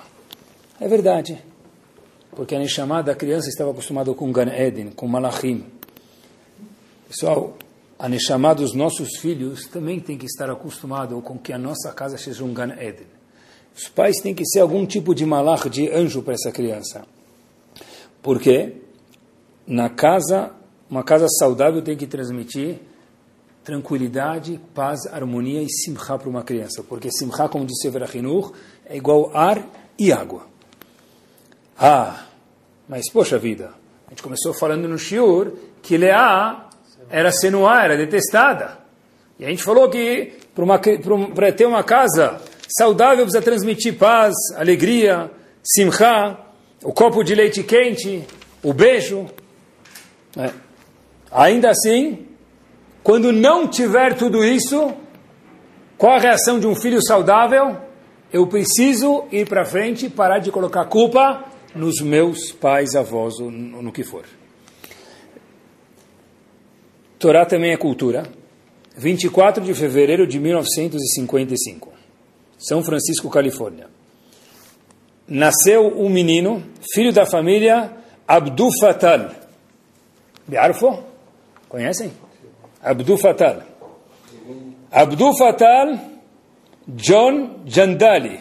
É 0.80 0.88
verdade. 0.88 1.44
Porque 2.32 2.54
a 2.54 2.60
Neshama 2.60 3.02
da 3.02 3.16
criança 3.16 3.50
estava 3.50 3.72
acostumada 3.72 4.14
com 4.14 4.32
Gan 4.32 4.52
Eden, 4.54 4.92
com 4.92 5.08
Malachim. 5.08 5.64
Pessoal, 7.08 7.56
a 8.00 8.10
Neshama 8.10 8.56
dos 8.56 8.74
nossos 8.74 9.18
filhos 9.18 9.68
também 9.68 10.00
tem 10.00 10.18
que 10.18 10.26
estar 10.26 10.50
acostumado 10.50 11.22
com 11.22 11.38
que 11.38 11.54
a 11.54 11.58
nossa 11.58 11.94
casa 11.94 12.18
seja 12.18 12.44
um 12.44 12.52
Gan 12.52 12.74
Eden. 12.74 13.08
Os 13.76 13.88
pais 13.88 14.20
têm 14.22 14.34
que 14.34 14.44
ser 14.46 14.62
algum 14.62 14.86
tipo 14.88 15.14
de 15.14 15.24
malach, 15.24 15.70
de 15.70 15.88
anjo 15.90 16.24
para 16.24 16.34
essa 16.34 16.52
criança. 16.52 17.06
Porque 18.24 18.78
na 19.68 19.88
casa, 19.88 20.52
uma 20.90 21.04
casa 21.04 21.28
saudável 21.40 21.82
tem 21.82 21.96
que 21.96 22.08
transmitir 22.08 22.80
tranquilidade, 23.64 24.60
paz, 24.74 25.06
harmonia 25.12 25.62
e 25.62 25.70
simcha 25.70 26.18
para 26.18 26.30
uma 26.30 26.44
criança. 26.44 26.84
Porque 26.84 27.12
simcha, 27.12 27.48
como 27.48 27.66
disse 27.66 27.88
Everahinur, 27.88 28.52
é 28.86 28.98
igual 28.98 29.30
ar 29.36 29.64
e 29.98 30.12
água. 30.12 30.48
Ah, 31.78 32.26
mas 32.90 33.12
poxa 33.12 33.38
vida, 33.38 33.74
a 34.08 34.10
gente 34.10 34.24
começou 34.24 34.54
falando 34.54 34.88
no 34.88 34.98
Shiur 34.98 35.54
que 35.84 35.98
Leá 35.98 36.65
era 37.10 37.32
senuá, 37.32 37.84
era 37.84 37.98
detestada. 37.98 38.78
E 39.40 39.46
a 39.46 39.50
gente 39.50 39.64
falou 39.64 39.90
que 39.90 40.34
para 41.34 41.52
ter 41.52 41.66
uma 41.66 41.84
casa 41.84 42.40
saudável 42.68 43.26
precisa 43.26 43.44
transmitir 43.44 43.98
paz, 43.98 44.34
alegria, 44.56 45.30
simcha, 45.64 46.38
o 46.84 46.94
copo 46.94 47.24
de 47.24 47.36
leite 47.36 47.64
quente, 47.64 48.26
o 48.64 48.74
beijo. 48.74 49.28
É. 50.38 50.52
Ainda 51.32 51.70
assim, 51.70 52.28
quando 53.04 53.32
não 53.32 53.68
tiver 53.68 54.16
tudo 54.16 54.44
isso, 54.44 54.94
qual 55.98 56.16
a 56.16 56.20
reação 56.20 56.60
de 56.60 56.68
um 56.68 56.76
filho 56.76 57.02
saudável? 57.06 57.78
Eu 58.32 58.48
preciso 58.48 59.26
ir 59.32 59.48
para 59.48 59.66
frente 59.66 60.10
parar 60.10 60.40
de 60.40 60.52
colocar 60.52 60.86
culpa 60.86 61.44
nos 61.74 62.02
meus 62.02 62.52
pais, 62.52 62.96
avós, 62.96 63.40
ou 63.40 63.52
no 63.52 63.92
que 63.92 64.04
for. 64.04 64.24
Torá 67.20 67.46
também 67.46 67.72
é 67.72 67.78
cultura. 67.78 68.24
24 68.98 69.64
de 69.64 69.74
fevereiro 69.74 70.26
de 70.26 70.40
1955. 70.40 71.92
São 72.58 72.84
Francisco, 72.84 73.30
Califórnia. 73.30 73.88
Nasceu 75.28 75.88
um 76.00 76.10
menino, 76.10 76.64
filho 76.94 77.12
da 77.12 77.26
família 77.26 77.92
Abdul 78.28 78.70
Fatal. 78.80 79.32
Biarfo? 80.48 81.04
Conhecem? 81.68 82.12
Abdul 82.82 83.18
Fatal. 83.18 83.64
Abdul 84.92 85.36
Fatal 85.38 86.00
John 86.88 87.62
Jandali. 87.66 88.40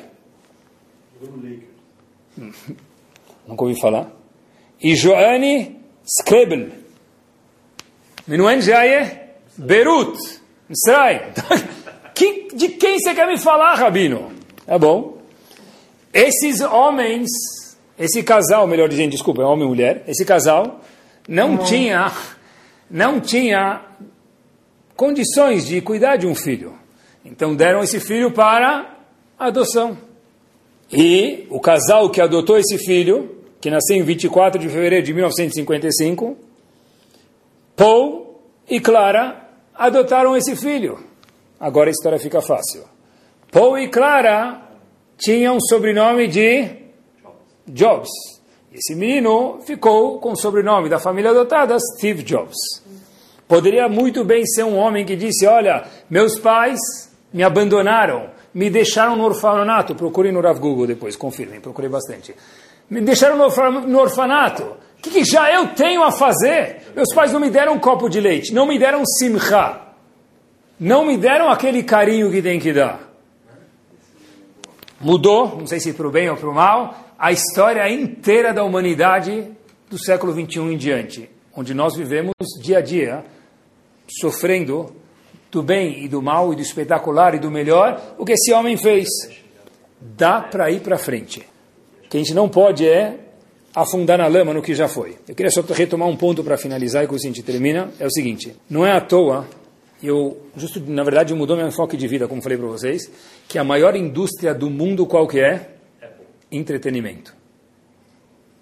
Nunca 3.47 3.65
ouvi 3.65 3.81
falar. 3.81 4.13
E 4.81 4.95
Joanne 4.95 5.81
Skrebel. 6.05 6.84
Minuen 8.27 8.61
Jaye 8.61 9.21
Beirut. 9.57 10.19
Israel. 10.71 11.33
De 12.55 12.69
quem 12.69 12.99
você 12.99 13.15
quer 13.15 13.27
me 13.27 13.37
falar, 13.37 13.75
Rabino? 13.75 14.33
Tá 14.65 14.79
bom. 14.79 15.19
Esses 16.13 16.61
homens, 16.61 17.29
esse 17.99 18.23
casal, 18.23 18.67
melhor 18.69 18.89
dizendo, 18.89 19.11
desculpa, 19.11 19.43
é 19.43 19.45
homem 19.45 19.65
e 19.65 19.69
mulher, 19.69 20.05
esse 20.07 20.25
casal 20.25 20.81
não 21.29 21.59
tinha, 21.59 22.13
não 22.89 23.21
tinha 23.21 23.83
condições 24.95 25.67
de 25.67 25.81
cuidar 25.81 26.17
de 26.17 26.27
um 26.27 26.35
filho. 26.35 26.79
Então 27.25 27.57
deram 27.57 27.83
esse 27.83 27.99
filho 27.99 28.31
para 28.31 28.97
adoção. 29.37 29.99
E 30.93 31.47
o 31.51 31.59
casal 31.59 32.09
que 32.11 32.21
adotou 32.21 32.57
esse 32.57 32.79
filho, 32.79 33.43
que 33.61 33.71
nasceu 33.71 33.97
em 33.97 34.03
24 34.05 34.61
de 34.61 34.69
fevereiro 34.69 35.05
de 35.05 35.13
1955, 35.13 36.37
Paul 37.77 38.41
e 38.69 38.81
Clara 38.81 39.49
adotaram 39.75 40.37
esse 40.37 40.55
filho. 40.57 40.99
Agora 41.59 41.91
a 41.91 41.93
história 41.93 42.19
fica 42.19 42.41
fácil. 42.41 42.85
Paul 43.51 43.79
e 43.79 43.89
Clara 43.89 44.63
tinham 45.17 45.57
um 45.57 45.61
sobrenome 45.61 46.29
de 46.29 46.85
Jobs. 47.67 48.11
Esse 48.73 48.95
menino 48.95 49.61
ficou 49.65 50.19
com 50.19 50.33
o 50.33 50.37
sobrenome 50.37 50.89
da 50.89 50.99
família 50.99 51.31
adotada, 51.31 51.77
Steve 51.97 52.23
Jobs. 52.23 52.57
Poderia 53.47 53.89
muito 53.89 54.25
bem 54.25 54.45
ser 54.45 54.65
um 54.65 54.77
homem 54.77 55.05
que 55.05 55.15
disse: 55.15 55.47
Olha, 55.47 55.85
meus 56.11 56.39
pais 56.39 56.81
me 57.33 57.43
abandonaram, 57.43 58.31
me 58.53 58.69
deixaram 58.69 59.17
no 59.17 59.25
orfanato. 59.25 59.95
Procurem 59.95 60.33
no 60.33 60.41
Rav 60.41 60.59
Google 60.59 60.87
depois, 60.87 61.17
confirmem, 61.17 61.61
procurei 61.61 61.89
bastante. 61.89 62.35
Me 62.91 63.01
deixaram 63.01 63.37
no 63.37 63.99
orfanato. 63.99 64.77
Que, 65.05 65.11
que 65.11 65.25
já 65.25 65.53
eu 65.53 65.69
tenho 65.69 66.03
a 66.03 66.11
fazer? 66.11 66.79
Meus 66.97 67.13
pais 67.15 67.31
não 67.31 67.39
me 67.39 67.51
deram 67.51 67.75
um 67.75 67.79
copo 67.79 68.09
de 68.09 68.19
leite, 68.21 68.55
não 68.55 68.67
me 68.67 68.79
deram 68.79 69.03
simcha, 69.05 69.83
não 70.81 71.05
me 71.05 71.19
deram 71.19 71.51
aquele 71.51 71.83
carinho 71.83 72.31
que 72.31 72.41
tem 72.41 72.59
que 72.59 72.73
dar. 72.73 73.13
Mudou, 74.99 75.59
não 75.59 75.67
sei 75.67 75.79
se 75.79 75.93
para 75.93 76.09
o 76.09 76.11
bem 76.11 76.31
ou 76.31 76.37
para 76.39 76.49
o 76.49 76.55
mal, 76.55 76.97
a 77.19 77.31
história 77.31 77.87
inteira 77.91 78.55
da 78.55 78.65
humanidade 78.65 79.47
do 79.91 80.03
século 80.03 80.33
XXI 80.33 80.61
em 80.61 80.77
diante, 80.79 81.31
onde 81.55 81.75
nós 81.75 81.95
vivemos 81.95 82.33
dia 82.63 82.79
a 82.79 82.81
dia 82.81 83.27
sofrendo 84.09 84.97
do 85.51 85.63
bem 85.63 86.03
e 86.03 86.09
do 86.09 86.23
mal 86.23 86.51
e 86.51 86.57
do 86.57 86.63
espetacular 86.63 87.35
e 87.35 87.39
do 87.39 87.51
melhor, 87.51 88.01
o 88.17 88.25
que 88.25 88.33
esse 88.33 88.55
homem 88.55 88.79
fez. 88.79 89.07
Dá 90.01 90.41
para 90.41 90.71
ir 90.71 90.81
para 90.81 90.97
frente. 90.97 91.47
O 92.07 92.09
que 92.09 92.17
a 92.17 92.21
gente 92.21 92.33
não 92.33 92.49
pode 92.49 92.89
é 92.89 93.24
afundar 93.75 94.19
na 94.19 94.27
lama 94.27 94.55
no 94.55 94.63
que 94.63 94.75
já 94.75 94.87
foi. 94.87 95.17
Eu 95.27 95.35
queria 95.35 95.51
só 95.51 95.63
retomar 95.63 96.09
um 96.09 96.17
ponto 96.17 96.45
para 96.45 96.57
finalizar 96.57 97.03
e 97.03 97.07
isso 97.07 97.27
a 97.27 97.29
gente 97.29 97.43
termina. 97.43 97.91
É 97.99 98.07
o 98.07 98.11
seguinte, 98.11 98.55
não 98.71 98.87
é 98.87 98.93
à 98.93 99.01
toa, 99.01 99.47
eu, 100.03 100.37
justo, 100.57 100.81
na 100.87 101.03
verdade, 101.03 101.35
mudou 101.35 101.57
meu 101.57 101.67
enfoque 101.67 101.97
de 101.97 102.07
vida, 102.07 102.29
como 102.29 102.43
falei 102.43 102.59
para 102.59 102.67
vocês, 102.67 103.11
que 103.49 103.59
a 103.59 103.65
maior 103.65 103.97
indústria 103.97 104.55
do 104.55 104.71
mundo 104.71 105.07
qual 105.07 105.27
que 105.27 105.41
é? 105.41 105.71
Entretenimento. 106.53 107.35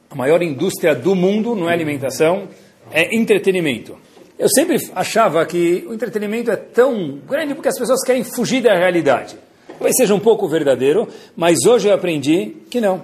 A 0.09 0.15
maior 0.15 0.43
indústria 0.43 0.95
do 0.95 1.15
mundo 1.15 1.55
não 1.55 1.69
é 1.69 1.73
alimentação, 1.73 2.49
é 2.91 3.15
entretenimento. 3.15 3.97
Eu 4.39 4.49
sempre 4.49 4.77
achava 4.95 5.45
que 5.47 5.85
o 5.89 5.95
entretenimento 5.95 6.51
é 6.51 6.57
tão 6.57 7.19
grande 7.29 7.55
porque 7.55 7.69
as 7.69 7.79
pessoas 7.79 8.03
querem 8.05 8.25
fugir 8.25 8.63
da 8.63 8.75
realidade. 8.75 9.37
Talvez 9.69 9.97
seja 9.97 10.15
um 10.15 10.21
pouco 10.21 10.49
verdadeiro, 10.49 11.09
mas 11.37 11.65
hoje 11.67 11.89
eu 11.89 11.95
aprendi 11.95 12.57
que 12.71 12.81
não. 12.81 13.03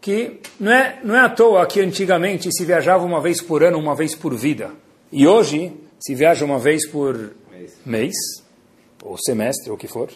Que 0.00 0.40
não 0.58 0.72
é, 0.72 0.98
não 1.04 1.14
é 1.14 1.20
à 1.20 1.28
toa 1.28 1.66
que 1.66 1.80
antigamente 1.80 2.48
se 2.52 2.64
viajava 2.64 3.04
uma 3.04 3.20
vez 3.20 3.40
por 3.42 3.62
ano, 3.62 3.78
uma 3.78 3.94
vez 3.94 4.14
por 4.14 4.34
vida. 4.34 4.70
E 5.12 5.26
hoje 5.26 5.72
se 5.98 6.14
viaja 6.14 6.44
uma 6.44 6.58
vez 6.58 6.88
por 6.88 7.32
mês, 7.84 8.14
ou 9.02 9.16
semestre, 9.18 9.70
ou 9.70 9.76
o 9.76 9.78
que 9.78 9.86
for. 9.86 10.08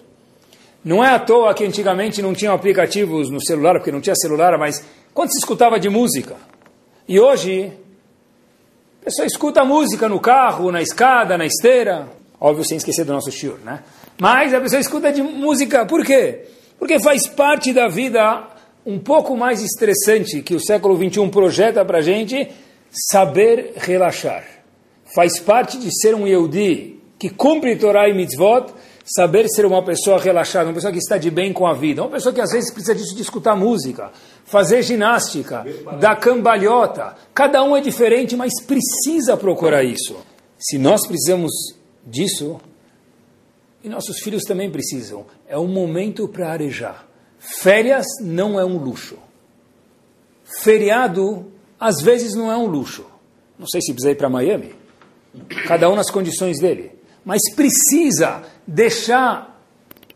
Não 0.85 1.03
é 1.03 1.11
à 1.11 1.19
toa 1.19 1.53
que 1.55 1.65
antigamente 1.65 2.23
não 2.23 2.35
tinham 2.35 2.55
aplicativos 2.55 3.31
no 3.31 3.45
celular, 3.45 3.75
porque 3.75 3.93
não 3.93 4.01
tinha 4.01 4.15
celular, 4.17 4.59
mas 4.59 4.85
quando 5.13 5.33
se 5.33 5.39
escutava 5.39 5.79
de 5.79 5.89
música. 5.89 6.37
E 7.07 7.21
hoje 7.21 7.73
a 9.03 9.05
pessoa 9.05 9.27
escuta 9.27 9.65
música 9.65 10.09
no 10.09 10.19
carro, 10.19 10.73
na 10.73 10.81
escada, 10.81 11.37
na 11.37 11.45
esteira. 11.45 12.09
Óbvio, 12.41 12.65
sem 12.65 12.77
esquecer 12.77 13.05
do 13.05 13.13
nosso 13.13 13.31
shiur, 13.31 13.59
né? 13.65 13.83
Mas 14.19 14.55
a 14.55 14.61
pessoa 14.61 14.81
escuta 14.81 15.13
de 15.13 15.23
música, 15.23 15.85
por 15.87 16.05
quê? 16.05 16.47
Porque 16.79 16.99
faz 17.01 17.27
parte 17.29 17.73
da 17.73 17.89
vida 17.89 18.54
um 18.87 18.99
pouco 18.99 19.37
mais 19.37 19.63
estressante 19.63 20.43
que 20.43 20.55
o 20.55 20.61
século 20.61 20.97
XXI 20.97 21.29
projeta 21.29 21.85
para 21.85 21.99
a 21.99 22.03
gente, 22.03 22.51
saber 22.91 23.73
relaxar. 23.77 24.45
Faz 25.15 25.39
parte 25.41 25.79
de 25.79 25.91
ser 26.01 26.15
um 26.15 26.27
Yehudi 26.27 27.01
que 27.19 27.31
cumpre 27.31 27.77
Torah 27.77 28.09
e 28.09 28.15
Mitzvot, 28.15 28.73
saber 29.05 29.47
ser 29.49 29.65
uma 29.65 29.83
pessoa 29.83 30.19
relaxada, 30.19 30.67
uma 30.67 30.75
pessoa 30.75 30.93
que 30.93 30.99
está 30.99 31.17
de 31.17 31.31
bem 31.31 31.53
com 31.53 31.67
a 31.67 31.75
vida, 31.75 32.03
uma 32.03 32.11
pessoa 32.11 32.35
que 32.35 32.41
às 32.41 32.51
vezes 32.51 32.73
precisa 32.73 32.95
disso 32.95 33.15
de 33.15 33.23
escutar 33.23 33.55
música, 33.55 34.11
fazer 34.45 34.83
ginástica, 34.83 35.65
dar 36.01 36.17
cambalhota. 36.17 37.15
Cada 37.33 37.63
um 37.63 37.77
é 37.77 37.81
diferente, 37.81 38.37
mas 38.37 38.53
precisa 38.63 39.37
procurar 39.37 39.83
isso. 39.83 40.17
Se 40.59 40.79
nós 40.79 41.07
precisamos 41.07 41.53
disso, 42.07 42.61
e 43.83 43.89
nossos 43.89 44.19
filhos 44.21 44.43
também 44.45 44.71
precisam, 44.71 45.27
é 45.47 45.59
um 45.59 45.69
momento 45.69 46.27
para 46.27 46.51
arejar. 46.51 47.07
Férias 47.45 48.07
não 48.21 48.59
é 48.59 48.65
um 48.65 48.79
luxo. 48.79 49.19
Feriado, 50.63 51.53
às 51.79 52.01
vezes, 52.01 52.35
não 52.35 52.51
é 52.51 52.57
um 52.57 52.67
luxo. 52.67 53.05
Não 53.59 53.67
sei 53.67 53.81
se 53.83 53.93
precisa 53.93 54.13
ir 54.13 54.17
para 54.17 54.31
Miami. 54.31 54.75
Cada 55.67 55.91
um 55.91 55.95
nas 55.95 56.11
condições 56.11 56.59
dele. 56.59 56.93
Mas 57.25 57.41
precisa 57.55 58.43
deixar 58.67 59.55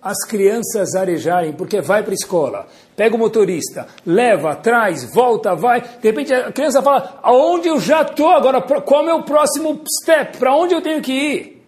as 0.00 0.24
crianças 0.26 0.94
arejarem, 0.94 1.52
porque 1.52 1.80
vai 1.80 2.02
para 2.02 2.12
a 2.12 2.14
escola, 2.14 2.68
pega 2.96 3.16
o 3.16 3.18
motorista, 3.18 3.88
leva, 4.06 4.54
traz, 4.54 5.04
volta, 5.12 5.54
vai. 5.54 5.80
De 5.80 6.08
repente 6.08 6.32
a 6.32 6.52
criança 6.52 6.82
fala: 6.82 7.18
aonde 7.22 7.68
eu 7.68 7.80
já 7.80 8.02
estou 8.02 8.28
agora? 8.30 8.60
Qual 8.62 9.00
é 9.00 9.02
o 9.02 9.06
meu 9.06 9.22
próximo 9.22 9.82
step? 10.02 10.38
Para 10.38 10.54
onde 10.54 10.74
eu 10.74 10.80
tenho 10.80 11.02
que 11.02 11.12
ir? 11.12 11.66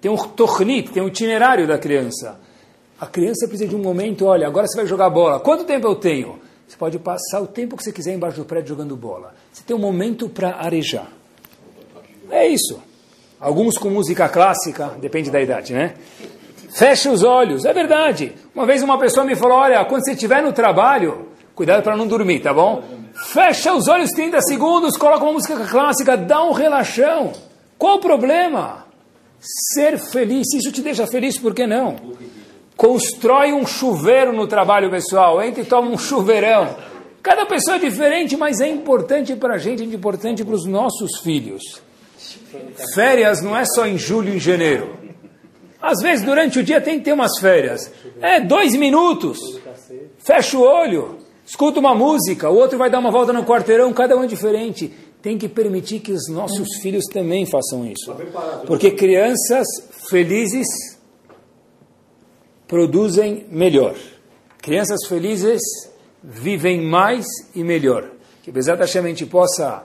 Tem 0.00 0.10
um 0.10 0.16
tornit, 0.16 0.90
tem 0.90 1.02
um 1.02 1.08
itinerário 1.08 1.66
da 1.66 1.78
criança. 1.78 2.40
A 3.02 3.06
criança 3.06 3.48
precisa 3.48 3.68
de 3.68 3.74
um 3.74 3.80
momento: 3.80 4.26
olha, 4.26 4.46
agora 4.46 4.64
você 4.68 4.76
vai 4.76 4.86
jogar 4.86 5.10
bola. 5.10 5.40
Quanto 5.40 5.64
tempo 5.64 5.88
eu 5.88 5.96
tenho? 5.96 6.38
Você 6.68 6.76
pode 6.76 7.00
passar 7.00 7.40
o 7.40 7.48
tempo 7.48 7.76
que 7.76 7.82
você 7.82 7.90
quiser 7.90 8.14
embaixo 8.14 8.36
do 8.36 8.44
prédio 8.44 8.68
jogando 8.68 8.94
bola. 8.94 9.34
Você 9.52 9.64
tem 9.64 9.74
um 9.74 9.80
momento 9.80 10.28
para 10.28 10.54
arejar. 10.54 11.08
É 12.30 12.46
isso. 12.46 12.80
Alguns 13.40 13.76
com 13.76 13.90
música 13.90 14.28
clássica, 14.28 14.92
depende 15.00 15.32
da 15.32 15.42
idade, 15.42 15.72
né? 15.72 15.94
Fecha 16.76 17.10
os 17.10 17.24
olhos, 17.24 17.64
é 17.64 17.72
verdade. 17.72 18.34
Uma 18.54 18.64
vez 18.64 18.84
uma 18.84 18.96
pessoa 18.96 19.26
me 19.26 19.34
falou: 19.34 19.58
olha, 19.58 19.84
quando 19.84 20.04
você 20.04 20.12
estiver 20.12 20.40
no 20.40 20.52
trabalho, 20.52 21.26
cuidado 21.56 21.82
para 21.82 21.96
não 21.96 22.06
dormir, 22.06 22.38
tá 22.38 22.54
bom? 22.54 22.84
Fecha 23.32 23.74
os 23.74 23.88
olhos 23.88 24.10
30 24.10 24.40
segundos, 24.42 24.96
coloca 24.96 25.24
uma 25.24 25.32
música 25.32 25.56
clássica, 25.66 26.16
dá 26.16 26.44
um 26.44 26.52
relaxão. 26.52 27.32
Qual 27.76 27.96
o 27.96 28.00
problema? 28.00 28.86
Ser 29.40 29.98
feliz, 29.98 30.46
se 30.48 30.58
isso 30.58 30.70
te 30.70 30.80
deixa 30.80 31.04
feliz, 31.04 31.36
por 31.36 31.52
que 31.52 31.66
não? 31.66 31.96
Constrói 32.82 33.52
um 33.52 33.64
chuveiro 33.64 34.32
no 34.32 34.48
trabalho 34.48 34.90
pessoal, 34.90 35.40
entra 35.40 35.62
e 35.62 35.64
toma 35.64 35.88
um 35.88 35.96
chuveirão. 35.96 36.74
Cada 37.22 37.46
pessoa 37.46 37.76
é 37.76 37.78
diferente, 37.78 38.36
mas 38.36 38.60
é 38.60 38.68
importante 38.68 39.36
para 39.36 39.54
a 39.54 39.58
gente, 39.58 39.84
é 39.84 39.86
importante 39.86 40.44
para 40.44 40.52
os 40.52 40.66
nossos 40.66 41.20
filhos. 41.20 41.62
Férias 42.92 43.40
não 43.40 43.56
é 43.56 43.64
só 43.64 43.86
em 43.86 43.96
julho 43.96 44.32
e 44.32 44.36
em 44.36 44.40
janeiro. 44.40 44.96
Às 45.80 46.02
vezes, 46.02 46.24
durante 46.24 46.58
o 46.58 46.62
dia, 46.64 46.80
tem 46.80 46.98
que 46.98 47.04
ter 47.04 47.12
umas 47.12 47.38
férias. 47.38 47.88
É, 48.20 48.40
dois 48.40 48.74
minutos. 48.74 49.38
Fecha 50.18 50.58
o 50.58 50.62
olho, 50.62 51.18
escuta 51.46 51.78
uma 51.78 51.94
música, 51.94 52.50
o 52.50 52.56
outro 52.56 52.78
vai 52.78 52.90
dar 52.90 52.98
uma 52.98 53.12
volta 53.12 53.32
no 53.32 53.44
quarteirão, 53.44 53.92
cada 53.92 54.16
um 54.16 54.24
é 54.24 54.26
diferente. 54.26 54.92
Tem 55.22 55.38
que 55.38 55.48
permitir 55.48 56.00
que 56.00 56.10
os 56.10 56.28
nossos 56.28 56.66
filhos 56.82 57.04
também 57.04 57.46
façam 57.46 57.86
isso. 57.86 58.12
Porque 58.66 58.90
crianças 58.90 59.68
felizes 60.10 60.66
produzem 62.72 63.44
melhor. 63.50 63.94
Crianças 64.62 65.06
felizes 65.06 65.60
vivem 66.24 66.80
mais 66.80 67.26
e 67.54 67.62
melhor. 67.62 68.08
Que 68.42 68.48
apesar 68.48 68.76
da 68.76 68.84
a 68.84 68.86
gente 68.86 69.26
possa 69.26 69.84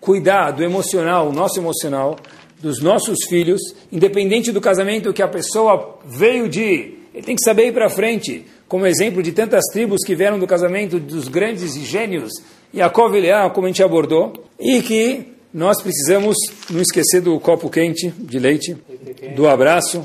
cuidar 0.00 0.50
do 0.50 0.64
emocional, 0.64 1.28
o 1.28 1.32
nosso 1.32 1.60
emocional, 1.60 2.16
dos 2.60 2.82
nossos 2.82 3.18
filhos, 3.28 3.60
independente 3.92 4.50
do 4.50 4.60
casamento 4.60 5.12
que 5.12 5.22
a 5.22 5.28
pessoa 5.28 6.00
veio 6.04 6.48
de, 6.48 6.94
ele 7.14 7.22
tem 7.24 7.36
que 7.36 7.44
saber 7.44 7.68
ir 7.68 7.72
para 7.72 7.88
frente, 7.88 8.44
como 8.66 8.84
exemplo 8.84 9.22
de 9.22 9.30
tantas 9.30 9.62
tribos 9.72 10.00
que 10.04 10.16
vieram 10.16 10.36
do 10.36 10.46
casamento 10.46 10.98
dos 10.98 11.28
grandes 11.28 11.76
gênios, 11.86 12.32
Yaakov 12.74 13.16
e 13.16 13.20
Leá, 13.20 13.48
como 13.48 13.68
a 13.68 13.70
gente 13.70 13.84
abordou, 13.84 14.32
e 14.58 14.82
que 14.82 15.34
nós 15.52 15.80
precisamos 15.80 16.36
não 16.68 16.82
esquecer 16.82 17.20
do 17.20 17.38
copo 17.38 17.70
quente 17.70 18.12
de 18.18 18.40
leite, 18.40 18.76
do 19.36 19.46
abraço, 19.46 20.02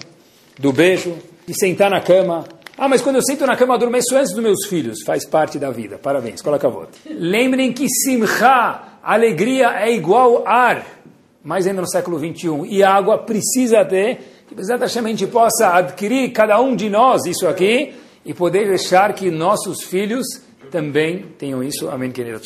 do 0.60 0.72
beijo, 0.72 1.16
de 1.50 1.60
sentar 1.60 1.90
na 1.90 2.00
cama. 2.00 2.46
Ah, 2.78 2.88
mas 2.88 3.02
quando 3.02 3.18
eu 3.18 3.22
sento 3.24 3.46
na 3.46 3.58
cama, 3.58 3.74
adormeço 3.74 4.16
antes 4.16 4.34
dos 4.34 4.44
meus 4.44 4.68
filhos. 4.68 5.00
Faz 5.06 5.28
parte 5.28 5.58
da 5.58 5.72
vida. 5.72 5.98
Parabéns. 5.98 6.42
Coloca 6.42 6.68
a 6.68 6.70
volta. 6.70 6.98
Lembrem 7.10 7.74
que 7.74 7.88
simcha, 7.90 9.00
alegria, 9.04 9.72
é 9.82 9.92
igual 9.92 10.48
ar 10.48 11.00
mais 11.44 11.66
ainda 11.66 11.82
no 11.82 11.90
século 11.90 12.20
21, 12.20 12.66
e 12.66 12.84
a 12.84 12.94
água 12.94 13.18
precisa 13.18 13.84
ter, 13.86 14.44
que 14.48 14.60
exatamente 14.60 14.98
a 14.98 15.08
gente 15.08 15.28
possa 15.28 15.74
adquirir, 15.74 16.32
cada 16.32 16.60
um 16.62 16.76
de 16.76 16.90
nós, 16.90 17.26
isso 17.26 17.48
aqui, 17.48 17.94
e 18.26 18.34
poder 18.34 18.68
deixar 18.68 19.14
que 19.14 19.32
nossos 19.32 19.84
filhos 19.84 20.26
também 20.70 21.26
tenham 21.38 21.64
isso. 21.64 21.90
Amém, 21.90 22.12
querido. 22.12 22.40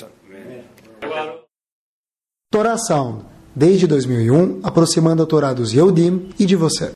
Torá 2.51 2.77
Sound, 2.77 3.25
desde 3.55 3.87
2001, 3.87 4.61
aproximando 4.63 5.23
a 5.23 5.25
Torá 5.25 5.53
dos 5.53 5.73
Yehudim 5.73 6.29
e 6.39 6.45
de 6.45 6.55
você. 6.55 6.91